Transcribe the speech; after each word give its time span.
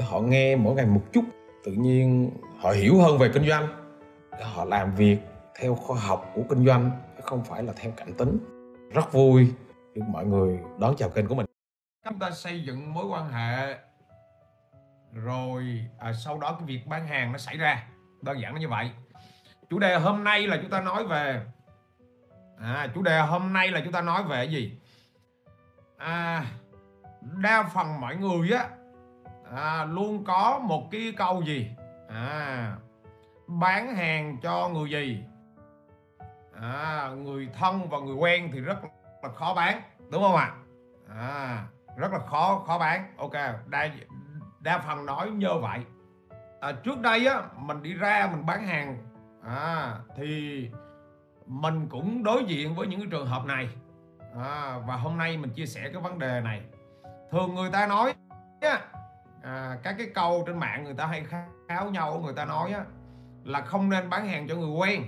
họ 0.00 0.20
nghe 0.20 0.56
mỗi 0.56 0.74
ngày 0.74 0.86
một 0.86 1.02
chút. 1.12 1.24
Tự 1.64 1.72
nhiên 1.72 2.30
họ 2.58 2.70
hiểu 2.70 3.00
hơn 3.00 3.18
về 3.18 3.30
kinh 3.34 3.48
doanh. 3.48 3.68
Họ 4.42 4.64
làm 4.64 4.94
việc 4.94 5.18
theo 5.60 5.74
khoa 5.74 6.00
học 6.00 6.30
của 6.34 6.42
kinh 6.48 6.66
doanh 6.66 6.90
không 7.22 7.44
phải 7.44 7.62
là 7.62 7.72
theo 7.76 7.92
cảm 7.96 8.14
tính. 8.14 8.38
Rất 8.92 9.12
vui 9.12 9.52
được 9.94 10.02
mọi 10.08 10.26
người 10.26 10.58
đón 10.78 10.94
chào 10.96 11.08
kênh 11.08 11.26
của 11.26 11.34
mình. 11.34 11.46
Chúng 12.04 12.18
ta 12.18 12.30
xây 12.30 12.64
dựng 12.64 12.94
mối 12.94 13.06
quan 13.06 13.32
hệ. 13.32 13.76
Rồi 15.12 15.84
à, 15.98 16.12
sau 16.12 16.38
đó 16.38 16.56
cái 16.58 16.66
việc 16.66 16.86
bán 16.86 17.06
hàng 17.06 17.32
nó 17.32 17.38
xảy 17.38 17.56
ra. 17.56 17.86
Đơn 18.22 18.40
giản 18.40 18.54
là 18.54 18.60
như 18.60 18.68
vậy. 18.68 18.90
Chủ 19.70 19.78
đề 19.78 19.96
hôm 19.96 20.24
nay 20.24 20.46
là 20.46 20.56
chúng 20.62 20.70
ta 20.70 20.80
nói 20.80 21.06
về 21.06 21.42
à, 22.60 22.88
chủ 22.94 23.02
đề 23.02 23.20
hôm 23.20 23.52
nay 23.52 23.70
là 23.70 23.80
chúng 23.84 23.92
ta 23.92 24.00
nói 24.00 24.22
về 24.22 24.44
gì? 24.44 24.78
À, 25.96 26.44
đa 27.20 27.70
phần 27.74 28.00
mọi 28.00 28.16
người 28.16 28.50
á 28.50 28.68
à, 29.54 29.84
luôn 29.84 30.24
có 30.24 30.60
một 30.62 30.88
cái 30.90 31.12
câu 31.16 31.42
gì? 31.42 31.70
À, 32.08 32.76
bán 33.46 33.94
hàng 33.94 34.36
cho 34.42 34.68
người 34.68 34.90
gì? 34.90 35.24
À, 36.60 37.08
người 37.16 37.48
thân 37.58 37.88
và 37.88 37.98
người 37.98 38.14
quen 38.14 38.50
thì 38.52 38.60
rất 38.60 38.78
là 39.22 39.28
khó 39.28 39.54
bán 39.54 39.82
đúng 40.10 40.22
không 40.22 40.36
ạ? 40.36 40.52
À, 41.16 41.64
rất 41.96 42.12
là 42.12 42.18
khó 42.18 42.64
khó 42.66 42.78
bán. 42.78 43.14
Ok 43.16 43.32
đa 43.66 43.88
đa 44.60 44.78
phần 44.78 45.06
nói 45.06 45.30
như 45.30 45.54
vậy. 45.60 45.80
À, 46.60 46.72
trước 46.72 47.00
đây 47.00 47.26
á 47.26 47.42
mình 47.56 47.82
đi 47.82 47.94
ra 47.94 48.28
mình 48.32 48.46
bán 48.46 48.66
hàng 48.66 48.98
à, 49.44 49.94
thì 50.16 50.70
mình 51.46 51.88
cũng 51.88 52.24
đối 52.24 52.44
diện 52.44 52.74
với 52.74 52.86
những 52.86 53.00
cái 53.00 53.08
trường 53.10 53.26
hợp 53.26 53.44
này. 53.44 53.68
À, 54.40 54.78
và 54.86 54.96
hôm 54.96 55.18
nay 55.18 55.36
mình 55.36 55.50
chia 55.50 55.66
sẻ 55.66 55.90
cái 55.92 56.02
vấn 56.02 56.18
đề 56.18 56.40
này. 56.40 56.62
Thường 57.30 57.54
người 57.54 57.70
ta 57.70 57.86
nói 57.86 58.14
á, 58.60 58.80
à, 59.48 59.78
các 59.82 59.94
cái 59.98 60.06
câu 60.14 60.44
trên 60.46 60.58
mạng 60.58 60.84
người 60.84 60.94
ta 60.94 61.06
hay 61.06 61.24
kháo 61.68 61.90
nhau 61.90 62.20
người 62.24 62.34
ta 62.34 62.44
nói 62.44 62.72
á, 62.72 62.84
là 63.44 63.60
không 63.60 63.90
nên 63.90 64.10
bán 64.10 64.28
hàng 64.28 64.48
cho 64.48 64.56
người 64.56 64.70
quen. 64.70 65.02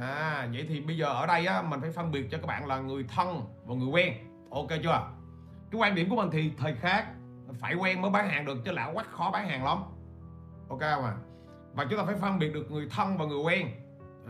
À 0.00 0.48
vậy 0.52 0.66
thì 0.68 0.80
bây 0.80 0.96
giờ 0.96 1.06
ở 1.06 1.26
đây 1.26 1.46
á, 1.46 1.62
mình 1.62 1.80
phải 1.80 1.90
phân 1.90 2.10
biệt 2.10 2.28
cho 2.30 2.38
các 2.38 2.46
bạn 2.46 2.66
là 2.66 2.78
người 2.78 3.04
thân 3.08 3.42
và 3.64 3.74
người 3.74 3.88
quen. 3.88 4.14
Ok 4.50 4.68
chưa? 4.82 5.08
Cái 5.70 5.80
quan 5.80 5.94
điểm 5.94 6.10
của 6.10 6.16
mình 6.16 6.28
thì 6.32 6.52
thời 6.58 6.74
khác 6.74 7.06
phải 7.60 7.74
quen 7.74 8.02
mới 8.02 8.10
bán 8.10 8.28
hàng 8.28 8.44
được 8.44 8.58
chứ 8.64 8.72
lão 8.72 8.94
quách 8.94 9.10
khó 9.10 9.30
bán 9.30 9.48
hàng 9.48 9.64
lắm. 9.64 9.78
Ok 10.68 10.80
không 10.80 11.04
à 11.04 11.14
và 11.74 11.86
chúng 11.90 11.98
ta 11.98 12.04
phải 12.04 12.14
phân 12.14 12.38
biệt 12.38 12.54
được 12.54 12.70
người 12.70 12.88
thân 12.90 13.18
và 13.18 13.24
người 13.24 13.38
quen. 13.38 13.68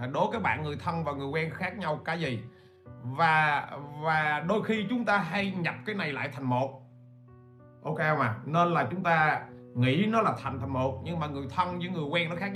À, 0.00 0.06
đối 0.06 0.32
các 0.32 0.42
bạn 0.42 0.62
người 0.62 0.76
thân 0.76 1.04
và 1.04 1.12
người 1.12 1.26
quen 1.26 1.50
khác 1.50 1.78
nhau 1.78 2.00
cái 2.04 2.20
gì? 2.20 2.42
Và 3.02 3.70
và 4.02 4.44
đôi 4.48 4.64
khi 4.64 4.86
chúng 4.90 5.04
ta 5.04 5.18
hay 5.18 5.50
nhập 5.50 5.74
cái 5.86 5.94
này 5.94 6.12
lại 6.12 6.28
thành 6.32 6.44
một 6.44 6.82
ok 7.82 7.98
mà 7.98 8.36
nên 8.44 8.68
là 8.68 8.88
chúng 8.90 9.02
ta 9.02 9.42
nghĩ 9.74 10.06
nó 10.06 10.20
là 10.20 10.34
thành 10.42 10.60
thành 10.60 10.72
một 10.72 11.00
nhưng 11.04 11.20
mà 11.20 11.26
người 11.26 11.46
thân 11.56 11.78
với 11.78 11.88
người 11.88 12.04
quen 12.04 12.30
nó 12.30 12.36
khác 12.36 12.52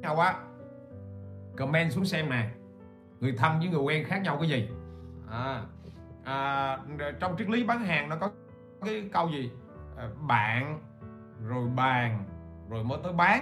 nhau 0.00 0.16
quá. 0.16 0.34
Comment 1.56 1.92
xuống 1.92 2.04
xem 2.04 2.30
nè. 2.30 2.50
Người 3.20 3.34
thân 3.38 3.58
với 3.58 3.68
người 3.68 3.80
quen 3.80 4.04
khác 4.04 4.22
nhau 4.22 4.36
cái 4.40 4.48
gì? 4.48 4.68
À, 5.30 5.62
à, 6.24 6.78
trong 7.20 7.34
triết 7.38 7.48
lý 7.48 7.64
bán 7.64 7.84
hàng 7.84 8.08
nó 8.08 8.16
có 8.16 8.30
cái 8.84 9.08
câu 9.12 9.28
gì? 9.28 9.50
À, 9.96 10.08
bạn 10.28 10.80
rồi 11.44 11.68
bàn 11.76 12.24
rồi 12.70 12.84
mới 12.84 12.98
tới 13.02 13.12
bán. 13.12 13.40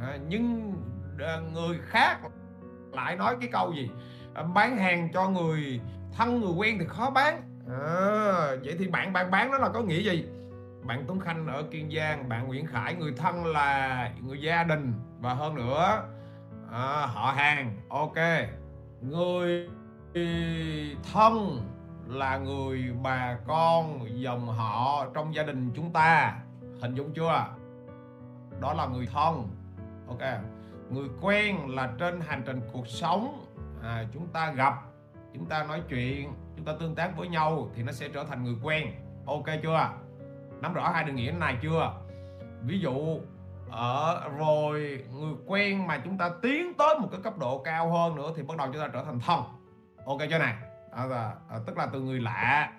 À, 0.00 0.18
nhưng 0.28 0.72
à, 1.18 1.40
người 1.52 1.78
khác 1.82 2.18
lại 2.92 3.16
nói 3.16 3.36
cái 3.40 3.48
câu 3.52 3.72
gì? 3.72 3.90
À, 4.34 4.42
bán 4.42 4.76
hàng 4.76 5.08
cho 5.12 5.28
người 5.28 5.80
thân 6.12 6.40
người 6.40 6.52
quen 6.52 6.76
thì 6.78 6.84
khó 6.86 7.10
bán 7.10 7.42
à, 7.70 8.56
vậy 8.64 8.76
thì 8.78 8.88
bạn 8.88 9.12
bạn 9.12 9.30
bán 9.30 9.50
nó 9.50 9.58
là 9.58 9.68
có 9.68 9.82
nghĩa 9.82 10.00
gì? 10.00 10.26
Bạn 10.82 11.04
Tuấn 11.06 11.20
Khanh 11.20 11.46
ở 11.46 11.62
Kiên 11.70 11.90
Giang 11.96 12.28
bạn 12.28 12.48
Nguyễn 12.48 12.66
Khải 12.66 12.94
người 12.94 13.12
thân 13.16 13.46
là 13.46 14.12
người 14.22 14.40
gia 14.40 14.64
đình 14.64 14.92
và 15.20 15.34
hơn 15.34 15.54
nữa 15.54 16.02
à, 16.72 17.06
họ 17.06 17.32
hàng. 17.36 17.76
Ok. 17.88 18.16
Người 19.00 19.68
thân 21.12 21.60
là 22.06 22.38
người 22.38 22.92
bà 23.02 23.36
con 23.46 24.06
dòng 24.20 24.48
họ 24.48 25.06
trong 25.14 25.34
gia 25.34 25.42
đình 25.42 25.70
chúng 25.74 25.92
ta. 25.92 26.36
Hình 26.82 26.94
dung 26.94 27.12
chưa? 27.14 27.46
Đó 28.60 28.72
là 28.72 28.86
người 28.86 29.06
thân. 29.06 29.48
Ok. 30.08 30.20
Người 30.90 31.08
quen 31.20 31.74
là 31.74 31.92
trên 31.98 32.20
hành 32.20 32.42
trình 32.46 32.60
cuộc 32.72 32.88
sống 32.88 33.46
à, 33.82 34.04
chúng 34.12 34.26
ta 34.26 34.50
gặp 34.50 34.74
chúng 35.34 35.46
ta 35.46 35.64
nói 35.64 35.82
chuyện 35.88 36.32
chúng 36.60 36.74
ta 36.74 36.80
tương 36.80 36.94
tác 36.94 37.16
với 37.16 37.28
nhau 37.28 37.70
thì 37.74 37.82
nó 37.82 37.92
sẽ 37.92 38.08
trở 38.08 38.24
thành 38.24 38.44
người 38.44 38.54
quen. 38.62 38.94
Ok 39.26 39.44
chưa? 39.62 39.90
Nắm 40.60 40.74
rõ 40.74 40.90
hai 40.90 41.04
định 41.04 41.16
nghĩa 41.16 41.30
này 41.30 41.56
chưa? 41.62 41.92
Ví 42.62 42.78
dụ 42.80 43.20
ở 43.70 44.28
rồi 44.38 45.04
người 45.12 45.34
quen 45.46 45.86
mà 45.86 46.00
chúng 46.04 46.18
ta 46.18 46.30
tiến 46.42 46.74
tới 46.78 46.98
một 46.98 47.08
cái 47.12 47.20
cấp 47.22 47.38
độ 47.38 47.62
cao 47.64 47.90
hơn 47.90 48.14
nữa 48.14 48.32
thì 48.36 48.42
bắt 48.42 48.56
đầu 48.58 48.66
chúng 48.72 48.82
ta 48.82 48.88
trở 48.92 49.04
thành 49.04 49.20
thân. 49.20 49.40
Ok 50.06 50.18
chưa 50.30 50.38
này 50.38 50.54
à, 50.92 51.32
à, 51.48 51.58
tức 51.66 51.76
là 51.76 51.86
từ 51.92 52.00
người 52.00 52.20
lạ 52.20 52.72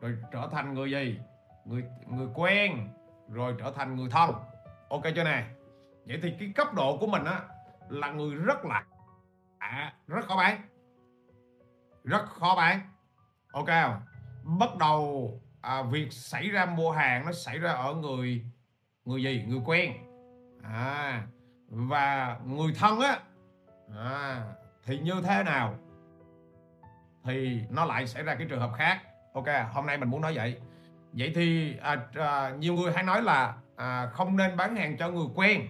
rồi 0.00 0.16
trở 0.32 0.48
thành 0.52 0.74
người 0.74 0.90
gì? 0.90 1.18
Người 1.64 1.84
người 2.06 2.28
quen 2.34 2.88
rồi 3.28 3.54
trở 3.58 3.72
thành 3.76 3.96
người 3.96 4.08
thân. 4.10 4.30
Ok 4.88 5.02
chưa 5.14 5.24
này 5.24 5.44
vậy 6.06 6.18
thì 6.22 6.32
cái 6.40 6.52
cấp 6.54 6.74
độ 6.74 6.96
của 7.00 7.06
mình 7.06 7.24
á 7.24 7.40
là 7.88 8.10
người 8.10 8.34
rất 8.34 8.64
lạ. 8.64 8.84
À, 9.58 9.94
rất 10.06 10.24
khó 10.24 10.36
bán. 10.36 10.60
Rất 12.04 12.24
khó 12.26 12.54
bán 12.56 12.80
ok 13.56 13.66
không? 13.66 14.00
Bắt 14.58 14.76
đầu 14.76 15.30
à, 15.60 15.82
việc 15.82 16.12
xảy 16.12 16.48
ra 16.48 16.66
mua 16.66 16.90
hàng 16.90 17.26
nó 17.26 17.32
xảy 17.32 17.58
ra 17.58 17.72
ở 17.72 17.94
người 17.94 18.44
người 19.04 19.22
gì? 19.22 19.44
Người 19.48 19.60
quen. 19.64 19.92
À 20.62 21.22
và 21.68 22.36
người 22.44 22.72
thân 22.78 23.00
á 23.00 23.18
à, 23.96 24.42
thì 24.84 24.98
như 24.98 25.14
thế 25.24 25.42
nào? 25.42 25.74
Thì 27.24 27.60
nó 27.70 27.84
lại 27.84 28.06
xảy 28.06 28.22
ra 28.22 28.34
cái 28.34 28.46
trường 28.50 28.60
hợp 28.60 28.70
khác. 28.76 29.00
Ok 29.34 29.46
hôm 29.72 29.86
nay 29.86 29.98
mình 29.98 30.08
muốn 30.08 30.20
nói 30.20 30.34
vậy. 30.34 30.60
Vậy 31.12 31.32
thì 31.34 31.76
à, 31.78 31.96
à, 32.14 32.50
nhiều 32.50 32.74
người 32.74 32.92
hay 32.92 33.02
nói 33.02 33.22
là 33.22 33.54
à, 33.76 34.06
không 34.06 34.36
nên 34.36 34.56
bán 34.56 34.76
hàng 34.76 34.96
cho 34.96 35.08
người 35.08 35.26
quen. 35.34 35.66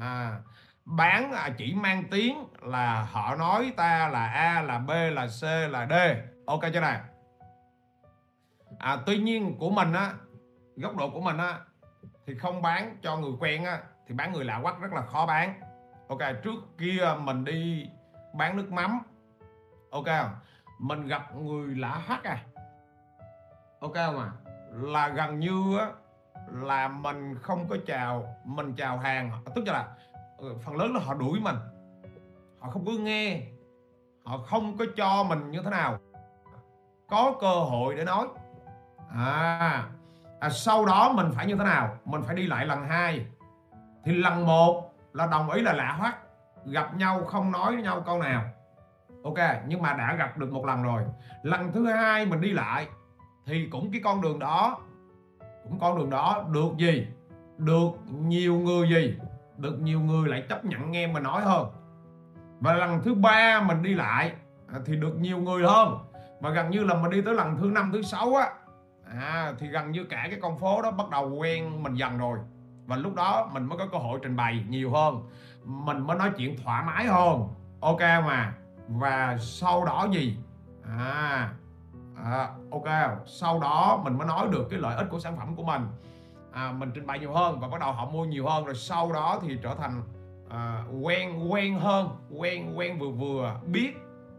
À, 0.00 0.40
bán 0.84 1.32
à, 1.32 1.50
chỉ 1.58 1.74
mang 1.74 2.04
tiếng 2.10 2.44
là 2.62 3.02
họ 3.02 3.36
nói 3.36 3.72
ta 3.76 4.08
là 4.08 4.26
a 4.26 4.62
là 4.62 4.78
b 4.78 4.90
là 4.90 5.26
c 5.26 5.42
là 5.70 5.86
d 5.86 5.92
ok 6.48 6.60
chưa 6.74 6.80
này? 6.80 7.00
À, 8.78 8.98
tuy 9.06 9.18
nhiên 9.18 9.56
của 9.58 9.70
mình 9.70 9.92
á 9.92 10.14
góc 10.76 10.96
độ 10.96 11.10
của 11.10 11.20
mình 11.20 11.36
á 11.36 11.58
thì 12.26 12.34
không 12.34 12.62
bán 12.62 12.96
cho 13.02 13.16
người 13.16 13.32
quen 13.40 13.64
á 13.64 13.82
thì 14.06 14.14
bán 14.14 14.32
người 14.32 14.44
lạ 14.44 14.60
quắc 14.62 14.80
rất 14.80 14.92
là 14.92 15.02
khó 15.02 15.26
bán. 15.26 15.60
Ok 16.08 16.18
trước 16.42 16.78
kia 16.78 17.14
mình 17.20 17.44
đi 17.44 17.86
bán 18.34 18.56
nước 18.56 18.72
mắm. 18.72 19.00
Ok 19.90 20.06
mình 20.78 21.06
gặp 21.06 21.36
người 21.36 21.74
lạ 21.74 22.02
hắc 22.06 22.24
à. 22.24 22.44
Ok 23.80 23.94
không 23.94 24.18
à? 24.18 24.30
Là 24.72 25.08
gần 25.08 25.38
như 25.38 25.78
á 25.78 25.86
là 26.52 26.88
mình 26.88 27.38
không 27.42 27.68
có 27.68 27.76
chào 27.86 28.36
mình 28.44 28.74
chào 28.76 28.98
hàng. 28.98 29.32
Tức 29.54 29.64
là 29.66 29.96
ừ, 30.38 30.56
phần 30.64 30.76
lớn 30.76 30.94
là 30.94 31.00
họ 31.00 31.14
đuổi 31.14 31.40
mình. 31.40 31.56
Họ 32.58 32.70
không 32.70 32.86
có 32.86 32.92
nghe. 32.92 33.42
Họ 34.24 34.38
không 34.38 34.76
có 34.76 34.84
cho 34.96 35.24
mình 35.24 35.50
như 35.50 35.62
thế 35.62 35.70
nào 35.70 35.98
có 37.10 37.34
cơ 37.40 37.52
hội 37.52 37.94
để 37.94 38.04
nói. 38.04 38.26
À, 39.14 39.84
à 40.40 40.50
sau 40.50 40.86
đó 40.86 41.12
mình 41.12 41.30
phải 41.34 41.46
như 41.46 41.56
thế 41.56 41.64
nào? 41.64 41.96
Mình 42.04 42.22
phải 42.22 42.36
đi 42.36 42.46
lại 42.46 42.66
lần 42.66 42.84
hai. 42.84 43.26
Thì 44.04 44.14
lần 44.14 44.46
một 44.46 44.94
là 45.12 45.26
đồng 45.26 45.50
ý 45.50 45.62
là 45.62 45.72
lạ 45.72 45.96
hoắc 45.98 46.18
gặp 46.64 46.96
nhau 46.96 47.24
không 47.24 47.52
nói 47.52 47.72
với 47.74 47.82
nhau 47.82 48.02
câu 48.06 48.18
nào. 48.18 48.44
Ok 49.24 49.38
nhưng 49.66 49.82
mà 49.82 49.92
đã 49.92 50.14
gặp 50.18 50.38
được 50.38 50.52
một 50.52 50.66
lần 50.66 50.82
rồi. 50.82 51.02
Lần 51.42 51.72
thứ 51.72 51.86
hai 51.86 52.26
mình 52.26 52.40
đi 52.40 52.52
lại 52.52 52.86
thì 53.46 53.68
cũng 53.72 53.92
cái 53.92 54.00
con 54.04 54.20
đường 54.20 54.38
đó 54.38 54.78
cũng 55.64 55.78
con 55.80 55.98
đường 55.98 56.10
đó 56.10 56.44
được 56.52 56.76
gì? 56.76 57.06
Được 57.58 57.90
nhiều 58.10 58.54
người 58.54 58.88
gì? 58.88 59.18
Được 59.56 59.80
nhiều 59.80 60.00
người 60.00 60.28
lại 60.28 60.42
chấp 60.48 60.64
nhận 60.64 60.90
nghe 60.90 61.06
mình 61.06 61.22
nói 61.22 61.42
hơn. 61.42 61.66
Và 62.60 62.74
lần 62.74 63.02
thứ 63.02 63.14
ba 63.14 63.62
mình 63.62 63.82
đi 63.82 63.94
lại 63.94 64.32
à, 64.72 64.78
thì 64.86 64.96
được 64.96 65.16
nhiều 65.20 65.38
người 65.38 65.62
hơn 65.62 65.98
và 66.40 66.50
gần 66.50 66.70
như 66.70 66.84
là 66.84 66.94
mình 66.94 67.10
đi 67.10 67.22
tới 67.22 67.34
lần 67.34 67.56
thứ 67.56 67.70
năm 67.70 67.90
thứ 67.92 68.02
sáu 68.02 68.34
á 68.34 68.50
à, 69.10 69.52
thì 69.58 69.68
gần 69.68 69.90
như 69.90 70.04
cả 70.04 70.26
cái 70.30 70.38
con 70.42 70.58
phố 70.58 70.82
đó 70.82 70.90
bắt 70.90 71.10
đầu 71.10 71.34
quen 71.34 71.82
mình 71.82 71.94
dần 71.94 72.18
rồi. 72.18 72.38
Và 72.86 72.96
lúc 72.96 73.14
đó 73.14 73.50
mình 73.52 73.64
mới 73.64 73.78
có 73.78 73.86
cơ 73.86 73.98
hội 73.98 74.18
trình 74.22 74.36
bày 74.36 74.64
nhiều 74.68 74.90
hơn. 74.90 75.28
Mình 75.64 76.06
mới 76.06 76.16
nói 76.16 76.30
chuyện 76.36 76.56
thoải 76.64 76.84
mái 76.86 77.06
hơn. 77.06 77.48
Ok 77.80 78.00
mà. 78.00 78.54
Và 78.88 79.36
sau 79.40 79.84
đó 79.84 80.06
gì? 80.12 80.36
À, 80.98 81.52
à 82.24 82.48
ok. 82.70 82.88
Sau 83.26 83.60
đó 83.60 84.00
mình 84.04 84.18
mới 84.18 84.26
nói 84.26 84.48
được 84.50 84.66
cái 84.70 84.80
lợi 84.80 84.96
ích 84.96 85.06
của 85.10 85.18
sản 85.18 85.36
phẩm 85.36 85.56
của 85.56 85.62
mình. 85.62 85.82
À, 86.52 86.72
mình 86.72 86.90
trình 86.94 87.06
bày 87.06 87.18
nhiều 87.18 87.32
hơn 87.32 87.60
và 87.60 87.68
bắt 87.68 87.80
đầu 87.80 87.92
họ 87.92 88.10
mua 88.10 88.24
nhiều 88.24 88.46
hơn. 88.46 88.64
Rồi 88.64 88.74
sau 88.74 89.12
đó 89.12 89.38
thì 89.42 89.58
trở 89.62 89.74
thành 89.74 90.02
à, 90.50 90.84
quen 91.02 91.52
quen 91.52 91.78
hơn. 91.80 92.08
Quen 92.36 92.78
quen 92.78 92.98
vừa 92.98 93.10
vừa. 93.10 93.60
Biết 93.66 93.94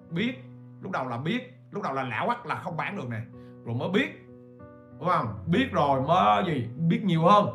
biết 0.10 0.44
lúc 0.82 0.92
đầu 0.92 1.08
là 1.08 1.18
biết 1.18 1.59
lúc 1.72 1.84
đầu 1.84 1.94
là 1.94 2.04
lão 2.04 2.26
quắc 2.26 2.46
là 2.46 2.56
không 2.56 2.78
bán 2.78 2.98
được 2.98 3.10
nè. 3.10 3.22
Rồi 3.66 3.76
mới 3.76 3.90
biết 3.90 4.26
đúng 5.00 5.08
không? 5.10 5.40
Biết 5.48 5.72
rồi 5.72 6.02
mới 6.02 6.46
gì? 6.46 6.70
Biết 6.78 7.04
nhiều 7.04 7.22
hơn. 7.24 7.46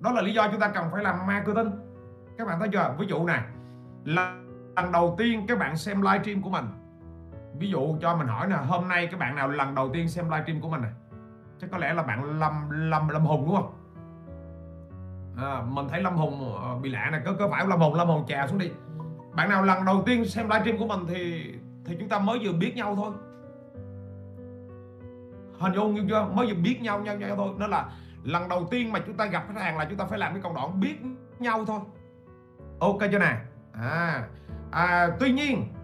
Đó 0.00 0.12
là 0.12 0.22
lý 0.22 0.32
do 0.34 0.48
chúng 0.48 0.60
ta 0.60 0.68
cần 0.68 0.88
phải 0.92 1.02
làm 1.02 1.26
marketing. 1.26 1.70
Các 2.38 2.46
bạn 2.46 2.58
thấy 2.60 2.68
chưa? 2.72 2.94
Ví 2.98 3.06
dụ 3.06 3.26
này 3.26 3.42
lần 4.04 4.92
đầu 4.92 5.14
tiên 5.18 5.44
các 5.48 5.58
bạn 5.58 5.76
xem 5.76 6.02
livestream 6.02 6.42
của 6.42 6.50
mình. 6.50 6.64
Ví 7.58 7.70
dụ 7.70 7.96
cho 8.00 8.16
mình 8.16 8.26
hỏi 8.26 8.46
nè 8.48 8.56
hôm 8.56 8.88
nay 8.88 9.08
các 9.10 9.20
bạn 9.20 9.36
nào 9.36 9.48
lần 9.48 9.74
đầu 9.74 9.90
tiên 9.92 10.08
xem 10.08 10.30
livestream 10.30 10.60
của 10.60 10.68
mình 10.68 10.82
này 10.82 10.92
chắc 11.60 11.70
có 11.70 11.78
lẽ 11.78 11.94
là 11.94 12.02
bạn 12.02 12.38
lâm 12.38 12.70
lâm 12.70 13.08
lâm 13.08 13.26
hùng 13.26 13.46
đúng 13.46 13.56
không? 13.56 13.74
À, 15.36 15.62
mình 15.68 15.88
thấy 15.88 16.02
lâm 16.02 16.16
hùng 16.16 16.54
ờ, 16.62 16.76
bị 16.76 16.90
lạ 16.90 17.08
này 17.12 17.20
có 17.24 17.32
có 17.38 17.48
phải 17.48 17.66
lâm 17.66 17.80
hùng 17.80 17.94
lâm 17.94 18.08
hùng 18.08 18.24
chà 18.28 18.46
xuống 18.46 18.58
đi. 18.58 18.70
Bạn 19.32 19.48
nào 19.48 19.62
lần 19.62 19.84
đầu 19.84 20.02
tiên 20.06 20.24
xem 20.24 20.48
livestream 20.48 20.78
của 20.78 20.86
mình 20.86 21.06
thì 21.08 21.52
thì 21.84 21.96
chúng 22.00 22.08
ta 22.08 22.18
mới 22.18 22.38
vừa 22.42 22.52
biết 22.52 22.76
nhau 22.76 22.96
thôi 22.96 23.12
hình 25.58 25.72
dung 25.74 25.94
như 25.94 26.04
chưa 26.08 26.28
mới 26.34 26.46
vừa 26.46 26.54
biết 26.54 26.78
nhau 26.82 27.00
nhau 27.00 27.16
nhau 27.16 27.36
thôi. 27.36 27.54
Nó 27.58 27.66
là 27.66 27.88
lần 28.24 28.48
đầu 28.48 28.66
tiên 28.70 28.92
mà 28.92 28.98
chúng 29.06 29.16
ta 29.16 29.24
gặp 29.26 29.44
khách 29.48 29.60
hàng 29.60 29.78
là 29.78 29.84
chúng 29.84 29.98
ta 29.98 30.04
phải 30.04 30.18
làm 30.18 30.32
cái 30.32 30.42
công 30.42 30.54
đoạn 30.54 30.80
biết 30.80 30.96
nhau 31.38 31.64
thôi. 31.64 31.80
Ok 32.80 32.98
chưa 33.12 33.18
nè? 33.18 33.36
À, 33.72 34.28
à 34.70 35.08
tuy 35.20 35.32
nhiên 35.32 35.74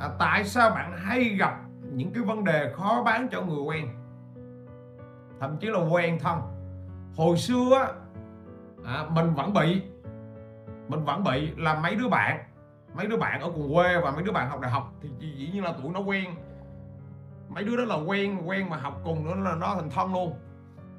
à, 0.00 0.08
tại 0.18 0.44
sao 0.44 0.70
bạn 0.70 0.96
hay 0.96 1.24
gặp 1.24 1.60
những 1.92 2.12
cái 2.12 2.22
vấn 2.22 2.44
đề 2.44 2.72
khó 2.76 3.02
bán 3.02 3.28
cho 3.30 3.42
người 3.42 3.62
quen? 3.62 3.88
Thậm 5.40 5.56
chí 5.56 5.66
là 5.66 5.78
quen 5.78 6.18
thân. 6.18 6.40
Hồi 7.16 7.36
xưa 7.36 7.94
à, 8.84 9.04
mình 9.10 9.34
vẫn 9.34 9.52
bị 9.52 9.82
mình 10.88 11.04
vẫn 11.04 11.24
bị 11.24 11.50
là 11.56 11.74
mấy 11.74 11.96
đứa 11.96 12.08
bạn 12.08 12.44
mấy 12.94 13.06
đứa 13.06 13.16
bạn 13.16 13.40
ở 13.40 13.50
cùng 13.54 13.74
quê 13.74 13.98
và 14.00 14.10
mấy 14.10 14.22
đứa 14.22 14.32
bạn 14.32 14.48
học 14.50 14.60
đại 14.60 14.70
học 14.70 14.92
thì 15.00 15.08
dĩ 15.36 15.50
nhiên 15.52 15.64
là 15.64 15.72
tụi 15.72 15.92
nó 15.92 16.00
quen 16.00 16.34
mấy 17.54 17.64
đứa 17.64 17.76
đó 17.76 17.84
là 17.84 17.94
quen 17.94 18.48
quen 18.48 18.70
mà 18.70 18.76
học 18.76 19.00
cùng 19.04 19.24
nữa 19.24 19.34
là 19.34 19.54
nó 19.54 19.74
thành 19.74 19.90
thân 19.90 20.12
luôn. 20.12 20.34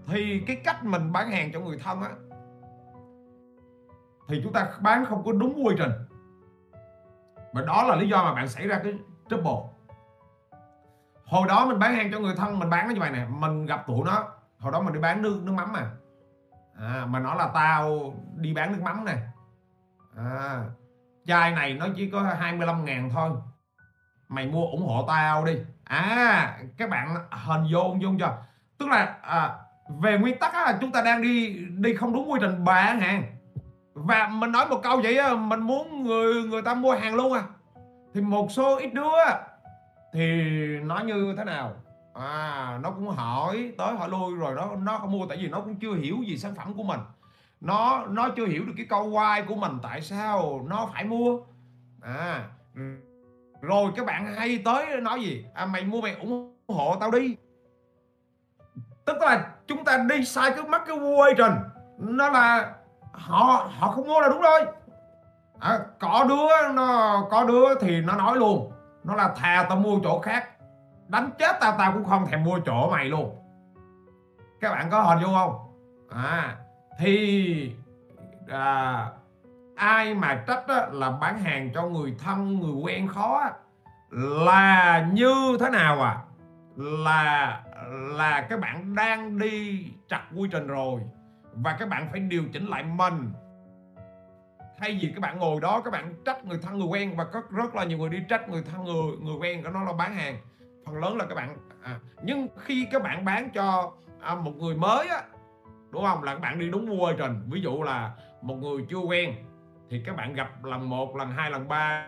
Thì 0.07 0.43
cái 0.47 0.61
cách 0.63 0.85
mình 0.85 1.11
bán 1.11 1.31
hàng 1.31 1.51
cho 1.53 1.59
người 1.59 1.79
thân 1.83 2.01
á 2.01 2.09
thì 4.27 4.41
chúng 4.43 4.53
ta 4.53 4.69
bán 4.81 5.05
không 5.05 5.23
có 5.23 5.31
đúng 5.31 5.65
quy 5.65 5.75
trình. 5.77 5.91
Và 7.53 7.61
đó 7.61 7.83
là 7.83 7.95
lý 7.95 8.09
do 8.09 8.23
mà 8.23 8.33
bạn 8.33 8.47
xảy 8.47 8.67
ra 8.67 8.79
cái 8.83 8.93
trouble. 9.29 9.69
Hồi 11.25 11.47
đó 11.47 11.65
mình 11.65 11.79
bán 11.79 11.95
hàng 11.95 12.11
cho 12.11 12.19
người 12.19 12.35
thân 12.35 12.59
mình 12.59 12.69
bán 12.69 12.87
nó 12.87 12.93
như 12.93 12.99
vậy 12.99 13.11
nè 13.11 13.25
mình 13.29 13.65
gặp 13.65 13.87
tụi 13.87 14.05
nó 14.05 14.31
hồi 14.59 14.71
đó 14.71 14.81
mình 14.81 14.93
đi 14.93 14.99
bán 14.99 15.21
nước 15.21 15.41
nước 15.43 15.51
mắm 15.51 15.73
mà. 15.73 15.91
À, 16.79 17.05
mà 17.09 17.19
nó 17.19 17.35
là 17.35 17.51
tao 17.53 18.13
đi 18.35 18.53
bán 18.53 18.71
nước 18.71 18.81
mắm 18.81 19.05
nè. 19.05 19.17
À, 20.17 20.63
chai 21.25 21.51
này 21.51 21.73
nó 21.73 21.87
chỉ 21.95 22.09
có 22.09 22.21
25 22.21 22.85
ngàn 22.85 23.09
thôi. 23.09 23.29
Mày 24.27 24.47
mua 24.47 24.65
ủng 24.65 24.85
hộ 24.87 25.05
tao 25.07 25.45
đi 25.45 25.57
à 25.85 26.57
các 26.77 26.89
bạn 26.89 27.15
hình 27.31 27.67
vô 27.71 27.95
vô 28.01 28.09
cho. 28.19 28.37
Tức 28.77 28.89
là 28.89 29.15
à, 29.21 29.55
về 30.01 30.17
nguyên 30.17 30.39
tắc 30.39 30.53
là 30.53 30.77
chúng 30.81 30.91
ta 30.91 31.01
đang 31.01 31.21
đi 31.21 31.53
đi 31.69 31.95
không 31.95 32.13
đúng 32.13 32.31
quy 32.31 32.39
trình 32.41 32.63
bán 32.63 32.99
hàng 32.99 33.23
và 33.93 34.27
mình 34.27 34.51
nói 34.51 34.67
một 34.67 34.79
câu 34.83 35.01
vậy 35.03 35.17
á 35.17 35.35
mình 35.35 35.59
muốn 35.59 36.03
người 36.03 36.43
người 36.43 36.61
ta 36.61 36.73
mua 36.73 36.95
hàng 36.95 37.15
luôn 37.15 37.33
à. 37.33 37.43
Thì 38.13 38.21
một 38.21 38.51
số 38.51 38.77
ít 38.77 38.93
đứa 38.93 39.11
thì 40.13 40.41
nó 40.83 40.99
như 40.99 41.33
thế 41.37 41.43
nào? 41.43 41.73
À 42.13 42.79
nó 42.81 42.91
cũng 42.91 43.07
hỏi 43.07 43.71
tới 43.77 43.93
hỏi 43.95 44.09
lui 44.09 44.35
rồi 44.35 44.55
nó 44.55 44.75
nó 44.75 44.97
không 44.97 45.11
mua 45.11 45.25
tại 45.25 45.37
vì 45.41 45.47
nó 45.47 45.59
cũng 45.59 45.75
chưa 45.75 45.93
hiểu 45.93 46.17
gì 46.27 46.37
sản 46.37 46.55
phẩm 46.55 46.73
của 46.73 46.83
mình. 46.83 46.99
Nó 47.61 48.05
nó 48.09 48.29
chưa 48.29 48.45
hiểu 48.45 48.65
được 48.65 48.73
cái 48.77 48.85
câu 48.89 49.09
why 49.09 49.45
của 49.45 49.55
mình 49.55 49.79
tại 49.83 50.01
sao 50.01 50.65
nó 50.69 50.89
phải 50.93 51.03
mua. 51.03 51.39
À 52.01 52.43
rồi 53.65 53.91
các 53.95 54.05
bạn 54.05 54.35
hay 54.35 54.61
tới 54.65 55.01
nói 55.01 55.21
gì? 55.21 55.45
À 55.53 55.65
mày 55.65 55.83
mua 55.83 56.01
mày 56.01 56.15
ủng 56.15 56.55
hộ 56.67 56.95
tao 56.99 57.11
đi. 57.11 57.35
Tức 59.05 59.17
là 59.21 59.51
chúng 59.67 59.85
ta 59.85 59.97
đi 59.97 60.25
sai 60.25 60.51
cái 60.51 60.63
mất 60.67 60.81
cái 60.87 60.97
quy 60.97 61.33
trình 61.37 61.53
nó 61.97 62.29
là 62.29 62.73
họ 63.11 63.69
họ 63.79 63.91
không 63.91 64.07
mua 64.07 64.19
là 64.19 64.29
đúng 64.29 64.41
rồi. 64.41 64.61
À, 65.59 65.79
có 65.99 66.25
đứa 66.29 66.73
nó 66.73 67.21
có 67.31 67.43
đứa 67.43 67.79
thì 67.81 68.01
nó 68.01 68.15
nói 68.15 68.35
luôn. 68.37 68.71
Nó 69.03 69.15
là 69.15 69.33
thà 69.35 69.65
tao 69.69 69.77
mua 69.77 69.99
chỗ 70.03 70.19
khác. 70.19 70.49
Đánh 71.07 71.29
chết 71.39 71.57
tao 71.61 71.75
tao 71.77 71.93
cũng 71.93 72.05
không 72.05 72.25
thèm 72.27 72.43
mua 72.43 72.59
chỗ 72.65 72.89
mày 72.91 73.05
luôn. 73.05 73.35
Các 74.61 74.71
bạn 74.71 74.89
có 74.91 75.01
hình 75.01 75.23
vô 75.23 75.29
không? 75.37 75.55
À 76.09 76.57
thì 76.99 77.75
à, 78.47 79.07
ai 79.75 80.15
mà 80.15 80.43
trách 80.47 80.67
á, 80.67 80.87
là 80.91 81.11
bán 81.11 81.39
hàng 81.39 81.69
cho 81.73 81.83
người 81.83 82.15
thân 82.19 82.59
người 82.59 82.73
quen 82.73 83.07
khó 83.07 83.39
á, 83.39 83.51
là 84.45 85.09
như 85.13 85.57
thế 85.59 85.69
nào 85.69 86.01
à? 86.01 86.17
Là 86.77 87.63
là 88.17 88.41
các 88.49 88.59
bạn 88.59 88.95
đang 88.95 89.37
đi 89.39 89.85
chặt 90.09 90.21
quy 90.35 90.49
trình 90.51 90.67
rồi 90.67 91.01
và 91.53 91.75
các 91.79 91.89
bạn 91.89 92.07
phải 92.11 92.19
điều 92.19 92.43
chỉnh 92.53 92.67
lại 92.67 92.83
mình. 92.83 93.31
Thay 94.79 94.99
vì 95.01 95.11
các 95.15 95.21
bạn 95.21 95.39
ngồi 95.39 95.61
đó 95.61 95.81
các 95.85 95.91
bạn 95.91 96.13
trách 96.25 96.45
người 96.45 96.59
thân 96.61 96.77
người 96.77 96.87
quen 96.87 97.15
và 97.15 97.23
có 97.23 97.41
rất 97.49 97.75
là 97.75 97.83
nhiều 97.83 97.97
người 97.97 98.09
đi 98.09 98.19
trách 98.29 98.49
người 98.49 98.63
thân 98.71 98.83
người 98.83 99.17
người 99.21 99.35
quen 99.35 99.63
của 99.63 99.69
nó 99.69 99.83
là 99.83 99.93
bán 99.93 100.15
hàng. 100.15 100.37
Phần 100.85 100.97
lớn 100.97 101.17
là 101.17 101.25
các 101.25 101.35
bạn 101.35 101.57
à, 101.83 101.99
nhưng 102.23 102.47
khi 102.57 102.87
các 102.91 103.03
bạn 103.03 103.25
bán 103.25 103.49
cho 103.49 103.91
à, 104.21 104.35
một 104.35 104.51
người 104.55 104.75
mới 104.75 105.07
á 105.07 105.21
đúng 105.91 106.05
không? 106.05 106.23
Là 106.23 106.33
các 106.33 106.39
bạn 106.39 106.59
đi 106.59 106.69
đúng 106.69 107.01
quy 107.03 107.13
trình. 107.17 107.49
Ví 107.49 107.61
dụ 107.61 107.83
là 107.83 108.11
một 108.41 108.55
người 108.55 108.85
chưa 108.89 108.97
quen 108.99 109.35
thì 109.89 110.01
các 110.05 110.15
bạn 110.15 110.33
gặp 110.33 110.63
lần 110.63 110.89
một 110.89 111.15
lần 111.15 111.31
hai 111.31 111.51
lần 111.51 111.67
ba 111.67 112.07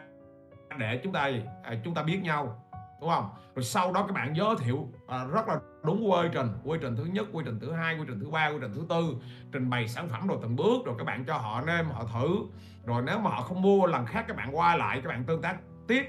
để 0.77 0.99
chúng 1.03 1.13
ta 1.13 1.31
à, 1.63 1.73
chúng 1.83 1.93
ta 1.93 2.03
biết 2.03 2.19
nhau 2.23 2.63
đúng 3.01 3.09
không? 3.09 3.29
Rồi 3.55 3.63
sau 3.63 3.93
đó 3.93 4.03
các 4.07 4.13
bạn 4.13 4.35
giới 4.35 4.55
thiệu 4.59 4.87
à, 5.07 5.25
rất 5.25 5.47
là 5.47 5.59
đúng 5.83 6.11
quy 6.11 6.29
trình 6.33 6.47
quy 6.63 6.77
trình 6.81 6.95
thứ 6.95 7.05
nhất 7.05 7.27
quy 7.31 7.43
trình 7.45 7.59
thứ 7.59 7.71
hai 7.71 7.95
quy 7.97 8.05
trình 8.07 8.19
thứ 8.19 8.29
ba 8.29 8.47
quy 8.47 8.57
trình 8.61 8.73
thứ 8.75 8.85
tư 8.89 9.15
trình 9.51 9.69
bày 9.69 9.87
sản 9.87 10.09
phẩm 10.09 10.27
rồi 10.27 10.37
từng 10.41 10.55
bước 10.55 10.85
rồi 10.85 10.95
các 10.97 11.03
bạn 11.03 11.25
cho 11.25 11.37
họ 11.37 11.61
nêm 11.61 11.85
họ 11.89 12.03
thử. 12.13 12.37
Rồi 12.85 13.03
nếu 13.05 13.19
mà 13.19 13.29
họ 13.29 13.41
không 13.41 13.61
mua 13.61 13.87
lần 13.87 14.05
khác 14.05 14.25
các 14.27 14.37
bạn 14.37 14.57
qua 14.57 14.75
lại 14.75 15.01
các 15.03 15.09
bạn 15.09 15.23
tương 15.23 15.41
tác 15.41 15.57
tiếp. 15.87 16.05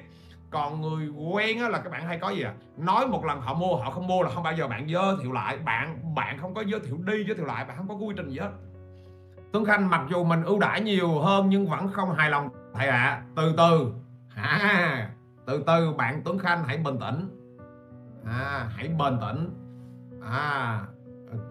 Còn 0.50 0.80
người 0.80 1.08
quen 1.08 1.58
á, 1.58 1.68
là 1.68 1.80
các 1.80 1.90
bạn 1.90 2.06
hay 2.06 2.18
có 2.18 2.30
gì 2.30 2.42
à? 2.42 2.54
Nói 2.76 3.06
một 3.06 3.24
lần 3.24 3.40
họ 3.40 3.54
mua 3.54 3.76
họ 3.76 3.90
không 3.90 4.06
mua 4.06 4.22
là 4.22 4.30
không 4.30 4.42
bao 4.42 4.54
giờ 4.54 4.68
bạn 4.68 4.90
giới 4.90 5.16
thiệu 5.22 5.32
lại. 5.32 5.58
Bạn 5.58 6.14
bạn 6.14 6.38
không 6.38 6.54
có 6.54 6.62
giới 6.66 6.80
thiệu 6.80 6.98
đi 7.04 7.24
giới 7.26 7.36
thiệu 7.36 7.46
lại 7.46 7.64
bạn 7.64 7.76
không 7.76 7.88
có 7.88 7.94
quy 7.94 8.14
trình 8.16 8.28
gì 8.28 8.38
hết. 8.38 8.50
Tuấn 9.52 9.64
Khanh 9.64 9.90
mặc 9.90 10.06
dù 10.10 10.24
mình 10.24 10.44
ưu 10.44 10.58
đãi 10.58 10.80
nhiều 10.80 11.20
hơn 11.20 11.48
nhưng 11.48 11.66
vẫn 11.66 11.92
không 11.92 12.14
hài 12.14 12.30
lòng 12.30 12.48
thầy 12.74 12.88
ạ. 12.88 12.96
À, 12.96 13.22
từ 13.36 13.54
từ. 13.56 13.92
À, 14.34 15.10
từ 15.46 15.62
từ 15.66 15.92
bạn 15.92 16.22
Tuấn 16.24 16.38
Khanh 16.38 16.64
hãy 16.64 16.76
bình 16.76 16.98
tĩnh. 17.00 17.28
À, 18.24 18.68
hãy 18.76 18.88
bình 18.88 19.18
tĩnh. 19.20 19.50
À, 20.22 20.80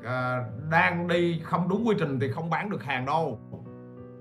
à 0.03 0.43
đang 0.71 1.07
đi 1.07 1.41
không 1.43 1.69
đúng 1.69 1.87
quy 1.87 1.95
trình 1.99 2.19
thì 2.19 2.31
không 2.31 2.49
bán 2.49 2.69
được 2.69 2.83
hàng 2.83 3.05
đâu. 3.05 3.39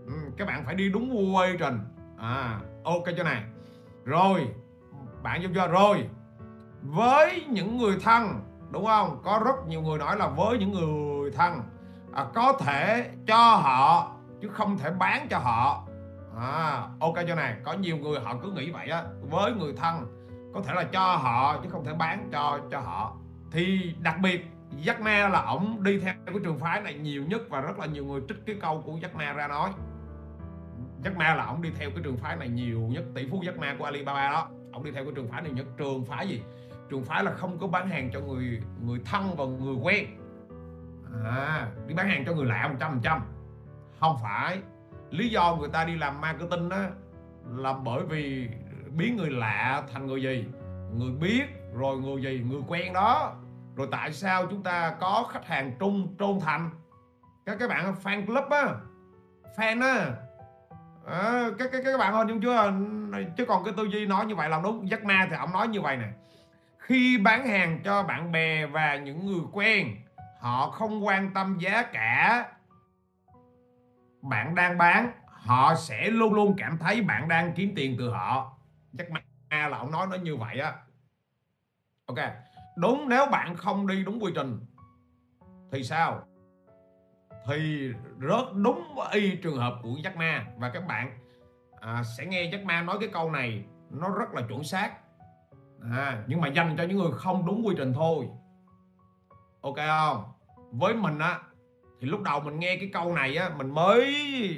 Ừ, 0.07 0.13
các 0.37 0.47
bạn 0.49 0.65
phải 0.65 0.75
đi 0.75 0.91
đúng 0.91 1.35
quy 1.37 1.47
trình. 1.59 1.79
À 2.19 2.61
ok 2.85 3.05
cho 3.17 3.23
này. 3.23 3.43
Rồi 4.05 4.49
bạn 5.23 5.43
giúp 5.43 5.51
cho 5.55 5.67
rồi. 5.67 6.09
Với 6.83 7.45
những 7.51 7.79
người 7.79 7.97
thân 8.05 8.41
đúng 8.71 8.85
không? 8.87 9.21
Có 9.25 9.43
rất 9.45 9.69
nhiều 9.69 9.83
người 9.83 9.99
nói 9.99 10.17
là 10.17 10.29
với 10.29 10.59
những 10.59 10.73
người 10.73 11.31
thân 11.31 11.63
à, 12.17 12.25
có 12.35 12.53
thể 12.53 13.11
cho 13.27 13.37
họ 13.37 14.13
chứ 14.41 14.49
không 14.49 14.79
thể 14.79 14.91
bán 14.91 15.27
cho 15.31 15.39
họ. 15.39 15.87
À, 16.39 16.89
ok 17.01 17.15
cho 17.29 17.35
này 17.35 17.57
có 17.65 17.73
nhiều 17.73 17.97
người 17.97 18.21
họ 18.21 18.35
cứ 18.43 18.51
nghĩ 18.51 18.71
vậy 18.71 18.89
á. 18.89 19.03
Với 19.31 19.53
người 19.53 19.73
thân 19.77 20.07
có 20.55 20.61
thể 20.63 20.75
là 20.75 20.85
cho 20.85 21.17
họ 21.17 21.61
chứ 21.63 21.69
không 21.69 21.85
thể 21.85 21.93
bán 21.99 22.29
cho 22.33 22.61
cho 22.71 22.81
họ. 22.81 23.17
Thì 23.53 23.95
đặc 24.01 24.17
biệt 24.23 24.47
Jack 24.85 25.03
Ma 25.03 25.29
là 25.29 25.43
ổng 25.43 25.83
đi 25.83 26.01
theo 26.01 26.15
cái 26.27 26.35
trường 26.45 26.59
phái 26.59 26.81
này 26.81 26.95
nhiều 26.95 27.25
nhất 27.25 27.43
và 27.49 27.61
rất 27.61 27.79
là 27.79 27.87
nhiều 27.87 28.05
người 28.05 28.21
trích 28.29 28.47
cái 28.47 28.57
câu 28.61 28.83
của 28.87 28.93
Jack 28.93 29.17
Ma 29.17 29.33
ra 29.33 29.49
nói. 29.49 29.71
Jack 31.05 31.17
Ma 31.17 31.35
là 31.35 31.45
ổng 31.45 31.63
đi 31.63 31.71
theo 31.79 31.91
cái 31.91 32.01
trường 32.05 32.17
phái 32.17 32.37
này 32.37 32.49
nhiều 32.49 32.81
nhất 32.81 33.05
tỷ 33.15 33.29
phú 33.31 33.41
Jack 33.41 33.61
Ma 33.61 33.77
của 33.79 33.85
Alibaba 33.85 34.31
đó. 34.31 34.49
Ổng 34.73 34.85
đi 34.85 34.91
theo 34.91 35.05
cái 35.05 35.13
trường 35.17 35.29
phái 35.29 35.43
này 35.43 35.53
nhất. 35.53 35.67
Trường 35.77 36.05
phái 36.05 36.29
gì? 36.29 36.43
Trường 36.91 37.05
phái 37.05 37.25
là 37.25 37.31
không 37.31 37.59
có 37.59 37.67
bán 37.67 37.89
hàng 37.89 38.11
cho 38.13 38.21
người 38.21 38.61
người 38.83 39.01
thân 39.05 39.37
và 39.37 39.45
người 39.45 39.75
quen 39.75 40.07
à, 41.25 41.69
đi 41.87 41.95
bán 41.95 42.09
hàng 42.09 42.25
cho 42.27 42.33
người 42.33 42.47
lạ 42.47 42.69
một 42.69 42.75
trăm 42.81 42.91
phần 42.91 43.01
trăm. 43.03 43.23
Không 44.01 44.17
phải. 44.23 44.59
Lý 45.11 45.29
do 45.29 45.57
người 45.57 45.69
ta 45.69 45.85
đi 45.85 45.97
làm 45.97 46.21
marketing 46.21 46.69
đó 46.69 46.79
là 47.51 47.73
bởi 47.73 48.03
vì 48.03 48.49
biến 48.97 49.17
người 49.17 49.31
lạ 49.31 49.83
thành 49.93 50.07
người 50.07 50.23
gì? 50.23 50.45
Người 50.95 51.11
biết 51.11 51.45
rồi 51.75 51.99
người 51.99 52.23
gì? 52.23 52.45
Người 52.51 52.61
quen 52.69 52.93
đó. 52.93 53.35
Rồi 53.77 53.89
tại 53.91 54.13
sao 54.13 54.47
chúng 54.47 54.63
ta 54.63 54.97
có 55.01 55.29
khách 55.33 55.47
hàng 55.47 55.73
trung 55.79 56.15
trung 56.19 56.41
thành? 56.41 56.71
Các 57.47 57.57
các 57.61 57.69
bạn 57.69 57.95
fan 58.03 58.27
club 58.27 58.45
á 58.51 58.75
fan 59.57 59.83
á. 59.83 60.11
À, 61.07 61.49
các, 61.59 61.69
các 61.73 61.83
các 61.85 61.99
bạn 61.99 62.13
hơn 62.13 62.29
dung 62.29 62.41
chưa? 62.41 62.73
Chứ 63.37 63.45
còn 63.45 63.65
cái 63.65 63.75
tư 63.77 63.85
duy 63.85 64.07
nói 64.07 64.27
như 64.27 64.35
vậy 64.35 64.49
là 64.49 64.61
đúng. 64.65 64.87
Jack 64.87 65.05
Ma 65.05 65.27
thì 65.31 65.37
ông 65.37 65.53
nói 65.53 65.69
như 65.69 65.81
vậy 65.81 65.97
nè. 65.97 66.09
Khi 66.79 67.19
bán 67.19 67.47
hàng 67.47 67.81
cho 67.85 68.03
bạn 68.03 68.33
bè 68.33 68.67
và 68.67 68.97
những 68.97 69.27
người 69.27 69.41
quen 69.53 69.97
họ 70.47 70.71
không 70.71 71.07
quan 71.07 71.33
tâm 71.35 71.59
giá 71.59 71.83
cả. 71.83 72.49
Bạn 74.23 74.55
đang 74.55 74.79
bán 74.79 75.13
họ 75.27 75.75
sẽ 75.75 76.11
luôn 76.11 76.35
luôn 76.35 76.55
cảm 76.59 76.79
thấy 76.79 77.03
bạn 77.03 77.29
đang 77.29 77.53
kiếm 77.53 77.73
tiền 77.77 77.97
từ 77.99 78.11
họ. 78.11 78.59
Chắc 78.99 79.11
ma 79.11 79.69
là 79.69 79.79
ông 79.79 79.91
nói 79.91 80.07
nó 80.11 80.17
như 80.17 80.37
vậy 80.37 80.59
á. 80.59 80.75
Ok 82.07 82.19
đúng 82.77 83.09
nếu 83.09 83.27
bạn 83.27 83.57
không 83.57 83.87
đi 83.87 84.05
đúng 84.05 84.23
quy 84.23 84.33
trình 84.35 84.61
thì 85.73 85.85
sao? 85.85 86.23
Thì 87.47 87.93
rớt 88.21 88.45
đúng 88.55 88.97
y 89.13 89.37
trường 89.37 89.57
hợp 89.57 89.75
của 89.83 89.89
Jack 89.89 90.17
Ma. 90.17 90.47
Và 90.57 90.71
các 90.71 90.87
bạn 90.87 91.19
à, 91.81 92.03
sẽ 92.17 92.27
nghe 92.27 92.51
Jack 92.51 92.65
Ma 92.65 92.83
nói 92.83 92.97
cái 93.01 93.09
câu 93.13 93.31
này 93.31 93.65
nó 93.91 94.09
rất 94.09 94.35
là 94.35 94.43
chuẩn 94.49 94.65
xác. 94.65 94.93
À, 95.93 96.25
nhưng 96.27 96.41
mà 96.41 96.49
dành 96.49 96.75
cho 96.79 96.85
những 96.85 96.99
người 96.99 97.13
không 97.13 97.47
đúng 97.47 97.67
quy 97.67 97.75
trình 97.79 97.93
thôi. 97.93 98.29
Ok 99.61 99.77
không? 99.77 100.36
Với 100.79 100.95
mình 100.95 101.19
á 101.19 101.39
thì 102.01 102.09
lúc 102.09 102.23
đầu 102.23 102.41
mình 102.41 102.59
nghe 102.59 102.77
cái 102.77 102.91
câu 102.93 103.15
này 103.15 103.37
á 103.37 103.51
mình 103.57 103.71
mới 103.71 104.15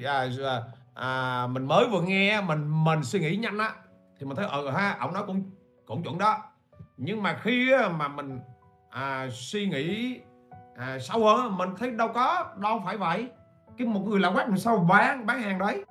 à, 0.06 0.26
à, 0.44 0.62
à, 0.94 1.46
mình 1.46 1.64
mới 1.64 1.88
vừa 1.88 2.00
nghe 2.00 2.40
mình 2.40 2.84
mình 2.84 3.04
suy 3.04 3.20
nghĩ 3.20 3.36
nhanh 3.36 3.58
á 3.58 3.72
thì 4.18 4.26
mình 4.26 4.36
thấy 4.36 4.46
ừ 4.46 4.70
ha 4.70 4.96
ông 4.98 5.12
nói 5.14 5.22
cũng 5.26 5.50
cũng 5.86 6.02
chuẩn 6.02 6.18
đó. 6.18 6.38
Nhưng 6.96 7.22
mà 7.22 7.38
khi 7.42 7.70
mà 7.98 8.08
mình 8.08 8.40
à, 8.90 9.28
suy 9.30 9.68
nghĩ 9.68 10.20
à, 10.76 10.98
sâu 10.98 11.26
hơn 11.26 11.56
mình 11.56 11.68
thấy 11.78 11.90
đâu 11.90 12.08
có 12.14 12.54
đâu 12.56 12.82
phải 12.84 12.96
vậy. 12.96 13.28
Cái 13.78 13.86
một 13.86 14.00
người 14.06 14.20
làm 14.20 14.34
quát 14.34 14.48
mình 14.48 14.58
sao 14.58 14.78
bán 14.78 15.26
bán 15.26 15.42
hàng 15.42 15.58
đấy? 15.58 15.84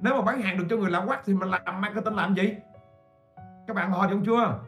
Nếu 0.00 0.14
mà 0.14 0.22
bán 0.22 0.42
hàng 0.42 0.58
được 0.58 0.66
cho 0.70 0.76
người 0.76 0.90
làm 0.90 1.06
quát 1.06 1.22
thì 1.24 1.34
mình 1.34 1.48
làm 1.50 1.80
marketing 1.80 2.16
làm 2.16 2.34
gì? 2.34 2.54
Các 3.66 3.76
bạn 3.76 3.90
hỏi 3.90 4.08
đúng 4.10 4.24
chưa? 4.24 4.58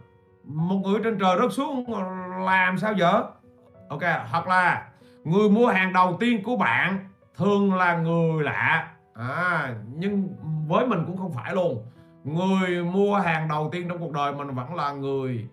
Một 0.44 0.80
người 0.84 1.00
trên 1.04 1.18
trời 1.18 1.38
rớt 1.42 1.52
xuống 1.52 1.84
làm 2.44 2.78
sao 2.78 2.92
dở? 2.92 3.22
Ok 3.92 4.28
hoặc 4.30 4.46
là 4.46 4.88
người 5.24 5.48
mua 5.48 5.66
hàng 5.66 5.92
đầu 5.92 6.16
tiên 6.20 6.42
của 6.42 6.56
bạn 6.56 6.98
thường 7.36 7.74
là 7.74 7.96
người 7.96 8.44
lạ. 8.44 8.88
À, 9.14 9.74
nhưng 9.96 10.28
với 10.68 10.86
mình 10.86 11.04
cũng 11.06 11.16
không 11.16 11.32
phải 11.32 11.54
luôn. 11.54 11.86
Người 12.24 12.84
mua 12.84 13.16
hàng 13.16 13.48
đầu 13.48 13.68
tiên 13.72 13.88
trong 13.88 13.98
cuộc 13.98 14.12
đời 14.12 14.32
mình 14.32 14.54
vẫn 14.54 14.74
là 14.74 14.92
người 14.92 15.48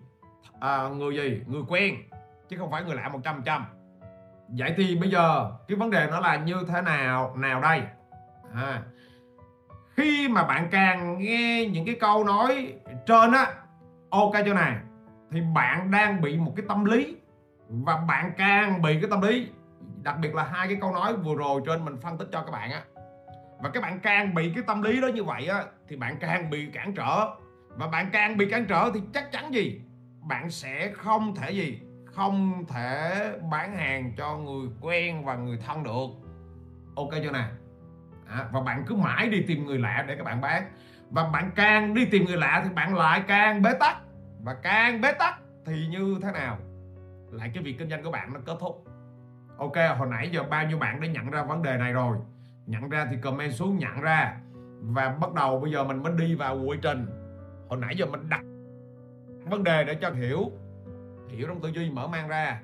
à, 0.60 0.88
người 0.88 1.16
gì? 1.16 1.42
Người 1.46 1.62
quen 1.68 1.94
chứ 2.48 2.56
không 2.58 2.70
phải 2.70 2.84
người 2.84 2.96
lạ 2.96 3.08
100 3.08 3.42
trăm 3.44 3.64
vậy 4.48 4.74
thì 4.76 4.96
bây 4.96 5.10
giờ 5.10 5.50
cái 5.68 5.76
vấn 5.76 5.90
đề 5.90 6.08
nó 6.10 6.20
là 6.20 6.36
như 6.36 6.56
thế 6.68 6.80
nào 6.80 7.36
nào 7.36 7.60
đây? 7.60 7.82
À, 8.54 8.82
khi 9.96 10.28
mà 10.28 10.44
bạn 10.44 10.68
càng 10.70 11.18
nghe 11.18 11.66
những 11.66 11.86
cái 11.86 11.96
câu 12.00 12.24
nói 12.24 12.74
trên 13.06 13.32
á 13.32 13.46
ok 14.10 14.32
chỗ 14.46 14.54
này 14.54 14.76
thì 15.30 15.40
bạn 15.54 15.90
đang 15.90 16.20
bị 16.20 16.36
một 16.36 16.52
cái 16.56 16.66
tâm 16.68 16.84
lý 16.84 17.16
và 17.70 17.96
bạn 17.96 18.32
càng 18.36 18.82
bị 18.82 19.00
cái 19.00 19.10
tâm 19.10 19.20
lý 19.20 19.48
đặc 20.02 20.16
biệt 20.20 20.34
là 20.34 20.44
hai 20.44 20.68
cái 20.68 20.78
câu 20.80 20.92
nói 20.92 21.16
vừa 21.16 21.34
rồi 21.34 21.62
trên 21.66 21.84
mình 21.84 21.96
phân 22.02 22.18
tích 22.18 22.28
cho 22.32 22.42
các 22.42 22.50
bạn 22.50 22.70
á. 22.70 22.82
Và 23.58 23.70
các 23.70 23.82
bạn 23.82 24.00
càng 24.00 24.34
bị 24.34 24.52
cái 24.54 24.64
tâm 24.66 24.82
lý 24.82 25.00
đó 25.00 25.08
như 25.08 25.24
vậy 25.24 25.46
á 25.46 25.64
thì 25.88 25.96
bạn 25.96 26.16
càng 26.20 26.50
bị 26.50 26.66
cản 26.66 26.94
trở. 26.94 27.30
Và 27.68 27.86
bạn 27.86 28.10
càng 28.12 28.36
bị 28.36 28.50
cản 28.50 28.66
trở 28.66 28.90
thì 28.94 29.00
chắc 29.14 29.32
chắn 29.32 29.54
gì? 29.54 29.80
Bạn 30.28 30.50
sẽ 30.50 30.92
không 30.92 31.34
thể 31.34 31.50
gì? 31.50 31.80
Không 32.06 32.64
thể 32.68 33.32
bán 33.50 33.76
hàng 33.76 34.12
cho 34.16 34.36
người 34.36 34.68
quen 34.80 35.24
và 35.24 35.34
người 35.34 35.58
thân 35.66 35.82
được. 35.82 36.06
Ok 36.96 37.10
chưa 37.22 37.30
nè? 37.30 37.44
À, 38.28 38.48
và 38.52 38.60
bạn 38.60 38.84
cứ 38.86 38.94
mãi 38.94 39.28
đi 39.28 39.44
tìm 39.48 39.66
người 39.66 39.78
lạ 39.78 40.04
để 40.08 40.16
các 40.16 40.24
bạn 40.24 40.40
bán. 40.40 40.62
Và 41.10 41.24
bạn 41.24 41.50
càng 41.54 41.94
đi 41.94 42.04
tìm 42.04 42.24
người 42.24 42.36
lạ 42.36 42.60
thì 42.64 42.70
bạn 42.74 42.94
lại 42.94 43.22
càng 43.28 43.62
bế 43.62 43.70
tắc. 43.80 43.96
Và 44.44 44.56
càng 44.62 45.00
bế 45.00 45.12
tắc 45.12 45.34
thì 45.66 45.86
như 45.86 46.18
thế 46.22 46.32
nào? 46.32 46.58
Lại 47.30 47.50
cái 47.54 47.62
việc 47.62 47.78
kinh 47.78 47.90
doanh 47.90 48.04
của 48.04 48.10
bạn 48.10 48.32
nó 48.32 48.40
kết 48.46 48.56
thúc. 48.60 48.86
Ok, 49.58 49.76
hồi 49.98 50.08
nãy 50.10 50.30
giờ 50.32 50.42
bao 50.50 50.66
nhiêu 50.66 50.78
bạn 50.78 51.00
đã 51.00 51.06
nhận 51.08 51.30
ra 51.30 51.42
vấn 51.42 51.62
đề 51.62 51.76
này 51.76 51.92
rồi? 51.92 52.16
Nhận 52.66 52.88
ra 52.88 53.06
thì 53.10 53.16
comment 53.22 53.52
xuống, 53.52 53.78
nhận 53.78 54.00
ra. 54.00 54.36
Và 54.80 55.16
bắt 55.20 55.32
đầu 55.34 55.60
bây 55.60 55.72
giờ 55.72 55.84
mình 55.84 56.02
mới 56.02 56.12
đi 56.18 56.34
vào 56.34 56.58
quy 56.58 56.78
trình. 56.82 57.06
Hồi 57.68 57.78
nãy 57.78 57.96
giờ 57.96 58.06
mình 58.06 58.28
đặt 58.28 58.42
vấn 59.50 59.64
đề 59.64 59.84
để 59.84 59.94
cho 59.94 60.10
hiểu. 60.10 60.50
Hiểu 61.28 61.46
trong 61.48 61.60
tư 61.60 61.68
duy, 61.68 61.90
mở 61.90 62.06
mang 62.06 62.28
ra. 62.28 62.60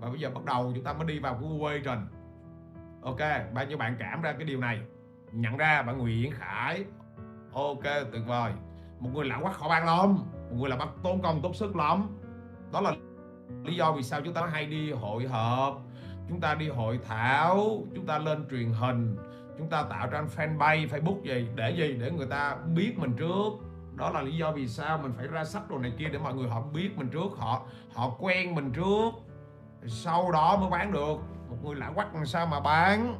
Và 0.00 0.08
bây 0.08 0.20
giờ 0.20 0.30
bắt 0.34 0.44
đầu 0.44 0.72
chúng 0.74 0.84
ta 0.84 0.92
mới 0.92 1.06
đi 1.06 1.18
vào 1.18 1.34
cái 1.34 1.50
quy 1.60 1.80
trình. 1.84 2.06
Ok, 3.02 3.20
bao 3.54 3.66
nhiêu 3.66 3.78
bạn 3.78 3.96
cảm 3.98 4.22
ra 4.22 4.32
cái 4.32 4.44
điều 4.44 4.60
này? 4.60 4.80
Nhận 5.32 5.56
ra, 5.56 5.82
bạn 5.82 5.98
Nguyễn 5.98 6.32
Khải. 6.32 6.84
Ok, 7.52 7.82
tuyệt 8.12 8.22
vời. 8.26 8.52
Một 8.98 9.10
người 9.14 9.24
lạ 9.24 9.38
quá, 9.42 9.52
khó 9.52 9.68
ban 9.68 9.86
lắm. 9.86 10.16
Một 10.50 10.56
người 10.56 10.70
là 10.70 10.76
bắt 10.76 10.88
tốn 11.02 11.22
công, 11.22 11.42
tốn 11.42 11.54
sức 11.54 11.76
lắm. 11.76 12.08
Đó 12.72 12.80
là 12.80 12.92
lý 13.64 13.76
do 13.76 13.92
vì 13.92 14.02
sao 14.02 14.20
chúng 14.24 14.34
ta 14.34 14.46
hay 14.46 14.66
đi 14.66 14.92
hội 14.92 15.26
họp, 15.26 15.82
chúng 16.28 16.40
ta 16.40 16.54
đi 16.54 16.68
hội 16.68 16.98
thảo, 17.08 17.82
chúng 17.94 18.06
ta 18.06 18.18
lên 18.18 18.46
truyền 18.50 18.72
hình, 18.72 19.16
chúng 19.58 19.68
ta 19.68 19.82
tạo 19.82 20.08
ra 20.10 20.22
fanpage, 20.36 20.88
facebook 20.88 21.22
gì, 21.22 21.48
để 21.54 21.70
gì? 21.70 21.92
Để 22.00 22.10
người 22.10 22.26
ta 22.26 22.56
biết 22.74 22.98
mình 22.98 23.12
trước. 23.16 23.50
Đó 23.96 24.10
là 24.10 24.22
lý 24.22 24.36
do 24.36 24.52
vì 24.52 24.68
sao 24.68 24.98
mình 24.98 25.12
phải 25.16 25.26
ra 25.26 25.44
sách 25.44 25.70
đồ 25.70 25.78
này 25.78 25.92
kia 25.98 26.08
để 26.12 26.18
mọi 26.18 26.34
người 26.34 26.48
họ 26.48 26.62
biết 26.74 26.90
mình 26.96 27.08
trước, 27.08 27.28
họ 27.36 27.62
họ 27.94 28.16
quen 28.18 28.54
mình 28.54 28.72
trước. 28.72 29.10
Sau 29.86 30.32
đó 30.32 30.56
mới 30.56 30.70
bán 30.70 30.92
được. 30.92 31.16
Một 31.50 31.56
người 31.64 31.74
lạ 31.74 31.90
quắc 31.94 32.14
làm 32.14 32.26
sao 32.26 32.46
mà 32.46 32.60
bán? 32.60 33.18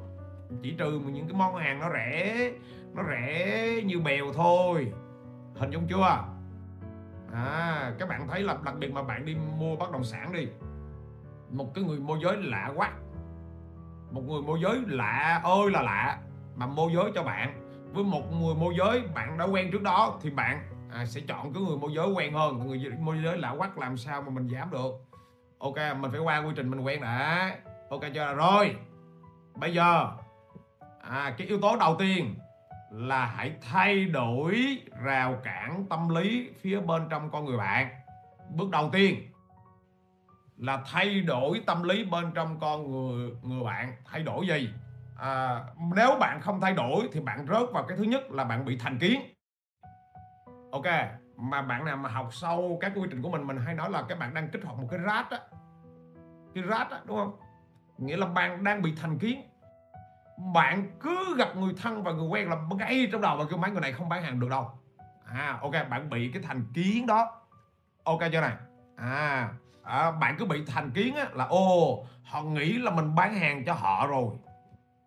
Chỉ 0.62 0.74
trừ 0.78 0.90
những 0.90 1.28
cái 1.28 1.38
món 1.38 1.56
hàng 1.56 1.80
nó 1.80 1.90
rẻ 1.92 2.50
nó 2.94 3.02
rẻ 3.10 3.80
như 3.84 4.00
bèo 4.00 4.32
thôi. 4.32 4.92
Hình 5.54 5.70
dung 5.70 5.86
chưa? 5.88 6.18
À 7.34 7.92
các 7.98 8.08
bạn 8.08 8.28
thấy 8.28 8.42
là 8.42 8.56
đặc 8.64 8.74
biệt 8.78 8.92
mà 8.92 9.02
bạn 9.02 9.26
đi 9.26 9.34
mua 9.58 9.76
bất 9.76 9.92
động 9.92 10.04
sản 10.04 10.32
đi. 10.32 10.48
Một 11.50 11.74
cái 11.74 11.84
người 11.84 11.98
môi 11.98 12.18
giới 12.22 12.36
lạ 12.36 12.72
quá. 12.76 12.92
Một 14.10 14.22
người 14.28 14.42
môi 14.42 14.60
giới 14.62 14.80
lạ 14.86 15.40
ơi 15.44 15.70
là 15.70 15.82
lạ 15.82 16.18
mà 16.56 16.66
môi 16.66 16.92
giới 16.94 17.12
cho 17.14 17.22
bạn. 17.22 17.60
Với 17.92 18.04
một 18.04 18.32
người 18.32 18.54
môi 18.54 18.74
giới 18.78 19.02
bạn 19.14 19.38
đã 19.38 19.44
quen 19.44 19.70
trước 19.72 19.82
đó 19.82 20.18
thì 20.22 20.30
bạn 20.30 20.68
à, 20.92 21.06
sẽ 21.06 21.20
chọn 21.28 21.52
cái 21.52 21.62
người 21.62 21.76
môi 21.76 21.90
giới 21.94 22.08
quen 22.08 22.34
hơn. 22.34 22.66
Người 22.66 22.90
môi 23.00 23.22
giới 23.24 23.38
lạ 23.38 23.54
quắc 23.58 23.78
làm 23.78 23.96
sao 23.96 24.22
mà 24.22 24.30
mình 24.30 24.46
dám 24.46 24.70
được? 24.70 24.90
Ok 25.58 25.76
mình 25.98 26.10
phải 26.10 26.20
qua 26.20 26.38
quy 26.38 26.52
trình 26.56 26.70
mình 26.70 26.80
quen 26.80 27.00
đã. 27.00 27.56
Ok 27.90 28.02
chưa? 28.14 28.34
Rồi 28.34 28.76
bây 29.54 29.74
giờ 29.74 30.10
à, 31.00 31.34
cái 31.38 31.46
yếu 31.46 31.60
tố 31.60 31.76
đầu 31.76 31.96
tiên 31.98 32.34
là 32.94 33.26
hãy 33.26 33.52
thay 33.70 34.04
đổi 34.04 34.78
rào 35.02 35.36
cản 35.44 35.84
tâm 35.90 36.08
lý 36.08 36.50
phía 36.60 36.80
bên 36.80 37.02
trong 37.10 37.30
con 37.30 37.44
người 37.44 37.56
bạn. 37.56 37.88
Bước 38.50 38.70
đầu 38.70 38.90
tiên 38.92 39.32
là 40.56 40.82
thay 40.86 41.20
đổi 41.20 41.62
tâm 41.66 41.82
lý 41.82 42.04
bên 42.04 42.30
trong 42.34 42.60
con 42.60 42.92
người 42.92 43.30
người 43.42 43.64
bạn. 43.64 43.92
Thay 44.04 44.22
đổi 44.22 44.46
gì? 44.46 44.70
À, 45.18 45.64
nếu 45.96 46.16
bạn 46.20 46.40
không 46.40 46.60
thay 46.60 46.72
đổi 46.72 47.08
thì 47.12 47.20
bạn 47.20 47.46
rớt 47.46 47.72
vào 47.72 47.84
cái 47.88 47.98
thứ 47.98 48.04
nhất 48.04 48.30
là 48.30 48.44
bạn 48.44 48.64
bị 48.64 48.78
thành 48.78 48.98
kiến. 48.98 49.20
Ok 50.72 50.86
mà 51.36 51.62
bạn 51.62 51.84
nào 51.84 51.96
mà 51.96 52.08
học 52.08 52.28
sâu 52.32 52.78
các 52.80 52.92
quy 52.94 53.02
trình 53.10 53.22
của 53.22 53.30
mình 53.30 53.46
mình 53.46 53.56
hay 53.56 53.74
nói 53.74 53.90
là 53.90 54.02
các 54.08 54.18
bạn 54.18 54.34
đang 54.34 54.48
kích 54.48 54.64
hoạt 54.64 54.78
một 54.78 54.88
cái 54.90 55.00
rát 55.06 55.30
á. 55.30 55.38
Cái 56.54 56.64
rát 56.70 56.90
á 56.90 57.00
đúng 57.04 57.16
không? 57.16 57.36
Nghĩa 57.98 58.16
là 58.16 58.26
bạn 58.26 58.64
đang 58.64 58.82
bị 58.82 58.94
thành 58.96 59.18
kiến 59.18 59.42
bạn 60.36 60.84
cứ 61.00 61.34
gặp 61.38 61.56
người 61.56 61.74
thân 61.82 62.02
và 62.02 62.12
người 62.12 62.26
quen 62.26 62.48
là 62.48 62.56
ngay 62.78 63.08
trong 63.12 63.20
đầu 63.20 63.36
và 63.36 63.44
kêu 63.50 63.58
mấy 63.58 63.70
người 63.70 63.80
này 63.80 63.92
không 63.92 64.08
bán 64.08 64.22
hàng 64.22 64.40
được 64.40 64.48
đâu. 64.50 64.70
À 65.24 65.58
ok 65.60 65.72
bạn 65.90 66.10
bị 66.10 66.30
cái 66.34 66.42
thành 66.42 66.64
kiến 66.74 67.06
đó. 67.06 67.40
Ok 68.04 68.20
chưa 68.32 68.40
này? 68.40 68.56
À, 68.96 69.48
à 69.84 70.10
bạn 70.10 70.36
cứ 70.38 70.44
bị 70.44 70.64
thành 70.66 70.90
kiến 70.90 71.14
á, 71.16 71.26
là 71.32 71.44
ô 71.44 72.04
họ 72.24 72.42
nghĩ 72.42 72.72
là 72.78 72.90
mình 72.90 73.14
bán 73.14 73.34
hàng 73.34 73.64
cho 73.64 73.72
họ 73.72 74.06
rồi. 74.06 74.34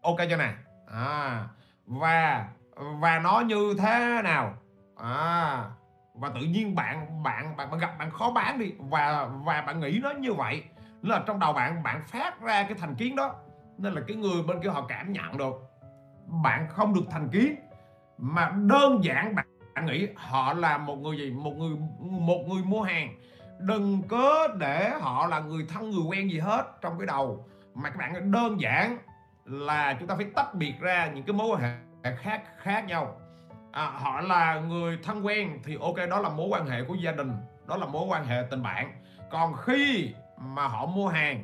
Ok 0.01 0.17
chưa 0.29 0.37
này? 0.37 0.53
À 0.93 1.45
và 1.85 2.47
và 2.75 3.19
nó 3.19 3.39
như 3.39 3.75
thế 3.79 4.21
nào? 4.23 4.53
À 4.97 5.63
và 6.13 6.29
tự 6.35 6.41
nhiên 6.41 6.75
bạn 6.75 7.23
bạn 7.23 7.57
bạn, 7.57 7.69
bạn 7.69 7.79
gặp 7.79 7.97
bạn 7.99 8.11
khó 8.11 8.31
bán 8.31 8.59
đi. 8.59 8.73
Và 8.79 9.29
và 9.45 9.61
bạn 9.61 9.79
nghĩ 9.79 9.99
nó 10.03 10.11
như 10.11 10.33
vậy. 10.33 10.63
Nên 11.01 11.11
là 11.11 11.23
trong 11.27 11.39
đầu 11.39 11.53
bạn 11.53 11.83
bạn 11.83 12.01
phát 12.07 12.41
ra 12.41 12.63
cái 12.63 12.73
thành 12.79 12.95
kiến 12.95 13.15
đó 13.15 13.35
nên 13.77 13.93
là 13.93 14.01
cái 14.07 14.17
người 14.17 14.43
bên 14.43 14.61
kia 14.63 14.69
họ 14.69 14.85
cảm 14.89 15.13
nhận 15.13 15.37
được 15.37 15.53
bạn 16.43 16.67
không 16.69 16.93
được 16.93 17.05
thành 17.11 17.29
kiến 17.29 17.55
mà 18.17 18.51
đơn 18.55 19.03
giản 19.03 19.35
bạn, 19.35 19.45
bạn 19.75 19.85
nghĩ 19.85 20.07
họ 20.15 20.53
là 20.53 20.77
một 20.77 20.95
người 20.95 21.17
gì? 21.17 21.31
Một 21.31 21.53
người 21.57 21.77
một 21.99 22.43
người 22.47 22.63
mua 22.63 22.81
hàng. 22.81 23.15
Đừng 23.59 24.01
có 24.07 24.47
để 24.47 24.89
họ 25.01 25.27
là 25.27 25.39
người 25.39 25.65
thân 25.69 25.89
người 25.89 26.03
quen 26.09 26.31
gì 26.31 26.39
hết 26.39 26.65
trong 26.81 26.99
cái 26.99 27.07
đầu. 27.07 27.45
Mà 27.73 27.89
các 27.89 27.97
bạn 27.97 28.31
đơn 28.31 28.61
giản 28.61 28.97
là 29.45 29.93
chúng 29.99 30.07
ta 30.07 30.15
phải 30.15 30.25
tách 30.35 30.53
biệt 30.53 30.73
ra 30.79 31.11
những 31.15 31.23
cái 31.23 31.33
mối 31.33 31.47
quan 31.47 31.61
hệ 31.61 32.15
khác 32.15 32.43
khác 32.57 32.85
nhau. 32.85 33.19
À, 33.71 33.85
họ 33.85 34.21
là 34.21 34.59
người 34.59 34.99
thân 35.03 35.25
quen 35.25 35.59
thì 35.63 35.77
ok 35.81 35.95
đó 36.09 36.19
là 36.19 36.29
mối 36.29 36.47
quan 36.49 36.67
hệ 36.67 36.83
của 36.83 36.95
gia 36.95 37.11
đình 37.11 37.31
đó 37.67 37.77
là 37.77 37.85
mối 37.85 38.05
quan 38.09 38.25
hệ 38.25 38.43
tình 38.49 38.63
bạn. 38.63 38.91
Còn 39.31 39.53
khi 39.53 40.13
mà 40.37 40.67
họ 40.67 40.85
mua 40.85 41.07
hàng 41.07 41.43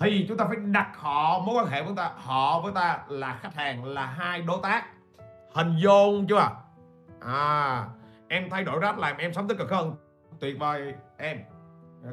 thì 0.00 0.24
chúng 0.28 0.36
ta 0.36 0.44
phải 0.44 0.56
đặt 0.56 0.92
họ 0.96 1.38
mối 1.38 1.54
quan 1.54 1.66
hệ 1.66 1.82
với 1.82 1.92
ta 1.96 2.10
họ 2.16 2.60
với 2.60 2.72
ta 2.72 2.98
là 3.08 3.38
khách 3.42 3.54
hàng 3.54 3.84
là 3.84 4.06
hai 4.06 4.42
đối 4.42 4.58
tác. 4.62 4.84
Hình 5.54 5.76
dung 5.76 6.26
chưa? 6.26 6.50
À 7.20 7.84
em 8.28 8.50
thay 8.50 8.64
đổi 8.64 8.80
rách 8.80 8.98
làm 8.98 9.16
em 9.16 9.32
sống 9.32 9.48
tích 9.48 9.58
cực 9.58 9.70
hơn. 9.70 9.94
Tuyệt 10.40 10.58
vời 10.58 10.94
em. 11.16 11.38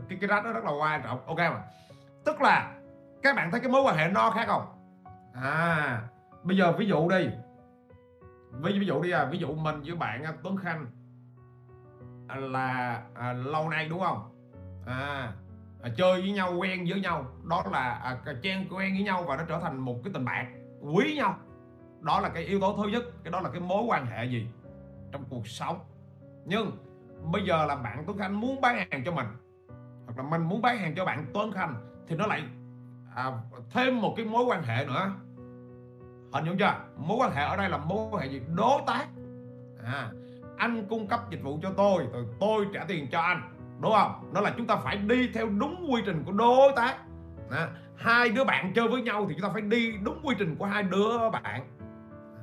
Cái 0.09 0.17
cái 0.21 0.27
rách 0.27 0.43
đó 0.43 0.51
rất 0.51 0.63
là 0.63 0.71
quan 0.71 1.01
trọng 1.03 1.27
ok 1.27 1.37
mà 1.37 1.63
tức 2.25 2.41
là 2.41 2.75
các 3.23 3.35
bạn 3.35 3.51
thấy 3.51 3.59
cái 3.59 3.69
mối 3.69 3.81
quan 3.81 3.97
hệ 3.97 4.07
no 4.07 4.31
khác 4.31 4.47
không? 4.47 4.65
À 5.33 6.01
bây 6.43 6.57
giờ 6.57 6.71
ví 6.71 6.85
dụ 6.85 7.09
đi. 7.09 7.29
Ví, 8.51 8.79
ví 8.79 8.85
dụ 8.85 9.01
đi 9.01 9.11
à 9.11 9.25
ví 9.25 9.37
dụ 9.37 9.55
mình 9.55 9.81
với 9.85 9.95
bạn 9.95 10.23
à, 10.23 10.33
Tuấn 10.43 10.57
Khanh 10.57 10.85
à, 12.27 12.35
là 12.35 13.01
à, 13.15 13.33
lâu 13.33 13.69
nay 13.69 13.87
đúng 13.89 13.99
không? 13.99 14.29
À, 14.85 15.31
à 15.83 15.89
chơi 15.97 16.21
với 16.21 16.31
nhau 16.31 16.53
quen 16.57 16.85
với 16.89 17.01
nhau. 17.01 17.25
Đó 17.49 17.63
là 17.71 17.89
à, 17.89 18.17
chen 18.41 18.67
quen 18.69 18.93
với 18.93 19.03
nhau 19.03 19.23
và 19.23 19.37
nó 19.37 19.43
trở 19.47 19.59
thành 19.59 19.77
một 19.77 19.95
cái 20.03 20.13
tình 20.13 20.25
bạn 20.25 20.75
quý 20.81 21.15
nhau. 21.15 21.35
Đó 22.01 22.19
là 22.19 22.29
cái 22.29 22.43
yếu 22.43 22.59
tố 22.59 22.77
thứ 22.77 22.89
nhất 22.89 23.03
cái 23.23 23.31
đó 23.31 23.41
là 23.41 23.49
cái 23.49 23.61
mối 23.61 23.83
quan 23.87 24.05
hệ 24.05 24.25
gì? 24.25 24.47
Trong 25.11 25.23
cuộc 25.29 25.47
sống. 25.47 25.79
Nhưng 26.45 26.71
bây 27.31 27.45
giờ 27.45 27.65
là 27.65 27.75
bạn 27.75 28.03
Tuấn 28.07 28.17
Khanh 28.17 28.39
muốn 28.39 28.61
bán 28.61 28.77
hàng 28.91 29.03
cho 29.05 29.11
mình 29.11 29.27
hoặc 30.05 30.17
là 30.17 30.23
mình 30.23 30.41
muốn 30.41 30.61
bán 30.61 30.77
hàng 30.77 30.93
cho 30.95 31.05
bạn 31.05 31.25
Tuấn 31.33 31.51
Khanh 31.51 31.75
thì 32.07 32.15
nó 32.15 32.27
lại 32.27 32.43
à, 33.15 33.31
thêm 33.71 34.01
một 34.01 34.13
cái 34.17 34.25
mối 34.25 34.43
quan 34.45 34.63
hệ 34.63 34.85
nữa. 34.85 35.11
Hình 36.33 36.45
dung 36.45 36.57
chưa? 36.57 36.75
Mối 36.97 37.17
quan 37.17 37.31
hệ 37.31 37.43
ở 37.43 37.57
đây 37.57 37.69
là 37.69 37.77
mối 37.77 38.09
quan 38.11 38.23
hệ 38.23 38.29
gì? 38.29 38.41
Đối 38.55 38.81
tác. 38.87 39.07
À, 39.83 40.11
anh 40.57 40.85
cung 40.89 41.07
cấp 41.07 41.19
dịch 41.29 41.43
vụ 41.43 41.59
cho 41.61 41.71
tôi 41.77 42.07
rồi 42.13 42.25
tôi 42.39 42.67
trả 42.73 42.83
tiền 42.87 43.07
cho 43.11 43.19
anh 43.19 43.41
đúng 43.83 43.93
không? 43.93 44.29
Nó 44.33 44.41
là 44.41 44.53
chúng 44.57 44.67
ta 44.67 44.75
phải 44.75 44.97
đi 44.97 45.29
theo 45.33 45.49
đúng 45.49 45.87
quy 45.91 46.01
trình 46.05 46.23
của 46.25 46.31
đối 46.31 46.73
tác. 46.75 46.95
À, 47.51 47.67
hai 47.97 48.29
đứa 48.29 48.43
bạn 48.43 48.73
chơi 48.75 48.87
với 48.87 49.01
nhau 49.01 49.25
thì 49.29 49.33
chúng 49.33 49.43
ta 49.43 49.53
phải 49.53 49.61
đi 49.61 49.93
đúng 50.03 50.19
quy 50.23 50.35
trình 50.39 50.55
của 50.55 50.65
hai 50.65 50.83
đứa 50.83 51.29
bạn. 51.29 51.61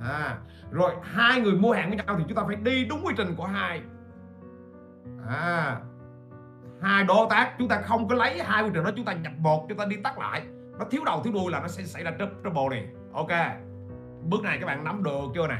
À, 0.08 0.38
rồi 0.70 0.92
hai 1.02 1.40
người 1.40 1.52
mua 1.52 1.72
hàng 1.72 1.88
với 1.88 1.96
nhau 1.96 2.16
thì 2.18 2.24
chúng 2.28 2.36
ta 2.36 2.42
phải 2.46 2.56
đi 2.56 2.84
đúng 2.84 3.00
quy 3.04 3.14
trình 3.16 3.34
của 3.36 3.46
hai. 3.46 3.82
À, 5.28 5.76
hai 6.82 7.04
đối 7.04 7.26
tác 7.30 7.52
chúng 7.58 7.68
ta 7.68 7.80
không 7.80 8.08
có 8.08 8.14
lấy 8.14 8.42
hai 8.42 8.62
quy 8.62 8.70
trình 8.74 8.84
đó 8.84 8.90
chúng 8.96 9.04
ta 9.04 9.12
nhập 9.12 9.32
một 9.38 9.66
chúng 9.68 9.78
ta 9.78 9.84
đi 9.84 9.96
tắt 9.96 10.18
lại. 10.18 10.42
Nó 10.78 10.84
thiếu 10.90 11.02
đầu 11.06 11.22
thiếu 11.22 11.32
đuôi 11.32 11.52
là 11.52 11.60
nó 11.60 11.68
sẽ 11.68 11.82
xảy 11.82 12.04
ra 12.04 12.10
trouble 12.42 12.68
này 12.70 12.88
ok. 13.12 13.56
Bước 14.24 14.42
này 14.42 14.58
các 14.60 14.66
bạn 14.66 14.84
nắm 14.84 15.02
được 15.02 15.24
chưa 15.34 15.46
nè? 15.46 15.56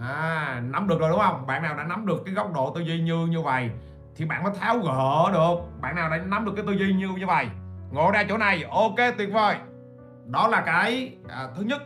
À, 0.00 0.62
nắm 0.70 0.88
được 0.88 1.00
rồi 1.00 1.10
đúng 1.10 1.20
không? 1.20 1.46
Bạn 1.46 1.62
nào 1.62 1.76
đã 1.76 1.84
nắm 1.84 2.06
được 2.06 2.22
cái 2.24 2.34
góc 2.34 2.52
độ 2.54 2.72
tư 2.74 2.80
duy 2.80 3.00
như 3.00 3.26
như 3.26 3.42
vậy 3.42 3.70
thì 4.16 4.24
bạn 4.24 4.44
mới 4.44 4.52
tháo 4.60 4.78
gỡ 4.78 5.30
được. 5.32 5.80
Bạn 5.80 5.96
nào 5.96 6.10
đã 6.10 6.16
nắm 6.16 6.44
được 6.44 6.52
cái 6.56 6.64
tư 6.66 6.72
duy 6.72 6.92
như 6.92 7.08
như 7.08 7.26
vậy 7.26 7.46
ngồi 7.90 8.12
ra 8.12 8.24
chỗ 8.28 8.36
này 8.36 8.64
ok 8.70 8.96
tuyệt 9.18 9.32
vời. 9.32 9.56
Đó 10.26 10.48
là 10.48 10.60
cái 10.60 11.16
à, 11.28 11.48
thứ 11.56 11.62
nhất 11.62 11.82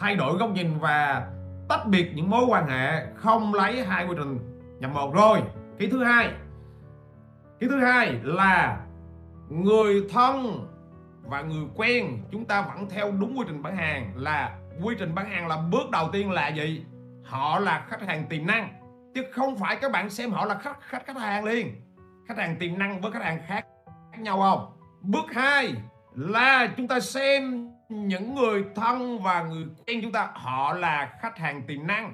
thay 0.00 0.16
đổi 0.16 0.36
góc 0.36 0.50
nhìn 0.50 0.78
và 0.78 1.28
tách 1.68 1.86
biệt 1.86 2.12
những 2.14 2.30
mối 2.30 2.44
quan 2.48 2.66
hệ 2.68 3.06
không 3.14 3.54
lấy 3.54 3.84
hai 3.84 4.06
quy 4.06 4.14
trình 4.16 4.38
nhầm 4.80 4.94
một. 4.94 5.14
Rồi 5.14 5.42
cái 5.78 5.88
thứ 5.90 6.04
hai 6.04 6.30
cái 7.60 7.68
thứ 7.70 7.80
hai 7.80 8.20
là 8.22 8.80
người 9.48 10.08
thân 10.12 10.66
và 11.22 11.42
người 11.42 11.66
quen 11.74 12.18
chúng 12.32 12.44
ta 12.44 12.62
vẫn 12.62 12.88
theo 12.90 13.12
đúng 13.20 13.38
quy 13.38 13.44
trình 13.48 13.62
bán 13.62 13.76
hàng. 13.76 14.12
Là 14.16 14.58
quy 14.82 14.94
trình 14.98 15.14
bán 15.14 15.30
hàng 15.30 15.48
là 15.48 15.56
bước 15.56 15.90
đầu 15.90 16.08
tiên 16.12 16.30
là 16.30 16.48
gì? 16.48 16.84
Họ 17.24 17.58
là 17.58 17.86
khách 17.88 18.02
hàng 18.02 18.24
tiềm 18.28 18.46
năng 18.46 18.81
chứ 19.14 19.22
không 19.32 19.56
phải 19.56 19.76
các 19.76 19.92
bạn 19.92 20.10
xem 20.10 20.30
họ 20.30 20.44
là 20.44 20.58
khách 20.58 20.80
khách 20.80 21.06
khách 21.06 21.16
hàng 21.16 21.44
liền. 21.44 21.80
Khách 22.28 22.38
hàng 22.38 22.56
tiềm 22.58 22.78
năng 22.78 23.00
với 23.00 23.12
khách 23.12 23.22
hàng 23.22 23.40
khác 23.46 23.66
khác 24.12 24.18
nhau 24.20 24.40
không? 24.40 24.78
Bước 25.00 25.32
hai 25.32 25.74
là 26.14 26.68
chúng 26.76 26.88
ta 26.88 27.00
xem 27.00 27.70
những 27.88 28.34
người 28.34 28.64
thân 28.74 29.22
và 29.22 29.42
người 29.42 29.64
quen 29.86 30.00
chúng 30.02 30.12
ta 30.12 30.28
họ 30.34 30.74
là 30.74 31.18
khách 31.20 31.38
hàng 31.38 31.62
tiềm 31.62 31.86
năng. 31.86 32.12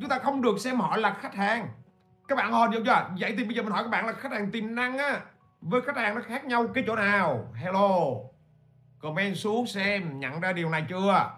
Chúng 0.00 0.08
ta 0.08 0.18
không 0.18 0.42
được 0.42 0.58
xem 0.58 0.80
họ 0.80 0.96
là 0.96 1.16
khách 1.20 1.34
hàng. 1.34 1.68
Các 2.28 2.36
bạn 2.36 2.52
hồi 2.52 2.68
được 2.72 2.82
chưa? 2.86 3.10
Vậy 3.20 3.34
thì 3.38 3.44
bây 3.44 3.54
giờ 3.54 3.62
mình 3.62 3.72
hỏi 3.72 3.82
các 3.82 3.90
bạn 3.90 4.06
là 4.06 4.12
khách 4.12 4.32
hàng 4.32 4.50
tiềm 4.50 4.74
năng 4.74 4.98
á 4.98 5.20
với 5.60 5.80
khách 5.80 5.96
hàng 5.96 6.14
nó 6.14 6.20
khác 6.20 6.44
nhau 6.44 6.66
cái 6.74 6.84
chỗ 6.86 6.96
nào? 6.96 7.52
Hello 7.54 7.98
comment 8.98 9.36
xuống 9.36 9.66
xem 9.66 10.20
nhận 10.20 10.40
ra 10.40 10.52
điều 10.52 10.70
này 10.70 10.84
chưa? 10.88 11.30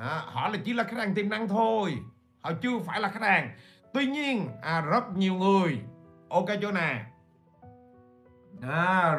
À, 0.00 0.22
họ 0.24 0.48
là 0.48 0.58
chỉ 0.64 0.72
là 0.72 0.84
khách 0.84 0.98
hàng 0.98 1.14
tiềm 1.14 1.28
năng 1.28 1.48
thôi 1.48 1.98
họ 2.42 2.52
chưa 2.62 2.78
phải 2.86 3.00
là 3.00 3.08
khách 3.08 3.22
hàng. 3.22 3.50
Tuy 3.94 4.06
nhiên 4.06 4.48
à, 4.62 4.80
rất 4.80 5.16
nhiều 5.16 5.34
người. 5.34 5.80
Ok 6.28 6.46
chỗ 6.62 6.72
nè, 6.72 7.04
à, 8.62 9.18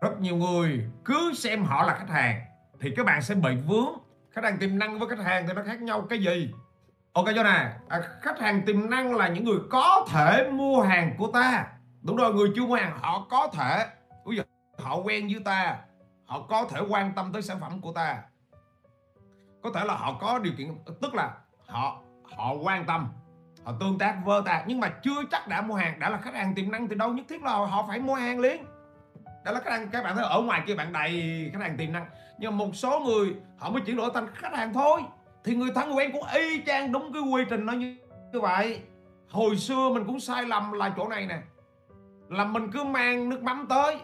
rất 0.00 0.20
nhiều 0.20 0.36
người 0.36 0.84
cứ 1.04 1.32
xem 1.34 1.64
họ 1.64 1.82
là 1.82 1.94
khách 1.94 2.08
hàng 2.08 2.40
thì 2.80 2.92
các 2.96 3.06
bạn 3.06 3.22
sẽ 3.22 3.34
bị 3.34 3.56
vướng. 3.56 3.92
Khách 4.30 4.44
hàng 4.44 4.58
tiềm 4.58 4.78
năng 4.78 4.98
với 4.98 5.08
khách 5.08 5.24
hàng 5.24 5.46
thì 5.48 5.52
nó 5.54 5.62
khác 5.66 5.82
nhau. 5.82 6.06
Cái 6.10 6.18
gì? 6.18 6.54
Ok 7.12 7.26
chỗ 7.36 7.42
nè. 7.42 7.72
À, 7.88 8.00
khách 8.20 8.40
hàng 8.40 8.62
tiềm 8.66 8.90
năng 8.90 9.16
là 9.16 9.28
những 9.28 9.44
người 9.44 9.58
có 9.70 10.06
thể 10.10 10.50
mua 10.50 10.82
hàng 10.82 11.14
của 11.18 11.30
ta. 11.32 11.66
Đúng 12.02 12.16
rồi 12.16 12.34
người 12.34 12.52
chưa 12.56 12.66
mua 12.66 12.74
hàng 12.74 12.98
họ 13.00 13.26
có 13.30 13.48
thể. 13.52 13.86
Bây 14.24 14.36
giờ 14.36 14.42
họ 14.78 14.96
quen 14.96 15.28
với 15.32 15.42
ta 15.44 15.78
họ 16.26 16.46
có 16.48 16.66
thể 16.70 16.80
quan 16.88 17.12
tâm 17.14 17.32
tới 17.32 17.42
sản 17.42 17.60
phẩm 17.60 17.80
của 17.80 17.92
ta. 17.92 18.22
Có 19.62 19.70
thể 19.74 19.84
là 19.84 19.94
họ 19.94 20.18
có 20.20 20.38
điều 20.38 20.52
kiện 20.58 20.78
tức 21.02 21.14
là 21.14 21.34
họ 21.66 22.02
họ 22.36 22.52
quan 22.52 22.84
tâm 22.86 23.08
họ 23.64 23.74
tương 23.80 23.98
tác 23.98 24.16
vơ 24.24 24.42
ta 24.44 24.64
nhưng 24.66 24.80
mà 24.80 24.88
chưa 24.88 25.22
chắc 25.30 25.48
đã 25.48 25.60
mua 25.60 25.74
hàng. 25.74 25.98
Đã 25.98 26.10
là 26.10 26.18
khách 26.18 26.34
hàng 26.34 26.54
tiềm 26.54 26.70
năng 26.70 26.88
từ 26.88 26.96
đâu 26.96 27.12
nhất 27.12 27.26
thiết 27.28 27.42
là 27.42 27.52
họ 27.52 27.84
phải 27.88 27.98
mua 27.98 28.14
hàng 28.14 28.40
liền. 28.40 28.64
Đó 29.44 29.52
là 29.52 29.60
khách 29.60 29.70
hàng 29.70 29.88
các 29.90 30.04
bạn 30.04 30.16
thấy 30.16 30.24
ở 30.24 30.40
ngoài 30.40 30.62
kia 30.66 30.74
bạn 30.74 30.92
đầy 30.92 31.50
khách 31.52 31.60
hàng 31.60 31.76
tiềm 31.76 31.92
năng. 31.92 32.06
Nhưng 32.38 32.50
mà 32.50 32.56
một 32.56 32.70
số 32.74 33.00
người 33.00 33.34
họ 33.58 33.70
mới 33.70 33.82
chuyển 33.82 33.96
đổi 33.96 34.10
thành 34.14 34.26
khách 34.34 34.52
hàng 34.54 34.72
thôi. 34.72 35.00
Thì 35.44 35.54
người 35.54 35.70
thân 35.74 35.96
quen 35.96 36.12
cũng 36.12 36.24
y 36.34 36.62
chang 36.66 36.92
đúng 36.92 37.12
cái 37.12 37.22
quy 37.22 37.44
trình 37.50 37.66
nó 37.66 37.72
như, 37.72 37.96
như 38.32 38.40
vậy. 38.40 38.82
Hồi 39.30 39.56
xưa 39.56 39.90
mình 39.94 40.04
cũng 40.04 40.20
sai 40.20 40.44
lầm 40.44 40.72
là 40.72 40.92
chỗ 40.96 41.08
này 41.08 41.26
nè. 41.26 41.38
Là 42.28 42.44
mình 42.44 42.70
cứ 42.72 42.84
mang 42.84 43.28
nước 43.28 43.42
mắm 43.42 43.66
tới. 43.68 43.96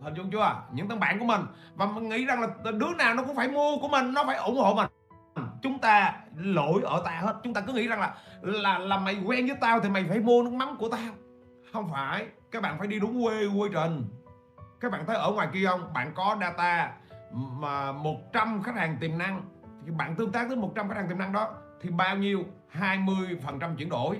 Hình 0.00 0.14
dung 0.14 0.30
chưa? 0.30 0.62
Những 0.72 0.88
thằng 0.88 1.00
bạn 1.00 1.18
của 1.18 1.24
mình. 1.24 1.40
Và 1.74 1.86
mình 1.86 2.08
nghĩ 2.08 2.24
rằng 2.24 2.40
là 2.40 2.48
đứa 2.72 2.94
nào 2.98 3.14
nó 3.14 3.22
cũng 3.22 3.36
phải 3.36 3.48
mua 3.48 3.78
của 3.80 3.88
mình 3.88 4.14
nó 4.14 4.24
phải 4.24 4.36
ủng 4.36 4.56
hộ 4.56 4.74
mình 4.74 4.86
chúng 5.62 5.78
ta 5.78 6.14
lỗi 6.36 6.82
ở 6.84 7.02
ta 7.04 7.10
hết. 7.10 7.36
Chúng 7.44 7.54
ta 7.54 7.60
cứ 7.60 7.72
nghĩ 7.72 7.88
rằng 7.88 8.00
là 8.00 8.14
là 8.42 8.78
là 8.78 8.98
mày 8.98 9.16
quen 9.24 9.46
với 9.46 9.56
tao 9.60 9.80
thì 9.80 9.88
mày 9.88 10.04
phải 10.08 10.20
mua 10.20 10.42
nước 10.42 10.52
mắm 10.52 10.76
của 10.78 10.88
tao. 10.88 11.14
Không 11.72 11.88
phải 11.92 12.26
các 12.50 12.62
bạn 12.62 12.78
phải 12.78 12.86
đi 12.86 13.00
đúng 13.00 13.22
quê 13.24 13.46
quy 13.46 13.68
trình 13.72 14.04
các 14.80 14.92
bạn 14.92 15.06
thấy 15.06 15.16
ở 15.16 15.32
ngoài 15.32 15.48
kia 15.52 15.66
không? 15.66 15.92
Bạn 15.94 16.12
có 16.14 16.36
data 16.40 16.92
mà 17.32 17.92
100 17.92 18.62
khách 18.62 18.74
hàng 18.74 18.96
tiềm 19.00 19.18
năng. 19.18 19.42
Thì 19.86 19.92
bạn 19.92 20.14
tương 20.14 20.32
tác 20.32 20.48
với 20.48 20.56
100 20.56 20.88
khách 20.88 20.96
hàng 20.96 21.08
tiềm 21.08 21.18
năng 21.18 21.32
đó 21.32 21.48
thì 21.80 21.90
bao 21.90 22.16
nhiêu? 22.16 22.44
20% 22.72 23.76
chuyển 23.76 23.88
đổi. 23.88 24.18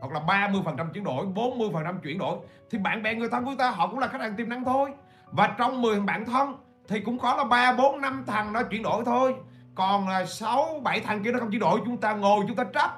Hoặc 0.00 0.12
là 0.12 0.20
30% 0.20 0.92
chuyển 0.92 1.04
đổi 1.04 1.26
40% 1.26 1.98
chuyển 2.00 2.18
đổi. 2.18 2.38
Thì 2.70 2.78
bạn 2.78 3.02
bè 3.02 3.14
người 3.14 3.28
thân 3.28 3.44
của 3.44 3.54
ta 3.58 3.70
họ 3.70 3.88
cũng 3.88 3.98
là 3.98 4.08
khách 4.08 4.20
hàng 4.20 4.36
tiềm 4.36 4.48
năng 4.48 4.64
thôi. 4.64 4.92
Và 5.30 5.54
trong 5.58 5.82
10 5.82 6.00
bạn 6.00 6.24
thân 6.24 6.56
thì 6.88 7.00
cũng 7.00 7.18
có 7.18 7.36
là 7.36 7.44
3, 7.44 7.72
4, 7.72 8.00
5 8.00 8.24
thằng 8.26 8.52
nó 8.52 8.62
chuyển 8.62 8.82
đổi 8.82 9.04
thôi 9.04 9.34
còn 9.78 10.08
là 10.08 10.26
6, 10.26 10.80
7 10.84 11.00
thằng 11.00 11.24
kia 11.24 11.32
nó 11.32 11.38
không 11.38 11.50
chuyển 11.50 11.60
đổi 11.60 11.80
chúng 11.84 11.96
ta 11.96 12.14
ngồi 12.14 12.44
chúng 12.48 12.56
ta 12.56 12.64
trách. 12.64 12.92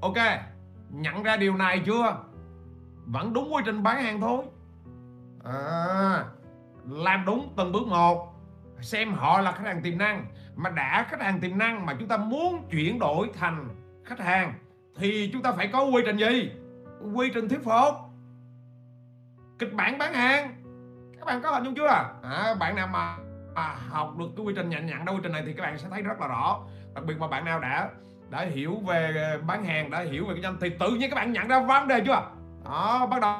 Ok 0.00 0.16
nhận 0.90 1.22
ra 1.22 1.36
điều 1.36 1.56
này 1.56 1.82
chưa? 1.86 2.16
Vẫn 3.06 3.32
đúng 3.32 3.54
quy 3.54 3.62
trình 3.66 3.82
bán 3.82 4.02
hàng 4.02 4.20
thôi. 4.20 4.44
À, 5.44 6.24
làm 6.88 7.24
đúng 7.26 7.52
từng 7.56 7.72
bước 7.72 7.86
một. 7.86 8.34
Xem 8.80 9.12
họ 9.12 9.40
là 9.40 9.52
khách 9.52 9.64
hàng 9.64 9.82
tiềm 9.82 9.98
năng. 9.98 10.26
Mà 10.56 10.70
đã 10.70 11.06
khách 11.08 11.22
hàng 11.22 11.40
tiềm 11.40 11.58
năng 11.58 11.86
mà 11.86 11.96
chúng 11.98 12.08
ta 12.08 12.16
muốn 12.16 12.68
chuyển 12.70 12.98
đổi 12.98 13.30
thành 13.38 13.68
khách 14.04 14.20
hàng 14.20 14.54
thì 14.96 15.30
chúng 15.32 15.42
ta 15.42 15.52
phải 15.52 15.68
có 15.72 15.84
quy 15.84 16.02
trình 16.06 16.16
gì? 16.16 16.52
Quy 17.14 17.30
trình 17.34 17.48
thuyết 17.48 17.64
phục. 17.64 17.94
Kịch 19.58 19.74
bản 19.74 19.98
bán 19.98 20.14
hàng. 20.14 20.62
Các 21.18 21.26
bạn 21.26 21.42
có 21.42 21.50
hình 21.50 21.64
dung 21.64 21.74
chưa? 21.74 21.86
À, 22.22 22.54
bạn 22.60 22.76
nào 22.76 22.86
mà, 22.86 23.16
mà 23.54 23.76
học 23.88 24.14
được 24.18 24.26
cái 24.36 24.46
quy 24.46 24.54
trình 24.56 24.68
nhận 24.68 24.86
nhận 24.86 25.04
đâu 25.04 25.14
quy 25.14 25.20
trình 25.22 25.32
này 25.32 25.42
thì 25.46 25.52
các 25.52 25.62
bạn 25.62 25.78
sẽ 25.78 25.88
thấy 25.90 26.02
rất 26.02 26.20
là 26.20 26.28
rõ. 26.28 26.60
Đặc 26.94 27.04
biệt 27.06 27.14
mà 27.18 27.28
bạn 27.28 27.44
nào 27.44 27.60
đã 27.60 27.90
đã 28.30 28.40
hiểu 28.44 28.74
về 28.86 29.38
bán 29.46 29.64
hàng, 29.64 29.90
đã 29.90 30.00
hiểu 30.00 30.26
về 30.26 30.34
cái 30.34 30.42
danh 30.42 30.56
thì 30.60 30.70
tự 30.80 30.90
nhiên 30.90 31.10
các 31.10 31.16
bạn 31.16 31.32
nhận 31.32 31.48
ra 31.48 31.60
vấn 31.60 31.88
đề 31.88 32.00
chưa? 32.06 32.22
Đó, 32.64 33.06
bắt 33.10 33.20
đầu 33.20 33.34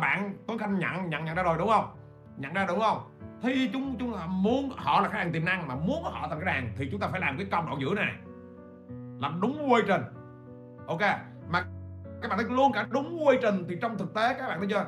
bạn 0.00 0.36
Tuấn 0.46 0.58
Khanh 0.58 0.78
nhận 0.78 1.10
nhận 1.10 1.24
nhận 1.24 1.36
ra 1.36 1.42
rồi, 1.42 1.58
đúng 1.58 1.68
không? 1.68 1.84
Nhận 2.36 2.54
ra 2.54 2.64
đúng 2.68 2.80
không? 2.80 2.98
Thì 3.42 3.70
chúng 3.72 3.96
chúng 3.98 4.16
muốn 4.28 4.70
họ 4.76 5.00
là 5.00 5.08
khách 5.08 5.18
hàng 5.18 5.32
tiềm 5.32 5.44
năng, 5.44 5.68
mà 5.68 5.74
muốn 5.74 6.04
họ 6.04 6.26
thành 6.28 6.40
khách 6.40 6.52
hàng 6.52 6.72
thì 6.76 6.88
chúng 6.90 7.00
ta 7.00 7.08
phải 7.08 7.20
làm 7.20 7.36
cái 7.36 7.46
công 7.50 7.66
đoạn 7.66 7.80
giữa 7.80 7.94
này. 7.94 8.12
Làm 9.20 9.40
đúng 9.40 9.72
quy 9.72 9.82
trình. 9.86 10.02
Ok, 10.86 11.00
mà 11.48 11.64
các 12.22 12.28
bạn 12.28 12.38
thấy 12.38 12.46
luôn 12.48 12.72
cả 12.72 12.86
đúng 12.90 13.26
quy 13.26 13.36
trình 13.42 13.64
thì 13.68 13.76
trong 13.82 13.98
thực 13.98 14.14
tế, 14.14 14.34
các 14.34 14.48
bạn 14.48 14.58
thấy 14.58 14.68
chưa? 14.70 14.86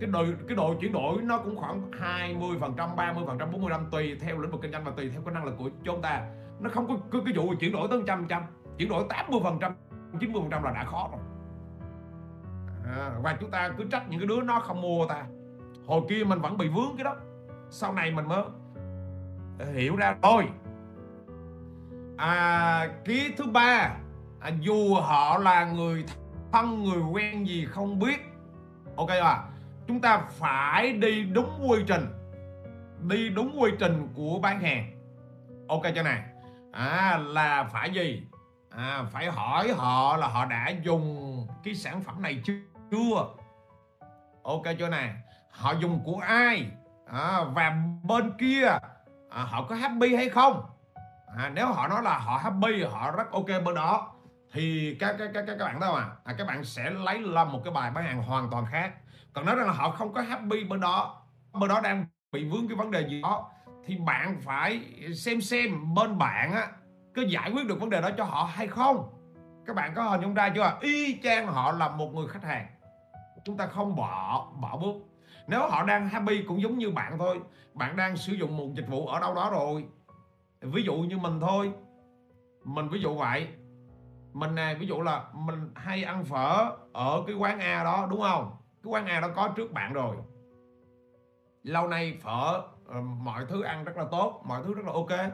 Cái 0.00 0.10
độ 0.10 0.24
cái 0.48 0.56
độ 0.56 0.74
chuyển 0.80 0.92
đổi 0.92 1.22
nó 1.22 1.38
cũng 1.38 1.56
khoảng 1.56 1.92
20 1.92 2.56
phần 2.60 2.74
trăm 2.76 2.96
30 2.96 3.24
phần 3.26 3.38
trăm 3.38 3.52
40 3.52 3.70
năm 3.70 3.86
tùy 3.90 4.16
theo 4.20 4.38
lĩnh 4.38 4.50
vực 4.50 4.60
kinh 4.62 4.72
doanh 4.72 4.84
và 4.84 4.92
tùy 4.96 5.10
theo 5.10 5.22
cái 5.24 5.34
năng 5.34 5.44
lực 5.44 5.54
của 5.58 5.70
chúng 5.84 6.02
ta. 6.02 6.22
Nó 6.60 6.70
không 6.70 6.88
có 6.88 6.96
cái, 7.12 7.20
cái 7.24 7.34
vụ 7.36 7.54
chuyển 7.60 7.72
đổi 7.72 7.88
tới 7.90 8.00
trăm 8.06 8.26
trăm 8.28 8.42
chuyển 8.78 8.88
đổi 8.88 9.04
80 9.08 9.40
phần 9.44 9.58
trăm 9.60 9.74
90 10.20 10.42
phần 10.42 10.50
trăm 10.50 10.62
là 10.62 10.70
đã 10.70 10.84
khó 10.84 11.08
rồi. 11.12 11.20
À, 12.96 13.10
và 13.22 13.36
chúng 13.40 13.50
ta 13.50 13.68
cứ 13.78 13.84
trách 13.84 14.10
những 14.10 14.20
cái 14.20 14.26
đứa 14.26 14.40
nó 14.40 14.60
không 14.60 14.82
mua 14.82 15.06
ta. 15.06 15.24
Hồi 15.86 16.02
kia 16.08 16.24
mình 16.24 16.40
vẫn 16.40 16.58
bị 16.58 16.68
vướng 16.68 16.96
cái 16.96 17.04
đó. 17.04 17.16
Sau 17.70 17.92
này 17.92 18.10
mình 18.10 18.28
mới 18.28 18.42
hiểu 19.74 19.96
ra 19.96 20.16
thôi. 20.22 20.48
À, 22.16 22.88
ký 23.04 23.34
thứ 23.36 23.44
ba 23.46 23.96
à, 24.40 24.50
dù 24.60 24.94
họ 24.94 25.38
là 25.38 25.64
người 25.64 26.04
thân 26.52 26.84
người 26.84 27.02
quen 27.12 27.46
gì 27.46 27.66
không 27.66 27.98
biết. 27.98 28.20
Ok 28.96 29.08
à 29.08 29.44
chúng 29.86 30.00
ta 30.00 30.18
phải 30.30 30.92
đi 30.92 31.22
đúng 31.22 31.66
quy 31.68 31.84
trình. 31.86 32.06
Đi 33.00 33.28
đúng 33.28 33.56
quy 33.58 33.70
trình 33.78 34.08
của 34.14 34.38
bán 34.42 34.60
hàng. 34.60 34.90
Ok 35.68 35.82
cho 35.94 36.02
này. 36.02 36.22
À, 36.72 37.18
là 37.18 37.64
phải 37.64 37.90
gì? 37.90 38.22
À, 38.70 39.04
phải 39.12 39.30
hỏi 39.30 39.72
họ 39.72 40.16
là 40.16 40.26
họ 40.26 40.44
đã 40.44 40.68
dùng 40.82 41.46
cái 41.64 41.74
sản 41.74 42.00
phẩm 42.00 42.22
này 42.22 42.42
chưa? 42.44 43.26
Ok 44.42 44.62
cho 44.78 44.88
này. 44.88 45.14
Họ 45.50 45.72
dùng 45.72 46.02
của 46.04 46.18
ai? 46.26 46.66
À, 47.06 47.44
và 47.52 47.76
bên 48.02 48.32
kia 48.38 48.66
à, 49.30 49.42
họ 49.42 49.66
có 49.68 49.74
happy 49.74 50.14
hay 50.14 50.28
không? 50.28 50.62
À, 51.36 51.50
nếu 51.54 51.66
họ 51.66 51.88
nói 51.88 52.02
là 52.02 52.18
họ 52.18 52.36
happy 52.36 52.82
họ 52.82 53.10
rất 53.10 53.30
ok 53.32 53.46
bên 53.64 53.74
đó 53.74 54.14
thì 54.52 54.96
các 55.00 55.16
các 55.18 55.30
các 55.34 55.44
các 55.46 55.58
bạn 55.58 55.80
đâu 55.80 55.94
à, 55.94 56.06
à 56.24 56.34
các 56.38 56.46
bạn 56.46 56.64
sẽ 56.64 56.90
lấy 56.90 57.20
làm 57.20 57.52
một 57.52 57.60
cái 57.64 57.72
bài 57.72 57.90
bán 57.90 58.04
hàng 58.04 58.22
hoàn 58.22 58.50
toàn 58.50 58.66
khác 58.66 58.94
còn 59.34 59.44
nói 59.44 59.54
rằng 59.54 59.66
là 59.66 59.72
họ 59.72 59.90
không 59.90 60.12
có 60.12 60.20
happy 60.20 60.64
bên 60.64 60.80
đó. 60.80 61.22
Bên 61.60 61.68
đó 61.68 61.80
đang 61.80 62.06
bị 62.32 62.48
vướng 62.48 62.68
cái 62.68 62.76
vấn 62.76 62.90
đề 62.90 63.08
gì 63.08 63.22
đó. 63.22 63.50
Thì 63.86 63.96
bạn 63.96 64.40
phải 64.40 64.80
xem 65.14 65.40
xem 65.40 65.94
bên 65.94 66.18
bạn 66.18 66.52
á, 66.52 66.68
có 67.16 67.22
giải 67.22 67.50
quyết 67.50 67.66
được 67.66 67.80
vấn 67.80 67.90
đề 67.90 68.00
đó 68.00 68.10
cho 68.16 68.24
họ 68.24 68.50
hay 68.54 68.66
không. 68.66 69.10
Các 69.66 69.76
bạn 69.76 69.92
có 69.94 70.02
hình 70.02 70.20
dung 70.20 70.34
ra 70.34 70.52
chưa? 70.54 70.78
Y 70.80 71.20
chang 71.22 71.46
họ 71.46 71.72
là 71.72 71.88
một 71.88 72.14
người 72.14 72.28
khách 72.28 72.44
hàng. 72.44 72.66
Chúng 73.44 73.56
ta 73.56 73.66
không 73.66 73.96
bỏ 73.96 74.46
bỏ 74.60 74.76
bước. 74.76 74.94
Nếu 75.46 75.68
họ 75.68 75.82
đang 75.82 76.08
happy 76.08 76.42
cũng 76.42 76.62
giống 76.62 76.78
như 76.78 76.90
bạn 76.90 77.18
thôi. 77.18 77.40
Bạn 77.74 77.96
đang 77.96 78.16
sử 78.16 78.32
dụng 78.32 78.56
một 78.56 78.68
dịch 78.74 78.88
vụ 78.88 79.06
ở 79.06 79.20
đâu 79.20 79.34
đó 79.34 79.50
rồi. 79.50 79.84
Ví 80.60 80.82
dụ 80.82 80.94
như 80.94 81.18
mình 81.18 81.40
thôi. 81.40 81.72
Mình 82.64 82.88
ví 82.88 83.00
dụ 83.00 83.14
vậy. 83.14 83.48
Mình 84.32 84.54
này 84.54 84.74
ví 84.74 84.86
dụ 84.86 85.00
là 85.00 85.24
mình 85.32 85.70
hay 85.74 86.04
ăn 86.04 86.24
phở 86.24 86.70
ở 86.92 87.22
cái 87.26 87.36
quán 87.36 87.60
A 87.60 87.84
đó, 87.84 88.06
đúng 88.10 88.22
không? 88.22 88.56
Cái 88.84 88.90
quán 88.90 89.06
A 89.06 89.20
đó 89.20 89.28
có 89.36 89.48
trước 89.48 89.72
bạn 89.72 89.92
rồi. 89.92 90.16
Lâu 91.62 91.88
nay 91.88 92.18
phở 92.22 92.62
ờ, 92.86 93.00
mọi 93.00 93.44
thứ 93.48 93.62
ăn 93.62 93.84
rất 93.84 93.96
là 93.96 94.04
tốt 94.10 94.42
mọi 94.44 94.62
thứ 94.64 94.74
rất 94.74 94.82
là 94.86 94.92
ok. 94.92 95.30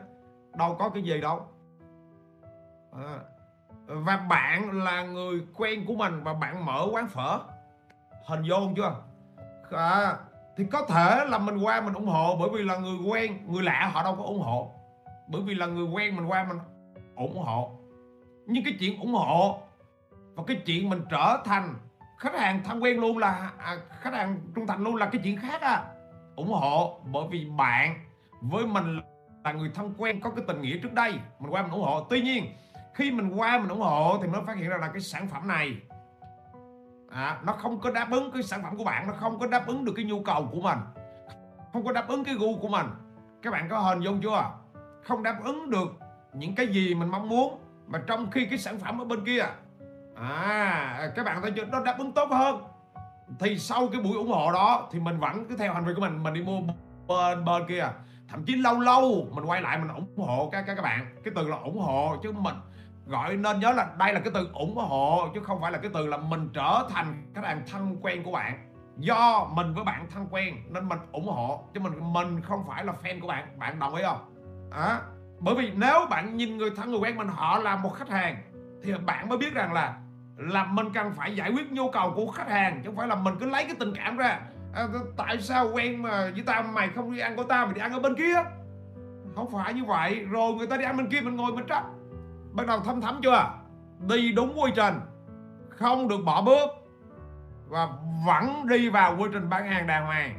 Đâu 0.54 0.76
có 0.78 0.88
cái 0.88 1.02
gì 1.02 1.20
đâu. 1.20 1.40
À, 2.92 3.18
và 3.86 4.16
bạn 4.16 4.82
là 4.84 5.02
người 5.02 5.40
quen 5.56 5.84
của 5.86 5.94
mình 5.94 6.22
và 6.22 6.34
bạn 6.34 6.64
mở 6.66 6.88
quán 6.92 7.08
phở. 7.08 7.40
Hình 8.26 8.42
vô 8.48 8.56
chưa? 8.76 8.94
À, 9.70 10.16
thì 10.56 10.64
có 10.64 10.86
thể 10.86 11.24
là 11.24 11.38
mình 11.38 11.58
qua 11.58 11.80
mình 11.80 11.94
ủng 11.94 12.06
hộ 12.06 12.36
bởi 12.40 12.48
vì 12.52 12.62
là 12.62 12.76
người 12.76 12.98
quen 13.10 13.38
người 13.46 13.62
lạ 13.62 13.90
họ 13.94 14.02
đâu 14.02 14.16
có 14.16 14.24
ủng 14.24 14.40
hộ. 14.40 14.72
Bởi 15.28 15.42
vì 15.42 15.54
là 15.54 15.66
người 15.66 15.86
quen 15.86 16.16
mình 16.16 16.26
qua 16.26 16.46
mình 16.48 16.58
ủng 17.16 17.38
hộ. 17.38 17.70
Nhưng 18.46 18.64
cái 18.64 18.76
chuyện 18.80 19.00
ủng 19.00 19.14
hộ 19.14 19.58
và 20.34 20.42
cái 20.46 20.62
chuyện 20.66 20.90
mình 20.90 21.02
trở 21.10 21.42
thành 21.44 21.74
khách 22.20 22.34
hàng 22.34 22.62
thân 22.64 22.82
quen 22.82 23.00
luôn 23.00 23.18
là 23.18 23.50
à, 23.58 23.76
khách 24.00 24.14
hàng 24.14 24.40
trung 24.54 24.66
thành 24.66 24.84
luôn 24.84 24.96
là 24.96 25.06
cái 25.06 25.20
chuyện 25.24 25.36
khác 25.36 25.60
à. 25.60 25.84
Ủng 26.36 26.52
hộ 26.52 27.00
bởi 27.04 27.24
vì 27.30 27.46
bạn 27.56 27.94
với 28.40 28.66
mình 28.66 29.00
là 29.44 29.52
người 29.52 29.70
thân 29.74 29.94
quen 29.98 30.20
có 30.20 30.30
cái 30.30 30.44
tình 30.48 30.62
nghĩa 30.62 30.78
trước 30.82 30.92
đây 30.92 31.12
mình 31.38 31.52
qua 31.52 31.62
mình 31.62 31.70
ủng 31.70 31.82
hộ. 31.82 32.06
Tuy 32.10 32.20
nhiên 32.20 32.44
khi 32.94 33.10
mình 33.10 33.32
qua 33.36 33.58
mình 33.58 33.68
ủng 33.68 33.80
hộ 33.80 34.18
thì 34.22 34.28
mới 34.28 34.40
phát 34.46 34.56
hiện 34.56 34.68
ra 34.68 34.76
là 34.76 34.88
cái 34.88 35.00
sản 35.00 35.28
phẩm 35.28 35.48
này 35.48 35.76
à, 37.10 37.40
nó 37.44 37.52
không 37.52 37.80
có 37.80 37.90
đáp 37.90 38.08
ứng 38.10 38.30
cái 38.30 38.42
sản 38.42 38.62
phẩm 38.62 38.76
của 38.76 38.84
bạn 38.84 39.06
nó 39.06 39.12
không 39.12 39.38
có 39.38 39.46
đáp 39.46 39.66
ứng 39.66 39.84
được 39.84 39.92
cái 39.96 40.04
nhu 40.04 40.22
cầu 40.22 40.48
của 40.52 40.60
mình 40.60 40.78
không 41.72 41.84
có 41.84 41.92
đáp 41.92 42.08
ứng 42.08 42.24
cái 42.24 42.34
gu 42.34 42.58
của 42.58 42.68
mình. 42.68 42.86
Các 43.42 43.50
bạn 43.50 43.68
có 43.68 43.78
hình 43.78 44.00
dung 44.00 44.20
chưa? 44.22 44.50
Không 45.02 45.22
đáp 45.22 45.38
ứng 45.44 45.70
được 45.70 45.98
những 46.32 46.54
cái 46.54 46.66
gì 46.66 46.94
mình 46.94 47.08
mong 47.08 47.28
muốn 47.28 47.58
mà 47.86 48.02
trong 48.06 48.30
khi 48.30 48.46
cái 48.46 48.58
sản 48.58 48.78
phẩm 48.78 49.02
ở 49.02 49.04
bên 49.04 49.24
kia 49.24 49.44
à 50.20 51.10
các 51.16 51.24
bạn 51.24 51.42
thấy 51.42 51.50
chưa 51.50 51.64
nó 51.64 51.80
đáp 51.84 51.98
ứng 51.98 52.12
tốt 52.12 52.28
hơn. 52.30 52.62
Thì 53.38 53.58
sau 53.58 53.88
cái 53.92 54.00
buổi 54.00 54.16
ủng 54.16 54.28
hộ 54.28 54.52
đó 54.52 54.88
thì 54.92 55.00
mình 55.00 55.18
vẫn 55.18 55.44
cứ 55.48 55.56
theo 55.56 55.74
hành 55.74 55.84
vi 55.84 55.94
của 55.94 56.00
mình 56.00 56.22
mình 56.22 56.34
đi 56.34 56.42
mua 56.42 56.60
bên 57.06 57.44
bên 57.44 57.62
kia. 57.68 57.88
Thậm 58.28 58.44
chí 58.44 58.56
lâu 58.56 58.80
lâu 58.80 59.28
mình 59.30 59.44
quay 59.44 59.62
lại 59.62 59.78
mình 59.78 59.88
ủng 59.88 60.18
hộ 60.18 60.48
các 60.52 60.64
các 60.66 60.74
các 60.74 60.82
bạn. 60.82 61.16
Cái 61.24 61.34
từ 61.36 61.48
là 61.48 61.56
ủng 61.56 61.78
hộ 61.78 62.16
chứ 62.22 62.32
mình 62.32 62.54
gọi 63.06 63.36
nên 63.36 63.60
nhớ 63.60 63.72
là 63.72 63.88
đây 63.98 64.12
là 64.12 64.20
cái 64.20 64.30
từ 64.34 64.50
ủng 64.54 64.76
hộ 64.76 65.28
chứ 65.34 65.40
không 65.40 65.60
phải 65.60 65.72
là 65.72 65.78
cái 65.78 65.90
từ 65.94 66.06
là 66.06 66.16
mình 66.16 66.48
trở 66.54 66.88
thành 66.90 67.32
khách 67.34 67.44
hàng 67.44 67.62
thân 67.72 67.96
quen 68.02 68.22
của 68.22 68.32
bạn. 68.32 68.72
Do 68.96 69.48
mình 69.52 69.74
với 69.74 69.84
bạn 69.84 70.06
thân 70.10 70.26
quen 70.30 70.54
nên 70.68 70.88
mình 70.88 70.98
ủng 71.12 71.26
hộ. 71.26 71.64
Chứ 71.74 71.80
mình 71.80 72.12
mình 72.12 72.40
không 72.40 72.64
phải 72.68 72.84
là 72.84 72.92
fan 73.02 73.20
của 73.20 73.28
bạn. 73.28 73.58
Bạn 73.58 73.78
đồng 73.78 73.94
ý 73.94 74.02
không? 74.04 74.34
À, 74.70 75.00
bởi 75.38 75.54
vì 75.54 75.72
nếu 75.74 76.06
bạn 76.10 76.36
nhìn 76.36 76.58
người 76.58 76.70
thân 76.76 76.90
người 76.90 77.00
quen 77.00 77.16
mình 77.16 77.28
họ 77.28 77.58
là 77.58 77.76
một 77.76 77.90
khách 77.90 78.08
hàng 78.08 78.36
thì 78.82 78.92
bạn 79.06 79.28
mới 79.28 79.38
biết 79.38 79.54
rằng 79.54 79.72
là 79.72 79.98
là 80.40 80.64
mình 80.64 80.86
cần 80.94 81.12
phải 81.12 81.36
giải 81.36 81.52
quyết 81.52 81.72
nhu 81.72 81.90
cầu 81.90 82.12
của 82.16 82.26
khách 82.26 82.48
hàng 82.48 82.80
chứ 82.82 82.88
không 82.88 82.96
phải 82.96 83.08
là 83.08 83.14
mình 83.14 83.34
cứ 83.40 83.46
lấy 83.46 83.64
cái 83.64 83.76
tình 83.78 83.92
cảm 83.96 84.16
ra. 84.16 84.40
À, 84.74 84.86
tại 85.16 85.40
sao 85.40 85.70
quen 85.74 86.02
mà 86.02 86.30
với 86.34 86.42
tao 86.46 86.62
mày 86.62 86.88
không 86.88 87.12
đi 87.12 87.18
ăn 87.18 87.36
của 87.36 87.42
tao 87.42 87.66
mà 87.66 87.72
đi 87.72 87.80
ăn 87.80 87.92
ở 87.92 88.00
bên 88.00 88.14
kia? 88.14 88.34
Không 89.34 89.50
phải 89.52 89.74
như 89.74 89.84
vậy. 89.84 90.24
Rồi 90.30 90.52
người 90.52 90.66
ta 90.66 90.76
đi 90.76 90.84
ăn 90.84 90.96
bên 90.96 91.06
kia 91.10 91.20
mình 91.20 91.36
ngồi 91.36 91.52
mình 91.52 91.66
trách. 91.66 91.84
Bắt 92.52 92.66
đầu 92.66 92.80
thâm 92.80 93.00
thấm 93.00 93.20
chưa? 93.22 93.50
Đi 94.08 94.32
đúng 94.32 94.60
quy 94.60 94.70
trình. 94.76 94.94
Không 95.70 96.08
được 96.08 96.20
bỏ 96.24 96.42
bước. 96.42 96.70
Và 97.68 97.88
vẫn 98.26 98.66
đi 98.68 98.88
vào 98.88 99.16
quy 99.18 99.28
trình 99.32 99.50
bán 99.50 99.66
hàng 99.66 99.86
đàng 99.86 100.06
hoàng. 100.06 100.34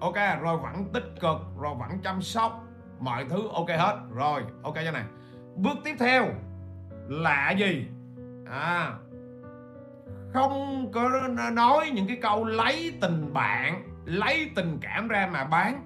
Ok 0.00 0.40
rồi 0.40 0.56
vẫn 0.56 0.84
tích 0.92 1.14
cực 1.20 1.36
rồi 1.60 1.74
vẫn 1.78 1.90
chăm 2.04 2.22
sóc. 2.22 2.64
Mọi 2.98 3.24
thứ 3.30 3.48
ok 3.52 3.68
hết. 3.68 4.00
Rồi 4.14 4.42
ok 4.62 4.74
cho 4.84 4.90
này. 4.90 5.04
Bước 5.56 5.76
tiếp 5.84 5.96
theo 5.98 6.26
là 7.08 7.50
gì? 7.50 7.86
À 8.50 8.92
không 10.32 10.86
có 10.92 11.10
nói 11.52 11.90
những 11.90 12.06
cái 12.06 12.18
câu 12.22 12.44
lấy 12.44 12.98
tình 13.00 13.32
bạn 13.32 13.82
lấy 14.04 14.50
tình 14.54 14.78
cảm 14.80 15.08
ra 15.08 15.28
mà 15.32 15.44
bán. 15.44 15.82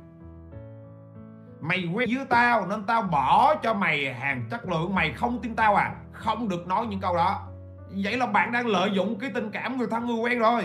Mày 1.61 1.89
quen 1.95 2.09
với 2.17 2.27
tao 2.29 2.67
nên 2.67 2.85
tao 2.87 3.03
bỏ 3.03 3.55
cho 3.55 3.75
mày 3.75 4.15
hàng 4.15 4.45
chất 4.51 4.69
lượng 4.69 4.95
mày 4.95 5.13
không 5.13 5.41
tin 5.43 5.57
tao 5.57 5.75
à? 5.75 5.95
Không 6.13 6.49
được 6.49 6.67
nói 6.67 6.87
những 6.87 7.01
câu 7.01 7.17
đó. 7.17 7.49
Vậy 8.05 8.17
là 8.17 8.27
bạn 8.27 8.53
đang 8.53 8.67
lợi 8.67 8.91
dụng 8.93 9.19
cái 9.19 9.31
tình 9.35 9.51
cảm 9.51 9.79
người 9.79 9.87
thân 9.91 10.07
người 10.07 10.17
quen 10.17 10.39
rồi. 10.39 10.65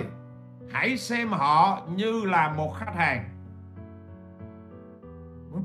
Hãy 0.71 0.97
xem 0.97 1.29
họ 1.29 1.81
như 1.95 2.21
là 2.25 2.49
một 2.49 2.75
khách 2.79 2.95
hàng. 2.95 3.29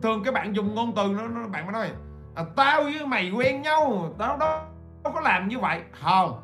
Thường 0.02 0.22
các 0.24 0.34
bạn 0.34 0.56
dùng 0.56 0.74
ngôn 0.74 0.92
từ 0.96 1.14
nó, 1.18 1.28
nó 1.28 1.48
bạn 1.48 1.66
mới 1.66 1.72
nói 1.72 1.90
à, 2.34 2.44
tao 2.56 2.82
với 2.82 3.06
mày 3.06 3.30
quen 3.30 3.62
nhau 3.62 4.14
tao 4.18 4.36
đó 4.36 4.66
đâu 5.04 5.12
có 5.12 5.20
làm 5.20 5.48
như 5.48 5.58
vậy. 5.58 5.82
Không 5.92 6.43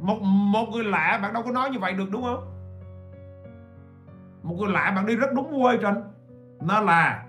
một 0.00 0.18
một 0.22 0.66
người 0.72 0.84
lạ 0.84 1.18
bạn 1.22 1.32
đâu 1.32 1.42
có 1.42 1.50
nói 1.50 1.70
như 1.70 1.78
vậy 1.78 1.92
được, 1.92 2.10
đúng 2.10 2.22
không? 2.22 2.50
Một 4.42 4.54
người 4.58 4.72
lạ 4.72 4.92
bạn 4.96 5.06
đi 5.06 5.16
rất 5.16 5.32
đúng 5.32 5.62
quê 5.62 5.78
trên 5.82 5.94
nên 6.60 6.84
là, 6.84 7.26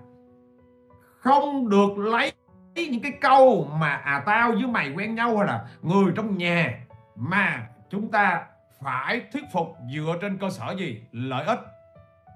không 1.18 1.68
được 1.68 1.98
lấy 1.98 2.32
những 2.74 3.02
cái 3.02 3.12
câu 3.20 3.64
mà 3.64 3.88
à 3.88 4.22
tao 4.26 4.52
với 4.52 4.66
mày 4.66 4.92
quen 4.96 5.14
nhau 5.14 5.36
hay 5.36 5.46
là 5.46 5.68
người 5.82 6.12
trong 6.16 6.38
nhà 6.38 6.86
mà 7.16 7.68
chúng 7.90 8.10
ta 8.10 8.46
phải 8.82 9.22
thuyết 9.32 9.44
phục 9.52 9.76
dựa 9.94 10.14
trên 10.20 10.38
cơ 10.38 10.50
sở 10.50 10.74
gì? 10.78 11.02
Lợi 11.12 11.44
ích. 11.46 11.58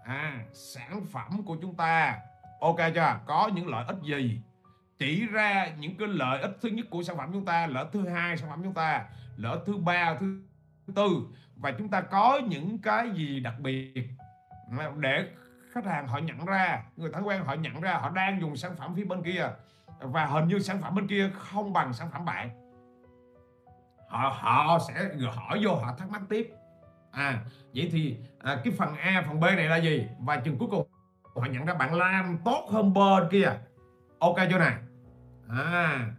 À 0.05 0.39
sản 0.53 1.03
phẩm 1.13 1.43
của 1.47 1.57
chúng 1.63 1.75
ta. 1.75 2.19
Ok 2.61 2.77
chưa? 2.95 3.15
Có 3.27 3.51
những 3.55 3.69
lợi 3.69 3.85
ích 3.89 3.97
gì? 4.03 4.43
Chỉ 5.01 5.27
ra 5.27 5.69
những 5.79 5.97
cái 5.97 6.09
lợi 6.09 6.41
ích 6.41 6.57
thứ 6.61 6.69
nhất 6.69 6.87
của 6.91 7.03
sản 7.03 7.17
phẩm 7.17 7.31
chúng 7.33 7.45
ta 7.45 7.67
lợi 7.67 7.85
ích 7.85 7.93
thứ 7.93 8.09
hai 8.09 8.37
sản 8.37 8.51
phẩm 8.51 8.61
chúng 8.65 8.75
ta 8.75 9.05
lợi 9.37 9.53
ích 9.53 9.63
thứ 9.67 9.77
ba 9.77 10.17
thứ 10.21 10.41
tư. 10.95 11.09
Và 11.57 11.73
chúng 11.79 11.89
ta 11.89 12.01
có 12.01 12.41
những 12.49 12.79
cái 12.79 13.11
gì 13.11 13.41
đặc 13.41 13.55
biệt 13.61 14.09
để 14.97 15.27
khách 15.73 15.87
hàng 15.87 16.09
họ 16.09 16.19
nhận 16.19 16.45
ra 16.45 16.83
người 16.97 17.11
thân 17.13 17.27
quen 17.27 17.45
họ 17.45 17.55
nhận 17.55 17.81
ra 17.81 17.95
họ 17.95 18.11
đang 18.11 18.41
dùng 18.41 18.57
sản 18.57 18.77
phẩm 18.77 18.95
phía 18.97 19.05
bên 19.05 19.23
kia. 19.23 19.49
Và 20.01 20.27
hình 20.27 20.49
như 20.49 20.59
sản 20.59 20.81
phẩm 20.83 20.95
bên 20.95 21.07
kia 21.07 21.31
không 21.35 21.73
bằng 21.73 21.93
sản 21.93 22.11
phẩm 22.13 22.25
bạn. 22.25 22.51
Họ 24.09 24.37
họ 24.41 24.79
sẽ 24.89 25.11
hỏi 25.33 25.61
vô 25.63 25.75
họ 25.75 25.95
thắc 25.99 26.11
mắc 26.11 26.23
tiếp. 26.29 26.51
À 27.11 27.45
vậy 27.75 27.89
thì 27.93 28.17
à, 28.39 28.61
cái 28.65 28.73
phần 28.79 28.95
A 28.95 29.25
phần 29.27 29.41
B 29.41 29.43
này 29.43 29.67
là 29.67 29.77
gì? 29.77 30.07
Và 30.19 30.37
chừng 30.37 30.59
cuối 30.59 30.69
cùng 30.71 30.87
họ 31.37 31.47
nhận 31.51 31.65
ra 31.65 31.75
bạn 31.75 31.95
làm 31.95 32.39
tốt 32.45 32.69
hơn 32.71 32.95
bên 32.95 33.29
kia. 33.31 33.53
Ok 34.19 34.37
chưa 34.51 34.59
này 34.59 34.75
à. 35.57 36.11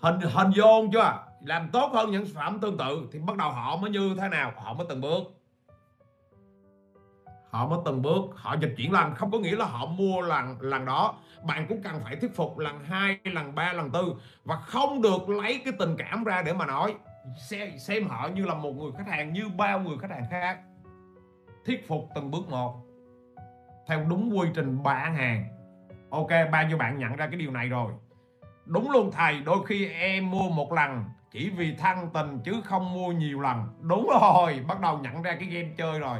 Hình 0.00 0.20
hình 0.20 0.50
vô 0.56 0.84
chưa? 0.92 1.24
Làm 1.40 1.68
tốt 1.72 1.90
hơn 1.92 2.10
những 2.10 2.26
sản 2.26 2.34
phẩm 2.34 2.60
tương 2.60 2.78
tự 2.78 3.08
thì 3.12 3.18
bắt 3.18 3.36
đầu 3.36 3.50
họ 3.50 3.76
mới 3.76 3.90
như 3.90 4.16
thế 4.20 4.28
nào? 4.28 4.52
Họ 4.56 4.74
mới 4.74 4.86
từng 4.88 5.00
bước. 5.00 5.22
Họ 7.50 7.68
mới 7.68 7.78
từng 7.84 8.02
bước. 8.02 8.22
Họ 8.34 8.56
dịch 8.60 8.74
chuyển 8.76 8.92
lần. 8.92 9.14
Không 9.14 9.30
có 9.30 9.38
nghĩa 9.38 9.56
là 9.56 9.64
họ 9.64 9.86
mua 9.86 10.20
lần 10.20 10.60
lần 10.60 10.84
đó. 10.84 11.14
Bạn 11.44 11.66
cũng 11.68 11.82
cần 11.82 12.00
phải 12.04 12.16
thuyết 12.16 12.36
phục 12.36 12.58
lần 12.58 12.84
hai 12.84 13.18
lần 13.24 13.54
ba 13.54 13.72
lần 13.72 13.90
tư 13.90 14.14
và 14.44 14.56
không 14.56 15.02
được 15.02 15.28
lấy 15.28 15.62
cái 15.64 15.72
tình 15.78 15.96
cảm 15.98 16.24
ra 16.24 16.42
để 16.42 16.52
mà 16.52 16.66
nói. 16.66 16.94
Xem, 17.48 17.78
xem 17.78 18.06
họ 18.06 18.28
như 18.28 18.44
là 18.44 18.54
một 18.54 18.72
người 18.72 18.92
khách 18.96 19.06
hàng 19.06 19.32
như 19.32 19.48
bao 19.56 19.80
người 19.80 19.98
khách 19.98 20.10
hàng 20.10 20.24
khác. 20.30 20.58
Thuyết 21.66 21.88
phục 21.88 22.08
từng 22.14 22.30
bước 22.30 22.48
một. 22.48 22.80
Theo 23.86 24.04
đúng 24.08 24.38
quy 24.38 24.48
trình 24.54 24.82
bán 24.82 25.14
hàng 25.14 25.53
ok 26.14 26.50
bao 26.52 26.66
nhiêu 26.66 26.78
bạn 26.78 26.98
nhận 26.98 27.16
ra 27.16 27.26
cái 27.26 27.36
điều 27.36 27.50
này 27.50 27.68
rồi? 27.68 27.92
Đúng 28.66 28.90
luôn 28.90 29.10
thầy 29.12 29.40
đôi 29.40 29.66
khi 29.66 29.88
em 29.92 30.30
mua 30.30 30.50
một 30.50 30.72
lần 30.72 31.04
chỉ 31.30 31.50
vì 31.50 31.76
thân 31.76 32.10
tình 32.14 32.40
chứ 32.44 32.52
không 32.64 32.94
mua 32.94 33.12
nhiều 33.12 33.40
lần. 33.40 33.68
Đúng 33.80 34.08
rồi 34.20 34.64
bắt 34.68 34.80
đầu 34.80 34.98
nhận 34.98 35.22
ra 35.22 35.36
cái 35.40 35.48
game 35.48 35.74
chơi 35.76 35.98
rồi. 35.98 36.18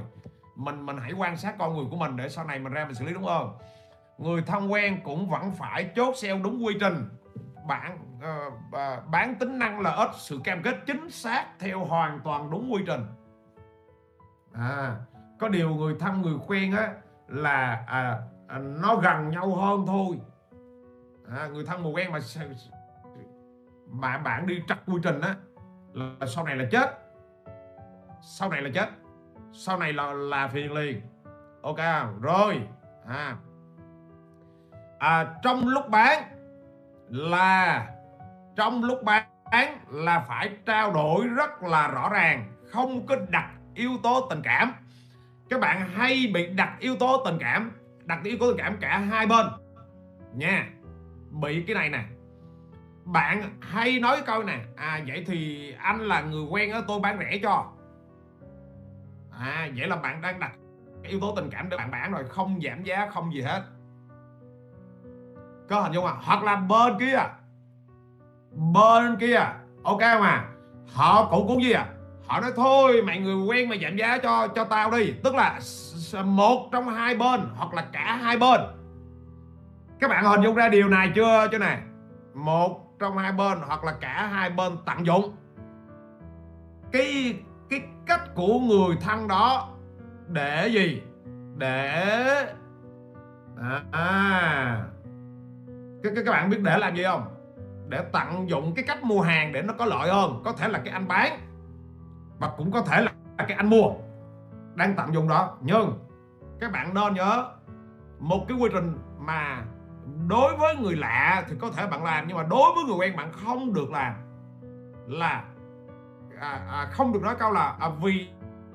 Mình 0.57 0.87
mình 0.87 0.97
hãy 1.03 1.13
quan 1.13 1.37
sát 1.37 1.55
con 1.59 1.77
người 1.77 1.85
của 1.91 1.97
mình 1.97 2.17
để 2.17 2.29
sau 2.29 2.45
này 2.45 2.59
mình 2.59 2.73
ra 2.73 2.85
mình 2.85 2.95
xử 2.95 3.05
lý 3.05 3.13
đúng 3.15 3.25
không? 3.25 3.59
Người 4.19 4.43
thân 4.43 4.73
quen 4.73 5.01
cũng 5.05 5.29
vẫn 5.31 5.53
phải 5.53 5.91
chốt 5.97 6.15
sale 6.17 6.39
đúng 6.39 6.65
quy 6.65 6.75
trình. 6.81 7.09
Bạn 7.67 7.99
uh, 8.19 9.09
bán 9.11 9.35
tính 9.35 9.59
năng 9.59 9.81
lợi 9.81 9.97
ích 9.97 10.11
sự 10.15 10.41
cam 10.45 10.63
kết 10.63 10.77
chính 10.87 11.11
xác 11.11 11.45
theo 11.59 11.85
hoàn 11.85 12.21
toàn 12.21 12.51
đúng 12.51 12.73
quy 12.73 12.83
trình. 12.87 13.07
À 14.53 14.97
có 15.39 15.49
điều 15.49 15.75
người 15.75 15.95
thân 16.01 16.23
người 16.23 16.35
quen 16.47 16.73
á 16.77 16.93
là 17.29 17.85
à, 17.87 18.19
à, 18.49 18.59
nó 18.59 18.97
gần 18.97 19.31
nhau 19.31 19.55
hơn 19.55 19.85
thôi. 19.87 20.21
À, 21.31 21.49
người 21.53 21.65
thân 21.65 21.83
mù 21.83 21.91
quen 21.91 22.13
mà 22.13 22.19
mà 23.89 24.19
bạn 24.19 24.47
đi 24.47 24.63
trật 24.69 24.79
quy 24.87 25.01
trình 25.03 25.21
á 25.21 25.35
là 25.93 26.27
sau 26.27 26.45
này 26.45 26.57
là 26.57 26.65
chết. 26.71 26.99
Sau 28.23 28.51
này 28.51 28.63
là 28.63 28.71
chết. 28.75 28.89
Sau 29.53 29.79
này 29.79 29.93
là 29.93 30.13
là 30.13 30.49
phiền 30.49 30.73
liền. 30.73 31.01
Ok 31.63 31.79
rồi. 32.21 32.69
À, 33.07 33.37
à 34.99 35.35
trong 35.43 35.69
lúc 35.69 35.89
bán 35.89 36.23
là 37.09 37.87
trong 38.57 38.85
lúc 38.85 39.03
bán 39.03 39.29
là 39.91 40.21
phải 40.21 40.51
trao 40.67 40.93
đổi 40.93 41.27
rất 41.27 41.63
là 41.63 41.89
rõ 41.89 42.09
ràng 42.09 42.53
không 42.71 43.07
có 43.07 43.17
đặt 43.29 43.51
yếu 43.75 43.91
tố 44.03 44.27
tình 44.31 44.43
cảm. 44.43 44.73
Các 45.49 45.61
bạn 45.61 45.89
hay 45.89 46.31
bị 46.35 46.47
đặt 46.47 46.77
yếu 46.79 46.97
tố 46.97 47.23
tình 47.25 47.39
cảm 47.41 47.73
đặt 48.05 48.21
yếu 48.25 48.37
tố 48.41 48.47
tình 48.49 48.57
cảm 48.59 48.77
cả 48.81 48.99
hai 48.99 49.27
bên. 49.27 49.47
Nha, 50.35 50.69
bị 51.31 51.63
cái 51.67 51.75
này 51.75 51.91
nè. 51.91 52.05
Bạn 53.05 53.59
hay 53.61 54.01
nói 54.01 54.23
câu 54.27 54.43
nè 54.43 54.65
à 54.77 55.01
vậy 55.07 55.25
thì 55.27 55.73
anh 55.79 56.01
là 56.01 56.21
người 56.21 56.43
quen 56.43 56.71
ở 56.71 56.85
tôi 56.89 57.01
bán 57.01 57.19
rẻ 57.19 57.39
cho. 57.43 57.73
À 59.31 59.69
vậy 59.77 59.89
là 59.89 59.97
bạn 59.97 60.21
đang 60.21 60.41
đặt 60.41 60.53
yếu 61.03 61.21
tố 61.21 61.33
tình 61.37 61.51
cảm 61.51 61.69
để 61.69 61.77
bạn 61.77 61.91
bán 61.91 62.13
rồi, 62.13 62.25
không 62.29 62.61
giảm 62.65 62.83
giá, 62.83 63.11
không 63.15 63.35
gì 63.35 63.41
hết. 63.41 63.63
Có 65.69 65.81
hình 65.81 65.93
dung 65.93 66.07
không? 66.07 66.19
Hoặc 66.23 66.43
là 66.45 66.57
bên 66.57 66.99
kia. 66.99 67.19
Bên 68.73 69.17
kia, 69.21 69.41
ok 69.83 70.01
mà 70.01 70.49
họ 70.93 71.29
cũng 71.31 71.49
cũng 71.49 71.63
gì 71.63 71.73
à? 71.73 71.94
Họ 72.27 72.41
nói 72.41 72.51
thôi 72.57 73.03
mày 73.03 73.21
người 73.21 73.37
quen 73.37 73.69
mày 73.69 73.81
giảm 73.83 73.97
giá 73.97 74.19
cho 74.19 74.49
cho 74.49 74.65
tao 74.65 74.91
đi. 74.91 75.13
Tức 75.25 75.35
là 75.35 75.61
một 76.25 76.69
trong 76.73 76.89
hai 76.89 77.15
bên 77.15 77.41
hoặc 77.57 77.75
là 77.75 77.85
cả 77.93 78.19
hai 78.23 78.39
bên. 78.39 78.61
Các 80.01 80.11
bạn 80.11 80.25
hình 80.25 80.43
dung 80.43 80.55
ra 80.55 80.69
điều 80.69 80.89
này 80.89 81.13
chưa 81.15 81.49
chứ 81.53 81.59
này 81.59 81.79
một 82.35 82.99
trong 82.99 83.19
hai 83.19 83.33
bên 83.33 83.59
hoặc 83.67 83.85
là 83.85 83.93
cả 84.01 84.27
hai 84.27 84.51
bên 84.51 84.77
tận 84.87 85.07
dụng. 85.07 85.37
Cái 86.93 87.37
cái 87.71 87.81
cách 88.07 88.35
của 88.35 88.59
người 88.59 88.97
thân 89.01 89.29
đó 89.29 89.69
để 90.29 90.69
gì? 90.69 91.03
Để 91.57 92.05
à, 93.61 93.83
à. 93.93 94.85
Các, 96.03 96.13
các 96.17 96.31
bạn 96.33 96.51
biết 96.51 96.59
để 96.63 96.79
làm 96.79 96.97
gì 96.97 97.05
không? 97.05 97.25
Để 97.89 98.05
tận 98.13 98.51
dụng 98.51 98.75
cái 98.75 98.85
cách 98.89 99.05
mua 99.05 99.21
hàng 99.21 99.53
để 99.53 99.63
nó 99.63 99.75
có 99.79 99.85
lợi 99.85 100.11
hơn. 100.11 100.43
Có 100.45 100.53
thể 100.53 100.69
là 100.69 100.79
cái 100.85 100.93
anh 100.93 101.09
bán 101.09 101.39
và 102.39 102.51
cũng 102.57 102.71
có 102.71 102.81
thể 102.81 103.03
là 103.03 103.13
cái 103.39 103.57
anh 103.57 103.71
mua 103.71 103.91
đang 104.75 104.95
tận 104.97 105.15
dụng 105.15 105.29
đó. 105.29 105.57
Nhưng 105.61 105.99
các 106.61 106.73
bạn 106.73 106.95
nên 106.95 107.15
nhớ 107.15 107.51
một 108.19 108.45
cái 108.49 108.59
quy 108.59 108.71
trình 108.73 108.99
mà 109.19 109.65
đối 110.29 110.57
với 110.57 110.77
người 110.77 110.97
lạ 110.97 111.45
thì 111.49 111.57
có 111.61 111.71
thể 111.71 111.87
bạn 111.87 112.05
làm 112.05 112.25
nhưng 112.29 112.37
mà 112.37 112.43
đối 112.43 112.75
với 112.75 112.85
người 112.85 112.97
quen 112.97 113.17
bạn 113.17 113.33
không 113.33 113.75
được 113.75 113.91
làm. 113.91 114.15
Là 115.07 115.45
à, 116.41 116.61
à, 116.71 116.89
không 116.93 117.13
được 117.13 117.23
nói 117.23 117.35
câu 117.39 117.53
là 117.53 117.77
à, 117.81 117.89
vì 118.03 118.29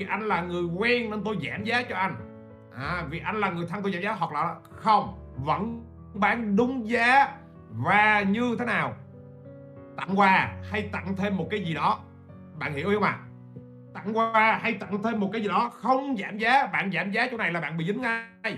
anh 0.09 0.21
là 0.21 0.41
người 0.41 0.63
quen 0.63 1.09
nên 1.09 1.23
tôi 1.23 1.37
giảm 1.49 1.63
giá 1.63 1.81
cho 1.89 1.95
anh. 1.95 2.15
À, 2.75 3.05
vì 3.09 3.19
anh 3.19 3.35
là 3.35 3.49
người 3.49 3.67
thân 3.69 3.83
tôi 3.83 3.91
giảm 3.91 4.01
giá 4.01 4.11
hoặc 4.11 4.31
là 4.31 4.55
không 4.75 5.17
vẫn 5.35 5.83
bán 6.13 6.55
đúng 6.55 6.89
giá 6.89 7.37
và 7.71 8.21
như 8.21 8.55
thế 8.59 8.65
nào? 8.65 8.93
Tặng 9.97 10.19
quà 10.19 10.53
hay 10.71 10.89
tặng 10.91 11.15
thêm 11.15 11.37
một 11.37 11.47
cái 11.49 11.63
gì 11.65 11.73
đó. 11.73 11.99
Bạn 12.59 12.73
hiểu 12.73 12.91
không 12.93 13.03
ạ? 13.03 13.19
à? 13.21 13.28
Tặng 14.05 14.17
quà 14.17 14.59
hay 14.61 14.73
tặng 14.73 15.03
thêm 15.03 15.19
một 15.19 15.29
cái 15.33 15.41
gì 15.41 15.47
đó, 15.47 15.71
không 15.73 16.15
giảm 16.17 16.37
giá. 16.37 16.65
Bạn 16.65 16.91
giảm 16.91 17.11
giá 17.11 17.27
chỗ 17.31 17.37
này 17.37 17.51
là 17.51 17.61
bạn 17.61 17.77
bị 17.77 17.85
dính 17.85 18.01
ngay. 18.01 18.57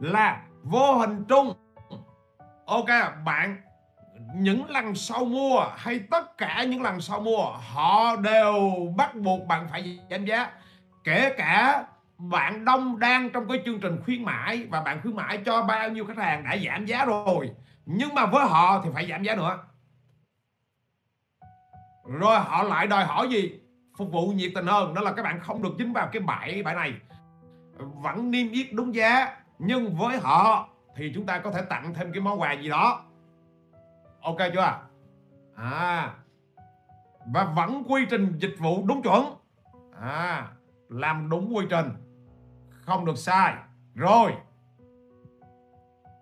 Là 0.00 0.42
vô 0.62 0.92
hình 0.96 1.24
trung 1.28 1.54
ok, 2.66 2.86
bạn, 3.24 3.56
những 4.34 4.70
lần 4.70 4.94
sau 4.94 5.24
mua 5.24 5.66
hay 5.76 5.98
tất 6.10 6.38
cả 6.38 6.62
những 6.62 6.82
lần 6.82 7.00
sau 7.00 7.20
mua, 7.20 7.44
họ 7.74 8.16
đều 8.16 8.70
bắt 8.96 9.14
buộc 9.14 9.46
bạn 9.46 9.68
phải 9.70 9.98
giảm 10.10 10.24
giá. 10.24 10.50
Kể 11.04 11.34
cả 11.38 11.84
bạn 12.18 12.64
đông 12.64 12.98
đang 12.98 13.30
trong 13.30 13.48
cái 13.48 13.62
chương 13.64 13.80
trình 13.80 14.02
khuyến 14.04 14.24
mãi 14.24 14.66
và 14.70 14.80
bạn 14.80 15.00
khuyến 15.02 15.16
mãi 15.16 15.38
cho 15.44 15.62
bao 15.62 15.88
nhiêu 15.88 16.04
khách 16.06 16.18
hàng 16.18 16.44
đã 16.44 16.56
giảm 16.66 16.86
giá 16.86 17.04
rồi, 17.04 17.50
nhưng 17.86 18.14
mà 18.14 18.26
với 18.26 18.46
họ 18.46 18.80
thì 18.84 18.90
phải 18.94 19.06
giảm 19.10 19.22
giá 19.22 19.34
nữa 19.34 19.58
rồi 22.08 22.38
họ 22.38 22.62
lại 22.62 22.86
đòi 22.86 23.04
hỏi 23.04 23.28
gì? 23.28 23.60
Phục 23.98 24.12
vụ 24.12 24.28
nhiệt 24.28 24.50
tình 24.54 24.66
hơn, 24.66 24.94
đó 24.94 25.02
là 25.02 25.12
các 25.12 25.22
bạn 25.22 25.40
không 25.40 25.62
được 25.62 25.74
dính 25.78 25.92
vào 25.92 26.08
cái 26.12 26.22
bãi 26.22 26.62
bãi 26.62 26.74
này. 26.74 26.94
Vẫn 27.78 28.30
niêm 28.30 28.50
yết 28.50 28.66
đúng 28.72 28.94
giá, 28.94 29.36
nhưng 29.58 29.96
với 29.96 30.18
họ 30.18 30.68
thì 30.96 31.12
chúng 31.14 31.26
ta 31.26 31.38
có 31.38 31.50
thể 31.50 31.62
tặng 31.62 31.94
thêm 31.94 32.12
cái 32.12 32.20
món 32.20 32.40
quà 32.40 32.52
gì 32.52 32.68
đó. 32.68 33.04
Ok 34.20 34.38
chưa? 34.54 34.80
À 35.56 36.14
và 37.26 37.44
vẫn 37.44 37.82
quy 37.88 38.06
trình 38.10 38.38
dịch 38.38 38.54
vụ 38.58 38.84
đúng 38.86 39.02
chuẩn. 39.02 39.24
À 40.00 40.48
làm 40.88 41.28
đúng 41.30 41.56
quy 41.56 41.66
trình, 41.70 41.90
không 42.70 43.04
được 43.04 43.18
sai. 43.18 43.54
Rồi, 43.94 44.32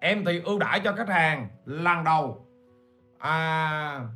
em 0.01 0.25
thì 0.25 0.41
ưu 0.41 0.59
đãi 0.59 0.81
cho 0.81 0.93
khách 0.93 1.09
hàng 1.09 1.49
lần 1.65 2.05
đầu. 2.05 2.47
À 3.19 4.09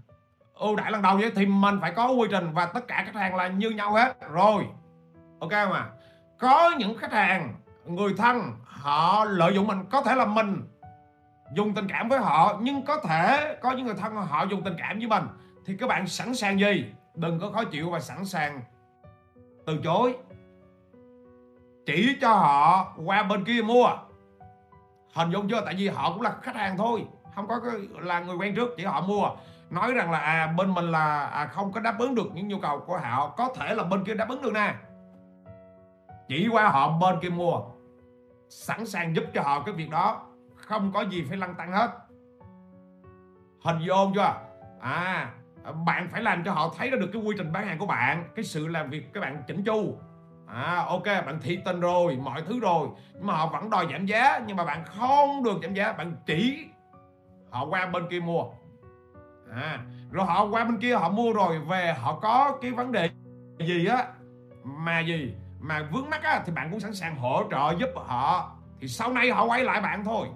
ưu 0.59 0.77
đãi 0.77 0.93
lần 0.93 1.03
đầu 1.03 1.17
vậy 1.17 1.33
thì 1.37 1.47
mình 1.47 1.79
phải 1.81 1.93
có 1.97 2.11
quy 2.11 2.29
trình 2.31 2.53
và 2.53 2.67
tất 2.67 2.89
cả 2.89 3.03
khách 3.07 3.15
hàng 3.21 3.37
là 3.37 3.49
như 3.49 3.71
nhau 3.71 3.93
hết. 3.93 4.17
Rồi, 4.33 4.67
ok 5.41 5.51
không 5.51 5.73
à? 5.73 5.89
có 6.39 6.75
những 6.79 6.99
khách 6.99 7.13
hàng, 7.13 7.55
người 7.87 8.15
thân, 8.19 8.53
họ 8.65 9.25
lợi 9.25 9.55
dụng 9.55 9.67
mình. 9.67 9.85
Có 9.91 10.03
thể 10.03 10.15
là 10.15 10.27
mình 10.27 10.63
dùng 11.53 11.75
tình 11.75 11.89
cảm 11.89 12.09
với 12.09 12.19
họ, 12.19 12.59
nhưng 12.61 12.83
có 12.83 13.01
thể 13.01 13.57
có 13.63 13.73
những 13.73 13.87
người 13.87 13.95
thân 13.95 14.17
họ 14.17 14.45
dùng 14.51 14.63
tình 14.63 14.75
cảm 14.79 14.99
với 14.99 15.07
mình. 15.07 15.23
Thì 15.67 15.77
các 15.81 15.87
bạn 15.87 16.07
sẵn 16.07 16.35
sàng 16.35 16.61
gì? 16.61 16.85
Đừng 17.15 17.41
có 17.41 17.51
khó 17.51 17.65
chịu 17.65 17.91
và 17.91 18.01
sẵn 18.01 18.25
sàng 18.25 18.61
từ 19.67 19.81
chối. 19.85 20.17
Chỉ 21.87 22.17
cho 22.21 22.33
họ 22.33 22.93
qua 23.05 23.23
bên 23.23 23.45
kia 23.45 23.63
mua. 23.63 23.89
Hình 25.15 25.31
dung 25.31 25.49
chưa? 25.49 25.61
Tại 25.65 25.75
vì 25.79 25.89
họ 25.89 26.13
cũng 26.13 26.23
là 26.23 26.37
khách 26.43 26.57
hàng 26.57 26.77
thôi. 26.77 27.05
Không 27.35 27.49
có 27.49 27.61
là 28.01 28.21
người 28.21 28.37
quen 28.37 28.55
trước, 28.55 28.75
chỉ 28.77 28.85
họ 28.85 29.01
mua 29.01 29.31
nói 29.71 29.93
rằng 29.93 30.11
là 30.11 30.19
à 30.19 30.47
bên 30.57 30.75
mình 30.75 30.91
là 30.91 31.21
à, 31.21 31.47
không 31.47 31.73
có 31.73 31.81
đáp 31.81 31.99
ứng 31.99 32.15
được 32.15 32.27
những 32.35 32.49
nhu 32.49 32.59
cầu 32.59 32.81
của 32.87 32.99
họ. 32.99 33.35
Có 33.37 33.49
thể 33.57 33.75
là 33.75 33.85
bên 33.85 34.05
kia 34.05 34.15
đáp 34.15 34.29
ứng 34.29 34.43
được 34.43 34.53
nè. 34.53 34.75
Chỉ 36.29 36.49
qua 36.53 36.69
họ 36.69 36.99
bên 36.99 37.21
kia 37.21 37.31
mua 37.31 37.61
sẵn 38.49 38.87
sàng 38.87 39.17
giúp 39.17 39.25
cho 39.35 39.43
họ 39.43 39.63
cái 39.63 39.75
việc 39.75 39.91
đó. 39.91 40.27
Không 40.57 40.93
có 40.93 41.01
gì 41.01 41.25
phải 41.29 41.37
lăn 41.37 41.55
tăng 41.55 41.73
hết. 41.73 41.91
Hình 43.65 43.79
dung 43.81 44.13
chưa? 44.15 44.35
À 44.81 45.31
bạn 45.87 46.09
phải 46.13 46.23
làm 46.23 46.45
cho 46.45 46.53
họ 46.53 46.75
thấy 46.77 46.91
được 46.91 47.11
cái 47.13 47.23
quy 47.23 47.35
trình 47.39 47.53
bán 47.53 47.67
hàng 47.67 47.79
của 47.79 47.87
bạn 47.87 48.29
cái 48.37 48.45
sự 48.45 48.67
làm 48.67 48.91
việc 48.91 49.13
các 49.13 49.21
bạn 49.21 49.43
chỉnh 49.47 49.65
chu. 49.65 49.99
À 50.47 50.85
ok 50.89 51.05
bạn 51.05 51.39
thị 51.43 51.59
tình 51.65 51.81
rồi 51.81 52.19
mọi 52.23 52.43
thứ 52.43 52.61
rồi. 52.61 52.89
Nhưng 53.15 53.27
mà 53.27 53.35
họ 53.35 53.47
vẫn 53.47 53.71
đòi 53.71 53.87
giảm 53.93 54.07
giá 54.07 54.41
nhưng 54.47 54.57
mà 54.57 54.65
bạn 54.65 54.85
không 54.85 55.45
được 55.45 55.59
giảm 55.63 55.75
giá. 55.75 55.93
Bạn 55.93 56.17
chỉ 56.27 56.67
họ 57.51 57.67
qua 57.67 57.87
bên 57.87 58.09
kia 58.11 58.21
mua 58.21 58.45
à 59.55 59.85
rồi 60.11 60.27
họ 60.27 60.45
qua 60.45 60.65
bên 60.65 60.79
kia 60.79 60.95
họ 60.95 61.11
mua 61.11 61.33
rồi 61.33 61.59
về 61.59 61.95
họ 61.99 62.19
có 62.23 62.59
cái 62.63 62.71
vấn 62.71 62.93
đề 62.93 63.11
gì 63.59 63.87
á? 63.87 64.07
Mà 64.65 65.01
gì? 65.01 65.35
Mà 65.61 65.89
vướng 65.93 66.11
mắt 66.11 66.23
á 66.23 66.43
thì 66.47 66.53
bạn 66.53 66.71
cũng 66.71 66.81
sẵn 66.81 66.95
sàng 66.95 67.17
hỗ 67.17 67.43
trợ 67.51 67.77
giúp 67.79 67.89
họ. 67.97 68.57
Thì 68.81 68.89
sau 68.89 69.13
này 69.13 69.31
họ 69.31 69.45
quay 69.45 69.65
lại 69.65 69.81
bạn 69.81 70.05
thôi. 70.05 70.29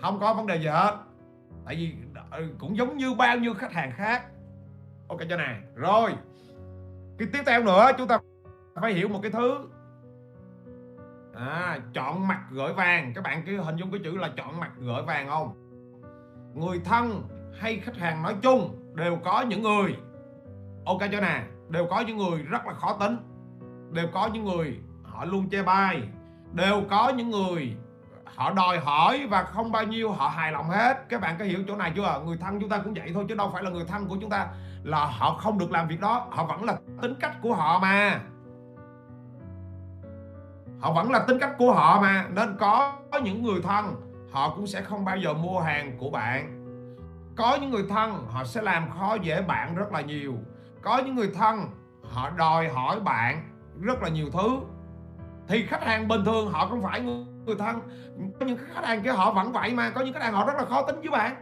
Không 0.00 0.20
có 0.20 0.34
vấn 0.34 0.46
đề 0.46 0.56
gì 0.56 0.66
hết. 0.66 0.96
Tại 1.64 1.76
vì 1.76 1.94
ừ, 2.30 2.48
cũng 2.58 2.76
giống 2.76 2.96
như 2.96 3.14
bao 3.14 3.38
nhiêu 3.38 3.54
khách 3.54 3.72
hàng 3.72 3.92
khác. 3.96 4.24
Ok 5.08 5.18
cho 5.30 5.36
này 5.36 5.60
rồi. 5.74 6.14
Cái 7.18 7.28
tiếp 7.32 7.42
theo 7.46 7.62
nữa 7.62 7.90
chúng 7.98 8.08
ta 8.08 8.18
phải 8.80 8.92
hiểu 8.92 9.08
một 9.08 9.18
cái 9.22 9.30
thứ. 9.30 9.68
À, 11.34 11.78
chọn 11.94 12.28
mặt 12.28 12.40
gửi 12.50 12.72
vàng. 12.72 13.12
Các 13.14 13.24
bạn 13.24 13.42
cứ 13.46 13.60
hình 13.60 13.76
dung 13.76 13.90
cái 13.90 14.00
chữ 14.04 14.16
là 14.16 14.30
chọn 14.36 14.60
mặt 14.60 14.72
gửi 14.78 15.02
vàng 15.02 15.28
không? 15.28 15.52
Người 16.54 16.80
thân 16.84 17.22
hay 17.58 17.80
khách 17.84 17.96
hàng 17.96 18.22
nói 18.22 18.34
chung 18.42 18.92
đều 18.94 19.18
có 19.24 19.42
những 19.42 19.62
người. 19.62 19.96
Ok 20.84 20.98
cho 21.12 21.20
nè, 21.20 21.42
đều 21.68 21.86
có 21.90 22.00
những 22.00 22.16
người 22.16 22.42
rất 22.42 22.66
là 22.66 22.74
khó 22.74 22.96
tính, 23.00 23.16
đều 23.92 24.06
có 24.12 24.26
những 24.26 24.44
người 24.44 24.80
họ 25.02 25.24
luôn 25.24 25.50
chê 25.50 25.62
bai, 25.62 26.02
đều 26.52 26.82
có 26.90 27.08
những 27.08 27.30
người 27.30 27.76
họ 28.24 28.52
đòi 28.52 28.78
hỏi 28.78 29.26
và 29.30 29.42
không 29.42 29.72
bao 29.72 29.84
nhiêu 29.84 30.12
họ 30.12 30.28
hài 30.28 30.52
lòng 30.52 30.70
hết. 30.70 31.08
Các 31.08 31.20
bạn 31.20 31.36
có 31.38 31.44
hiểu 31.44 31.58
chỗ 31.68 31.76
này 31.76 31.92
chưa? 31.96 32.22
Người 32.26 32.36
thân 32.36 32.60
chúng 32.60 32.68
ta 32.68 32.78
cũng 32.78 32.94
vậy 32.94 33.10
thôi, 33.14 33.24
chứ 33.28 33.34
đâu 33.34 33.50
phải 33.52 33.62
là 33.62 33.70
người 33.70 33.84
thân 33.84 34.08
của 34.08 34.16
chúng 34.20 34.30
ta 34.30 34.48
là 34.82 35.06
họ 35.06 35.34
không 35.34 35.58
được 35.58 35.72
làm 35.72 35.88
việc 35.88 36.00
đó. 36.00 36.26
Họ 36.30 36.44
vẫn 36.44 36.64
là 36.64 36.76
tính 37.02 37.14
cách 37.20 37.32
của 37.42 37.54
họ 37.54 37.78
mà. 37.78 38.20
Họ 40.80 40.92
vẫn 40.92 41.10
là 41.10 41.18
tính 41.18 41.38
cách 41.40 41.54
của 41.58 41.72
họ 41.72 42.00
mà. 42.00 42.26
Nên 42.34 42.56
có 42.58 42.98
những 43.22 43.42
người 43.42 43.62
thân, 43.62 43.94
họ 44.32 44.54
cũng 44.56 44.66
sẽ 44.66 44.82
không 44.82 45.04
bao 45.04 45.16
giờ 45.16 45.34
mua 45.34 45.60
hàng 45.60 45.98
của 45.98 46.10
bạn 46.10 46.55
có 47.36 47.58
những 47.60 47.70
người 47.70 47.84
thân, 47.88 48.26
họ 48.28 48.44
sẽ 48.44 48.62
làm 48.62 48.90
khó 48.90 49.14
dễ 49.14 49.42
bạn 49.42 49.74
rất 49.74 49.92
là 49.92 50.00
nhiều. 50.00 50.34
Có 50.82 50.98
những 50.98 51.14
người 51.14 51.30
thân, 51.34 51.60
họ 52.02 52.30
đòi 52.30 52.68
hỏi 52.68 53.00
bạn 53.00 53.42
rất 53.80 54.02
là 54.02 54.08
nhiều 54.08 54.26
thứ. 54.32 54.60
Thì 55.48 55.66
khách 55.66 55.84
hàng 55.84 56.08
bình 56.08 56.24
thường, 56.24 56.52
họ 56.52 56.66
không 56.66 56.82
phải 56.82 57.00
người 57.00 57.56
thân. 57.58 57.80
Có 58.40 58.46
những 58.46 58.58
khách 58.74 58.84
hàng 58.84 59.02
kia, 59.02 59.12
họ 59.12 59.32
vẫn 59.32 59.52
vậy 59.52 59.74
mà. 59.74 59.90
Có 59.90 60.00
những 60.00 60.14
khách 60.14 60.22
hàng, 60.22 60.32
họ 60.32 60.46
rất 60.46 60.56
là 60.56 60.64
khó 60.64 60.82
tính 60.82 61.00
với 61.00 61.10
bạn. 61.10 61.36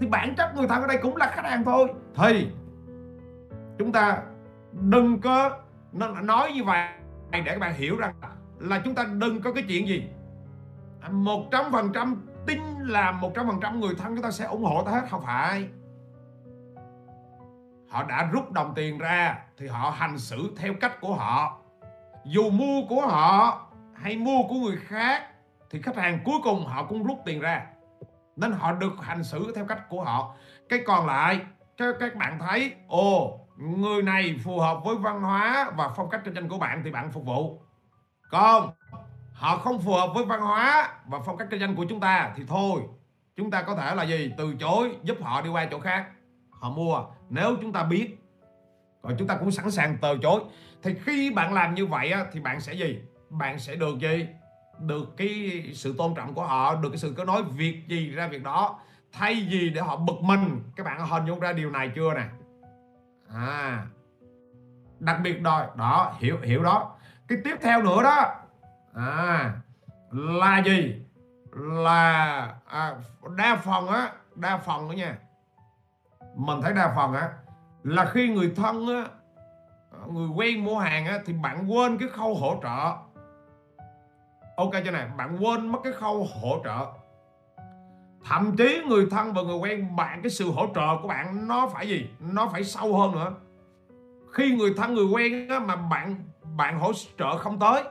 Thì 0.00 0.06
bản 0.06 0.34
chất 0.36 0.54
người 0.56 0.68
thân 0.68 0.82
ở 0.82 0.88
đây 0.88 0.98
cũng 1.02 1.16
là 1.16 1.32
khách 1.34 1.44
hàng 1.44 1.64
thôi. 1.64 1.88
Thì, 2.16 2.48
chúng 3.78 3.92
ta 3.92 4.18
đừng 4.72 5.20
có 5.20 5.50
nói 6.22 6.52
như 6.52 6.64
vậy 6.64 6.88
để 7.30 7.42
các 7.44 7.58
bạn 7.58 7.74
hiểu 7.74 7.96
rằng 7.96 8.14
là 8.58 8.80
chúng 8.84 8.94
ta 8.94 9.04
đừng 9.04 9.42
có 9.42 9.52
cái 9.52 9.64
chuyện 9.68 9.88
gì. 9.88 10.08
Một 11.10 11.48
trăm 11.50 11.72
phần 11.72 11.92
trăm 11.92 12.26
tin 12.46 12.78
là 12.78 13.12
một 13.12 13.32
trăm 13.34 13.46
phần 13.46 13.60
trăm 13.60 13.80
người 13.80 13.94
thân 13.98 14.14
chúng 14.14 14.22
ta 14.22 14.30
sẽ 14.30 14.44
ủng 14.44 14.64
hộ 14.64 14.82
ta 14.84 14.92
hết, 14.92 15.06
không 15.10 15.22
phải. 15.26 15.68
Họ 17.88 18.02
đã 18.02 18.28
rút 18.32 18.52
đồng 18.52 18.72
tiền 18.74 18.98
ra 18.98 19.38
thì 19.58 19.66
họ 19.66 19.90
hành 19.90 20.18
xử 20.18 20.54
theo 20.56 20.74
cách 20.80 21.00
của 21.00 21.14
họ. 21.14 21.58
Dù 22.24 22.50
mua 22.50 22.82
của 22.88 23.06
họ 23.06 23.60
hay 23.94 24.16
mua 24.16 24.42
của 24.48 24.54
người 24.54 24.76
khác 24.76 25.22
thì 25.70 25.82
khách 25.82 25.96
hàng 25.96 26.18
cuối 26.24 26.36
cùng 26.44 26.66
họ 26.66 26.84
cũng 26.84 27.04
rút 27.04 27.18
tiền 27.24 27.40
ra. 27.40 27.66
Nên 28.36 28.52
họ 28.52 28.72
được 28.72 28.92
hành 29.00 29.24
xử 29.24 29.52
theo 29.56 29.64
cách 29.64 29.88
của 29.88 30.04
họ. 30.04 30.34
Cái 30.68 30.78
còn 30.86 31.06
lại 31.06 31.40
các 31.76 31.94
các 32.00 32.16
bạn 32.16 32.38
thấy, 32.38 32.72
ồ, 32.88 33.40
người 33.56 34.02
này 34.02 34.36
phù 34.44 34.60
hợp 34.60 34.78
với 34.84 34.96
văn 34.96 35.20
hóa 35.20 35.70
và 35.76 35.88
phong 35.96 36.10
cách 36.10 36.20
kinh 36.24 36.34
doanh 36.34 36.48
của 36.48 36.58
bạn 36.58 36.80
thì 36.84 36.90
bạn 36.90 37.10
phục 37.10 37.24
vụ. 37.24 37.62
Còn 38.30 38.70
họ 39.34 39.58
không 39.58 39.80
phù 39.80 39.92
hợp 39.92 40.10
với 40.14 40.24
văn 40.24 40.40
hóa 40.40 40.88
và 41.06 41.18
phong 41.26 41.36
cách 41.36 41.48
kinh 41.50 41.60
doanh 41.60 41.76
của 41.76 41.86
chúng 41.88 42.00
ta 42.00 42.32
thì 42.36 42.42
thôi 42.48 42.82
chúng 43.36 43.50
ta 43.50 43.62
có 43.62 43.76
thể 43.76 43.94
là 43.94 44.02
gì? 44.02 44.32
Từ 44.38 44.54
chối 44.60 44.96
giúp 45.02 45.18
họ 45.22 45.42
đi 45.42 45.50
qua 45.50 45.66
chỗ 45.70 45.80
khác. 45.80 46.06
Họ 46.50 46.70
mua 46.70 47.04
nếu 47.30 47.56
chúng 47.60 47.72
ta 47.72 47.82
biết. 47.82 48.18
Còn 49.02 49.14
chúng 49.18 49.28
ta 49.28 49.36
cũng 49.36 49.50
sẵn 49.50 49.70
sàng 49.70 49.96
từ 50.02 50.18
chối. 50.22 50.40
Thì 50.82 50.94
khi 50.94 51.30
bạn 51.30 51.52
làm 51.52 51.74
như 51.74 51.86
vậy 51.86 52.10
á, 52.10 52.24
thì 52.32 52.40
bạn 52.40 52.60
sẽ 52.60 52.72
gì? 52.72 52.98
Bạn 53.30 53.58
sẽ 53.58 53.74
được 53.74 53.98
gì? 53.98 54.26
Được 54.78 55.16
cái 55.16 55.62
sự 55.74 55.94
tôn 55.98 56.14
trọng 56.14 56.34
của 56.34 56.46
họ 56.46 56.74
được 56.74 56.88
cái 56.88 56.98
sự 56.98 57.14
có 57.16 57.24
nói 57.24 57.42
việc 57.42 57.82
gì 57.88 58.10
ra 58.10 58.28
việc 58.28 58.42
đó. 58.42 58.78
Thay 59.12 59.46
vì 59.50 59.70
để 59.70 59.80
họ 59.80 59.96
bực 59.96 60.20
mình. 60.20 60.62
Các 60.76 60.86
bạn 60.86 61.06
hình 61.06 61.26
dung 61.26 61.40
ra 61.40 61.52
điều 61.52 61.70
này 61.70 61.90
chưa 61.94 62.14
nè? 62.14 62.24
À. 63.34 63.86
Đặc 64.98 65.16
biệt 65.22 65.42
rồi 65.42 65.66
đó 65.76 66.12
hiểu 66.18 66.38
hiểu 66.42 66.62
đó. 66.62 66.96
Cái 67.28 67.38
tiếp 67.44 67.56
theo 67.62 67.82
nữa 67.82 68.02
đó 68.02 68.34
à 68.94 69.52
là 70.12 70.62
gì? 70.66 71.02
Là 71.52 72.54
à, 72.66 72.94
đa 73.36 73.56
phần 73.56 73.88
á 73.88 74.12
đa 74.34 74.56
phần 74.56 74.88
đó 74.88 74.92
nha. 74.92 75.18
Mình 76.36 76.62
thấy 76.62 76.72
đa 76.72 76.92
phần 76.96 77.12
á 77.12 77.28
là 77.84 78.04
khi 78.04 78.28
người 78.28 78.52
thân 78.56 78.86
á 78.86 79.04
người 80.08 80.28
quen 80.28 80.64
mua 80.64 80.78
hàng 80.78 81.06
á 81.06 81.18
thì 81.26 81.32
bạn 81.32 81.72
quên 81.72 81.98
cái 81.98 82.08
khâu 82.08 82.34
hỗ 82.34 82.60
trợ. 82.62 82.96
Ok 84.56 84.70
cho 84.84 84.90
này 84.90 85.08
bạn 85.16 85.36
quên 85.40 85.68
mất 85.68 85.78
cái 85.84 85.92
khâu 85.92 86.26
hỗ 86.40 86.60
trợ. 86.64 86.86
Thậm 88.24 88.56
chí 88.56 88.82
người 88.88 89.06
thân 89.10 89.32
và 89.32 89.42
người 89.42 89.56
quen 89.56 89.96
bạn 89.96 90.22
cái 90.22 90.30
sự 90.30 90.50
hỗ 90.50 90.66
trợ 90.74 90.96
của 91.02 91.08
bạn 91.08 91.48
nó 91.48 91.68
phải 91.68 91.88
gì? 91.88 92.10
Nó 92.20 92.48
phải 92.48 92.64
sâu 92.64 92.96
hơn 92.96 93.12
nữa. 93.12 93.34
Khi 94.32 94.56
người 94.56 94.74
thân 94.76 94.94
người 94.94 95.06
quen 95.06 95.48
á, 95.48 95.58
mà 95.58 95.76
bạn 95.76 96.16
bạn 96.56 96.80
hỗ 96.80 96.92
trợ 97.18 97.38
không 97.38 97.58
tới 97.58 97.84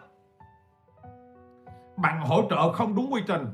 bạn 1.98 2.22
hỗ 2.22 2.44
trợ 2.50 2.72
không 2.72 2.96
đúng 2.96 3.14
quy 3.14 3.22
trình. 3.28 3.48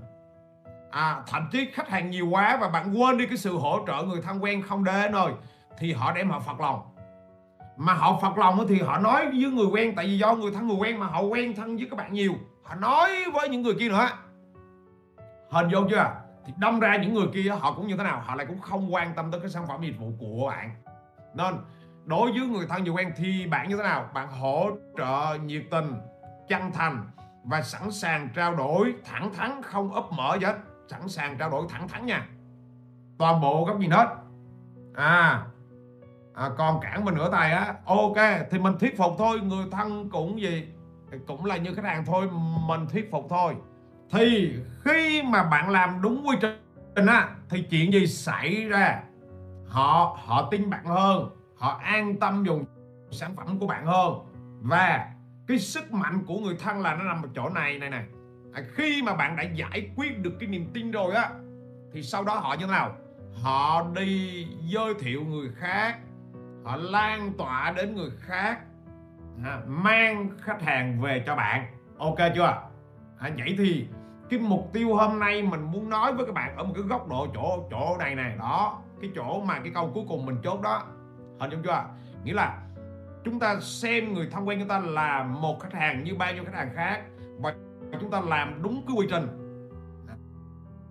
À, 0.91 1.23
thậm 1.27 1.47
chí 1.51 1.69
khách 1.73 1.89
hàng 1.89 2.09
nhiều 2.09 2.27
quá 2.29 2.57
và 2.61 2.69
bạn 2.69 2.93
quên 2.93 3.17
đi 3.17 3.25
cái 3.25 3.37
sự 3.37 3.57
hỗ 3.57 3.79
trợ 3.87 4.03
người 4.03 4.21
thân 4.21 4.43
quen 4.43 4.61
không 4.61 4.83
đến 4.83 5.11
rồi 5.11 5.31
thì 5.77 5.93
họ 5.93 6.13
đem 6.13 6.29
họ 6.29 6.39
phật 6.39 6.59
lòng. 6.59 6.81
Mà 7.77 7.93
họ 7.93 8.19
phật 8.21 8.37
lòng 8.37 8.65
thì 8.69 8.81
họ 8.81 8.97
nói 8.97 9.25
với 9.25 9.51
người 9.51 9.65
quen 9.65 9.93
tại 9.95 10.05
vì 10.05 10.17
do 10.17 10.35
người 10.35 10.51
thân 10.51 10.67
người 10.67 10.77
quen 10.77 10.99
mà 10.99 11.05
họ 11.05 11.21
quen 11.21 11.55
thân 11.55 11.77
với 11.77 11.87
các 11.89 11.97
bạn 11.97 12.13
nhiều. 12.13 12.33
Họ 12.63 12.75
nói 12.75 13.09
với 13.33 13.49
những 13.49 13.61
người 13.61 13.75
kia 13.79 13.89
nữa. 13.89 14.09
Hình 15.49 15.69
vô 15.71 15.79
chưa? 15.89 16.11
Thì 16.45 16.53
đâm 16.57 16.79
ra 16.79 16.97
những 16.97 17.13
người 17.13 17.27
kia 17.33 17.49
họ 17.59 17.73
cũng 17.73 17.87
như 17.87 17.97
thế 17.97 18.03
nào? 18.03 18.21
Họ 18.25 18.35
lại 18.35 18.45
cũng 18.45 18.59
không 18.59 18.93
quan 18.93 19.13
tâm 19.15 19.31
tới 19.31 19.41
cái 19.41 19.49
sản 19.49 19.67
phẩm 19.67 19.81
dịch 19.81 19.99
vụ 19.99 20.11
của 20.19 20.47
bạn. 20.47 20.69
Nên 21.33 21.55
đối 22.05 22.31
với 22.31 22.47
người 22.47 22.65
thân 22.69 22.83
người 22.83 22.93
quen 22.93 23.11
thì 23.17 23.47
bạn 23.47 23.69
như 23.69 23.77
thế 23.77 23.83
nào? 23.83 24.09
Bạn 24.13 24.27
hỗ 24.27 24.69
trợ 24.97 25.37
nhiệt 25.45 25.63
tình 25.71 25.93
chân 26.47 26.71
thành 26.71 27.05
và 27.43 27.61
sẵn 27.61 27.91
sàng 27.91 28.29
trao 28.35 28.55
đổi 28.55 28.95
thẳng 29.05 29.33
thắn 29.33 29.61
không 29.63 29.93
ấp 29.93 30.03
mở 30.11 30.37
gì 30.39 30.45
hết. 30.45 30.55
Sẵn 30.87 31.09
sàng 31.09 31.37
trao 31.37 31.49
đổi 31.49 31.65
thẳng 31.69 31.87
thắn 31.87 32.05
nha. 32.05 32.27
Toàn 33.17 33.41
bộ 33.41 33.65
góc 33.65 33.79
nhìn 33.79 33.91
hết. 33.91 34.07
À, 34.95 35.45
à 36.33 36.49
còn 36.57 36.79
cản 36.81 37.05
mình 37.05 37.15
nửa 37.15 37.31
tay 37.31 37.51
á. 37.51 37.73
Ok 37.85 38.17
thì 38.51 38.59
mình 38.59 38.73
thuyết 38.79 38.97
phục 38.97 39.13
thôi. 39.17 39.39
Người 39.43 39.65
thân 39.71 40.09
cũng 40.09 40.41
gì 40.41 40.67
cũng 41.27 41.45
là 41.45 41.57
như 41.57 41.73
khách 41.73 41.85
hàng 41.85 42.05
thôi. 42.05 42.29
Mình 42.67 42.87
thuyết 42.87 43.11
phục 43.11 43.27
thôi. 43.29 43.55
Thì 44.11 44.55
khi 44.83 45.23
mà 45.23 45.43
bạn 45.43 45.69
làm 45.69 46.01
đúng 46.01 46.27
quy 46.27 46.35
trình 46.41 47.05
á 47.07 47.29
thì 47.49 47.61
chuyện 47.69 47.93
gì 47.93 48.07
xảy 48.07 48.63
ra? 48.63 49.01
Họ 49.67 50.17
họ 50.23 50.47
tin 50.51 50.69
bạn 50.69 50.85
hơn. 50.85 51.29
Họ 51.57 51.79
an 51.83 52.19
tâm 52.19 52.43
dùng 52.43 52.65
sản 53.11 53.35
phẩm 53.35 53.59
của 53.59 53.67
bạn 53.67 53.85
hơn. 53.85 54.13
Và 54.61 55.07
cái 55.49 55.59
sức 55.59 55.93
mạnh 55.93 56.23
của 56.27 56.39
người 56.39 56.55
thân 56.59 56.81
là 56.81 56.95
nó 56.95 57.03
nằm 57.03 57.23
ở 57.23 57.29
chỗ 57.35 57.49
này 57.49 57.79
này 57.79 57.89
này 57.89 58.05
à, 58.53 58.61
khi 58.73 59.01
mà 59.01 59.15
bạn 59.15 59.35
đã 59.35 59.43
giải 59.43 59.91
quyết 59.95 60.19
được 60.19 60.33
cái 60.39 60.49
niềm 60.49 60.69
tin 60.73 60.91
rồi 60.91 61.15
á 61.15 61.29
thì 61.93 62.03
sau 62.03 62.23
đó 62.23 62.35
họ 62.35 62.53
như 62.53 62.65
thế 62.65 62.71
nào? 62.71 62.95
Họ 63.43 63.87
đi 63.95 64.47
giới 64.59 64.93
thiệu 64.93 65.23
người 65.23 65.49
khác 65.55 65.97
họ 66.63 66.75
lan 66.75 67.33
tỏa 67.37 67.73
đến 67.77 67.95
người 67.95 68.09
khác 68.19 68.59
à, 69.43 69.61
mang 69.67 70.29
khách 70.41 70.61
hàng 70.61 71.01
về 71.01 71.23
cho 71.25 71.35
bạn. 71.35 71.65
Ok 71.97 72.17
chưa? 72.35 72.61
À, 73.19 73.29
vậy 73.37 73.55
thì 73.57 73.87
cái 74.29 74.39
mục 74.39 74.69
tiêu 74.73 74.95
hôm 74.95 75.19
nay 75.19 75.41
mình 75.41 75.61
muốn 75.61 75.89
nói 75.89 76.13
với 76.13 76.25
các 76.25 76.33
bạn 76.33 76.57
ở 76.57 76.63
một 76.63 76.73
cái 76.75 76.83
góc 76.83 77.07
độ 77.09 77.27
chỗ 77.33 77.67
chỗ 77.71 77.97
này 77.99 78.15
này 78.15 78.35
đó 78.39 78.81
cái 79.01 79.11
chỗ 79.15 79.43
mà 79.45 79.59
cái 79.59 79.71
câu 79.75 79.91
cuối 79.93 80.03
cùng 80.09 80.25
mình 80.25 80.37
chốt 80.43 80.61
đó. 80.61 80.83
Hình 81.39 81.51
dung 81.51 81.63
chưa? 81.63 81.83
Nghĩa 82.23 82.33
là 82.33 82.57
chúng 83.23 83.39
ta 83.39 83.59
xem 83.59 84.13
người 84.13 84.27
thân 84.31 84.47
quen 84.47 84.59
chúng 84.59 84.67
ta 84.67 84.79
là 84.79 85.23
một 85.23 85.59
khách 85.59 85.73
hàng 85.73 86.03
như 86.03 86.15
bao 86.15 86.33
nhiêu 86.33 86.43
khách 86.45 86.55
hàng 86.55 86.71
khác 86.75 87.01
và 87.37 87.53
chúng 88.01 88.11
ta 88.11 88.21
làm 88.21 88.63
đúng 88.63 88.83
cái 88.87 88.95
quy 88.97 89.07
trình. 89.09 89.27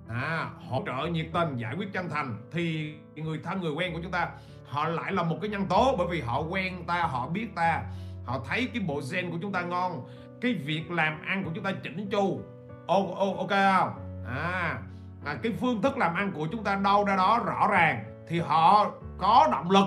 À, 0.08 0.50
hỗ 0.68 0.82
trợ 0.86 1.06
nhiệt 1.06 1.26
tình 1.32 1.56
giải 1.56 1.74
quyết 1.78 1.92
chân 1.92 2.08
thành 2.08 2.36
thì 2.52 2.94
người 3.14 3.40
thân 3.44 3.60
người 3.60 3.72
quen 3.72 3.92
của 3.92 4.00
chúng 4.02 4.12
ta 4.12 4.28
họ 4.66 4.88
lại 4.88 5.12
là 5.12 5.22
một 5.22 5.38
cái 5.40 5.50
nhân 5.50 5.66
tố 5.66 5.94
bởi 5.98 6.06
vì 6.10 6.20
họ 6.20 6.40
quen 6.40 6.84
ta 6.86 7.02
họ 7.02 7.28
biết 7.28 7.54
ta 7.54 7.82
họ 8.24 8.40
thấy 8.48 8.68
cái 8.74 8.82
bộ 8.86 9.00
gen 9.12 9.30
của 9.30 9.38
chúng 9.42 9.52
ta 9.52 9.62
ngon 9.62 10.08
cái 10.40 10.54
việc 10.54 10.90
làm 10.90 11.22
ăn 11.26 11.44
của 11.44 11.50
chúng 11.54 11.64
ta 11.64 11.72
chỉnh 11.82 12.08
chu. 12.10 12.40
Ok 12.86 13.48
không? 13.48 14.24
À, 14.26 14.78
à 15.24 15.38
cái 15.42 15.52
phương 15.60 15.82
thức 15.82 15.98
làm 15.98 16.14
ăn 16.14 16.32
của 16.32 16.46
chúng 16.52 16.64
ta 16.64 16.76
đâu 16.76 17.04
ra 17.04 17.16
đó 17.16 17.42
rõ 17.46 17.68
ràng 17.70 18.24
thì 18.28 18.40
họ 18.40 18.90
có 19.18 19.48
động 19.52 19.70
lực 19.70 19.86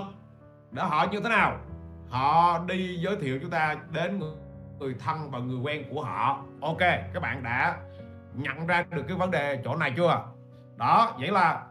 để 0.70 0.82
họ 0.82 1.06
như 1.12 1.20
thế 1.20 1.28
nào? 1.28 1.58
Họ 2.12 2.58
đi 2.66 2.96
giới 2.96 3.16
thiệu 3.16 3.38
chúng 3.42 3.50
ta 3.50 3.76
đến 3.92 4.22
người, 4.78 4.94
thân 4.98 5.30
và 5.30 5.38
người 5.38 5.58
quen 5.58 5.84
của 5.90 6.02
họ. 6.02 6.44
Ok 6.60 6.78
các 6.78 7.20
bạn 7.20 7.42
đã 7.42 7.76
nhận 8.34 8.66
ra 8.66 8.84
được 8.90 9.04
cái 9.08 9.16
vấn 9.16 9.30
đề 9.30 9.60
chỗ 9.64 9.76
này 9.76 9.92
chưa? 9.96 10.24
Đó 10.76 11.16
vậy 11.18 11.30
là 11.30 11.66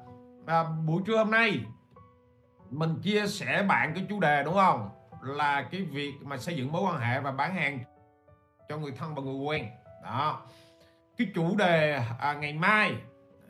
à, 0.46 0.64
buổi 0.88 1.02
trưa 1.06 1.18
hôm 1.18 1.32
nay 1.32 1.60
mình 2.70 2.96
chia 3.04 3.28
sẻ 3.28 3.64
bạn 3.68 3.92
cái 3.96 4.06
chủ 4.10 4.20
đề 4.20 4.44
đúng 4.44 4.54
không? 4.54 4.90
Là 5.22 5.68
cái 5.72 5.82
việc 5.82 6.14
mà 6.22 6.38
xây 6.38 6.56
dựng 6.56 6.72
mối 6.72 6.82
quan 6.82 7.00
hệ 7.00 7.20
và 7.20 7.32
bán 7.32 7.56
hàng 7.56 7.80
cho 8.70 8.78
người 8.78 8.92
thân 8.92 9.16
và 9.16 9.22
người 9.22 9.36
quen. 9.36 9.66
Đó. 10.04 10.42
Cái 11.18 11.28
chủ 11.36 11.56
đề 11.58 12.00
à, 12.20 12.34
ngày 12.34 12.54
mai 12.54 12.96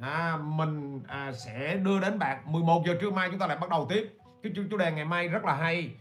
à, 0.01 0.37
mình 0.41 1.03
à, 1.07 1.31
sẽ 1.31 1.75
đưa 1.75 1.99
đến 1.99 2.19
bạn 2.19 2.51
11 2.51 2.83
giờ 2.87 2.97
trưa 3.01 3.11
mai 3.11 3.29
chúng 3.29 3.39
ta 3.39 3.47
lại 3.47 3.57
bắt 3.57 3.69
đầu 3.69 3.85
tiếp. 3.89 4.09
Cái 4.43 4.51
chủ, 4.55 4.61
chủ 4.71 4.77
đề 4.77 4.91
ngày 4.91 5.05
mai 5.05 5.27
rất 5.27 5.45
là 5.45 5.53
hay 5.53 5.91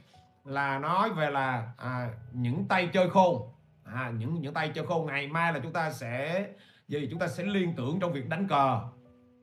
là 0.45 0.79
nói 0.79 1.11
về 1.11 1.31
là 1.31 1.73
à, 1.77 2.11
những 2.33 2.69
tay 2.69 2.91
chơi 2.93 3.11
khôn. 3.11 3.43
À, 3.85 4.13
những 4.19 4.41
những 4.41 4.55
tay 4.55 4.73
chơi 4.75 4.87
khôn 4.87 5.07
ngày 5.07 5.29
mai 5.29 5.53
là 5.53 5.59
chúng 5.63 5.73
ta 5.73 5.91
sẽ 5.91 6.47
gì 6.89 7.09
chúng 7.11 7.19
ta 7.19 7.29
sẽ 7.29 7.45
liên 7.45 7.75
tưởng 7.77 8.01
trong 8.01 8.13
việc 8.13 8.29
đánh 8.29 8.49
cờ 8.49 8.81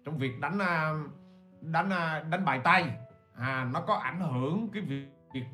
trong 0.05 0.17
việc 0.17 0.39
đánh 0.39 0.59
à, 0.59 0.93
đánh 1.61 1.89
à, 1.89 2.23
đánh 2.29 2.45
bài 2.45 2.59
tay. 2.63 2.85
À, 3.37 3.67
nó 3.73 3.81
có 3.81 3.95
ảnh 3.95 4.19
hưởng 4.19 4.69
cái 4.73 4.81
việc, 4.81 5.05
việc 5.33 5.45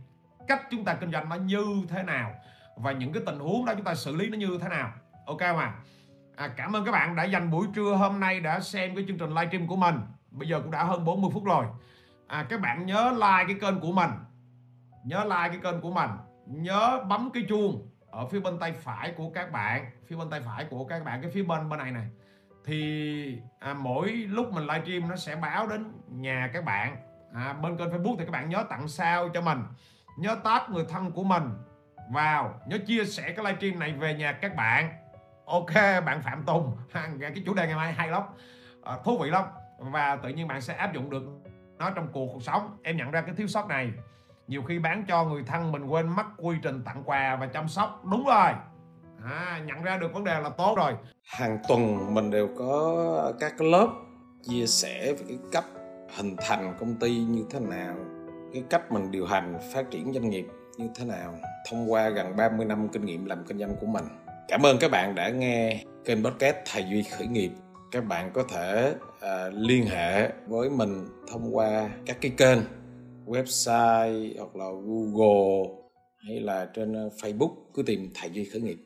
cách 0.47 0.61
chúng 0.71 0.85
ta 0.85 0.93
kinh 0.93 1.11
doanh 1.11 1.29
nó 1.29 1.35
như 1.35 1.65
thế 1.89 2.03
nào 2.03 2.33
và 2.77 2.91
những 2.91 3.13
cái 3.13 3.23
tình 3.25 3.39
huống 3.39 3.65
đó 3.65 3.73
chúng 3.75 3.85
ta 3.85 3.95
xử 3.95 4.15
lý 4.15 4.29
nó 4.29 4.37
như 4.37 4.57
thế 4.61 4.69
nào. 4.69 4.91
Ok 5.25 5.41
mà 5.41 5.73
à, 6.35 6.47
cảm 6.47 6.75
ơn 6.75 6.85
các 6.85 6.91
bạn 6.91 7.15
đã 7.15 7.23
dành 7.23 7.51
buổi 7.51 7.67
trưa 7.75 7.95
hôm 7.95 8.19
nay 8.19 8.39
đã 8.39 8.59
xem 8.59 8.95
cái 8.95 9.05
chương 9.07 9.17
trình 9.17 9.29
livestream 9.29 9.67
của 9.67 9.75
mình. 9.75 9.95
Bây 10.31 10.47
giờ 10.47 10.59
cũng 10.61 10.71
đã 10.71 10.83
hơn 10.83 11.05
40 11.05 11.29
phút 11.33 11.45
rồi. 11.45 11.65
À, 12.27 12.45
các 12.49 12.61
bạn 12.61 12.85
nhớ 12.85 13.11
like 13.11 13.53
cái 13.53 13.55
kênh 13.61 13.79
của 13.79 13.91
mình 13.91 14.09
nhớ 15.03 15.23
like 15.23 15.49
cái 15.49 15.59
kênh 15.63 15.81
của 15.81 15.91
mình. 15.91 16.09
Nhớ 16.45 17.03
bấm 17.09 17.29
cái 17.33 17.45
chuông 17.49 17.89
ở 18.11 18.27
phía 18.27 18.39
bên 18.39 18.59
tay 18.59 18.71
phải 18.71 19.13
của 19.17 19.29
các 19.29 19.51
bạn 19.51 19.85
phía 20.07 20.15
bên 20.15 20.29
tay 20.29 20.41
phải 20.41 20.65
của 20.65 20.85
các 20.85 21.03
bạn 21.03 21.21
cái 21.21 21.31
phía 21.31 21.43
bên 21.43 21.69
bên 21.69 21.79
này 21.79 21.91
này. 21.91 22.07
Thì 22.65 23.41
à, 23.59 23.73
mỗi 23.73 24.11
lúc 24.11 24.51
mình 24.51 24.67
livestream 24.67 25.09
nó 25.09 25.15
sẽ 25.15 25.35
báo 25.35 25.67
đến 25.67 25.91
nhà 26.09 26.49
các 26.53 26.65
bạn. 26.65 26.97
À, 27.33 27.53
bên 27.53 27.77
kênh 27.77 27.89
Facebook 27.89 28.15
thì 28.17 28.25
các 28.25 28.31
bạn 28.31 28.49
nhớ 28.49 28.63
tặng 28.69 28.87
sao 28.87 29.29
cho 29.29 29.41
mình. 29.41 29.63
Nhớ 30.17 30.35
tag 30.43 30.61
người 30.69 30.85
thân 30.89 31.11
của 31.11 31.23
mình 31.23 31.43
vào. 32.11 32.61
Nhớ 32.67 32.77
chia 32.87 33.05
sẻ 33.05 33.23
cái 33.31 33.45
livestream 33.45 33.79
này 33.79 33.93
về 33.93 34.13
nhà 34.13 34.31
các 34.31 34.55
bạn. 34.55 34.89
Ok 35.45 35.73
bạn 36.05 36.21
Phạm 36.21 36.43
Tùng. 36.43 36.77
Cái 37.19 37.43
chủ 37.45 37.53
đề 37.53 37.67
ngày 37.67 37.75
mai 37.75 37.93
hay 37.93 38.07
lắm. 38.07 38.23
À, 38.83 38.97
thú 39.03 39.17
vị 39.17 39.29
lắm. 39.29 39.43
Và 39.79 40.15
tự 40.15 40.29
nhiên 40.29 40.47
bạn 40.47 40.61
sẽ 40.61 40.73
áp 40.73 40.93
dụng 40.93 41.09
được 41.09 41.23
nó 41.77 41.89
trong 41.89 42.07
cuộc 42.11 42.27
cuộc 42.33 42.43
sống. 42.43 42.77
Em 42.83 42.97
nhận 42.97 43.11
ra 43.11 43.21
cái 43.21 43.35
thiếu 43.35 43.47
sót 43.47 43.67
này 43.67 43.91
nhiều 44.47 44.63
khi 44.63 44.79
bán 44.79 45.05
cho 45.07 45.25
người 45.25 45.43
thân 45.47 45.71
mình 45.71 45.85
quên 45.85 46.07
mất 46.07 46.25
quy 46.37 46.55
trình 46.63 46.83
tặng 46.85 47.03
quà 47.05 47.37
và 47.39 47.47
chăm 47.47 47.67
sóc. 47.67 48.01
Đúng 48.11 48.25
rồi. 48.25 48.51
À, 49.25 49.61
nhận 49.65 49.83
ra 49.83 49.97
được 49.97 50.13
vấn 50.13 50.23
đề 50.23 50.39
là 50.39 50.49
tốt 50.49 50.75
rồi. 50.77 50.93
Hàng 51.23 51.57
tuần 51.67 52.13
mình 52.13 52.31
đều 52.31 52.49
có 52.57 53.33
các 53.39 53.61
lớp 53.61 53.87
chia 54.41 54.65
sẻ 54.65 55.13
về 55.13 55.25
cái 55.27 55.37
cách 55.51 55.65
hình 56.17 56.35
thành 56.37 56.75
công 56.79 56.95
ty 56.95 57.17
như 57.17 57.45
thế 57.49 57.59
nào 57.59 57.95
cái 58.53 58.63
cách 58.69 58.91
mình 58.91 59.11
điều 59.11 59.25
hành 59.25 59.59
phát 59.73 59.91
triển 59.91 60.13
doanh 60.13 60.29
nghiệp 60.29 60.45
như 60.77 60.89
thế 60.95 61.05
nào 61.05 61.35
thông 61.69 61.91
qua 61.91 62.09
gần 62.09 62.35
30 62.35 62.65
năm 62.65 62.89
kinh 62.89 63.05
nghiệm 63.05 63.25
làm 63.25 63.45
kinh 63.45 63.59
doanh 63.59 63.75
của 63.81 63.87
mình. 63.87 64.05
Cảm 64.47 64.65
ơn 64.65 64.77
các 64.79 64.91
bạn 64.91 65.15
đã 65.15 65.29
nghe 65.29 65.83
kênh 66.05 66.23
podcast 66.23 66.55
thầy 66.65 66.85
duy 66.89 67.03
khởi 67.03 67.27
nghiệp. 67.27 67.51
Các 67.91 68.05
bạn 68.05 68.31
có 68.33 68.43
thể 68.49 68.93
uh, 69.15 69.53
liên 69.53 69.85
hệ 69.85 70.31
với 70.47 70.69
mình 70.69 71.07
thông 71.31 71.55
qua 71.55 71.89
các 72.05 72.17
cái 72.21 72.31
kênh 72.37 72.59
website 73.25 74.33
hoặc 74.37 74.55
là 74.55 74.65
google 74.85 75.69
hay 76.27 76.39
là 76.39 76.69
trên 76.73 76.93
ờ, 76.93 77.09
Facebook 77.21 77.55
cứ 77.73 77.83
tìm 77.83 78.09
thầy 78.13 78.29
duy 78.33 78.45
khởi 78.45 78.61
nghiệp. 78.61 78.77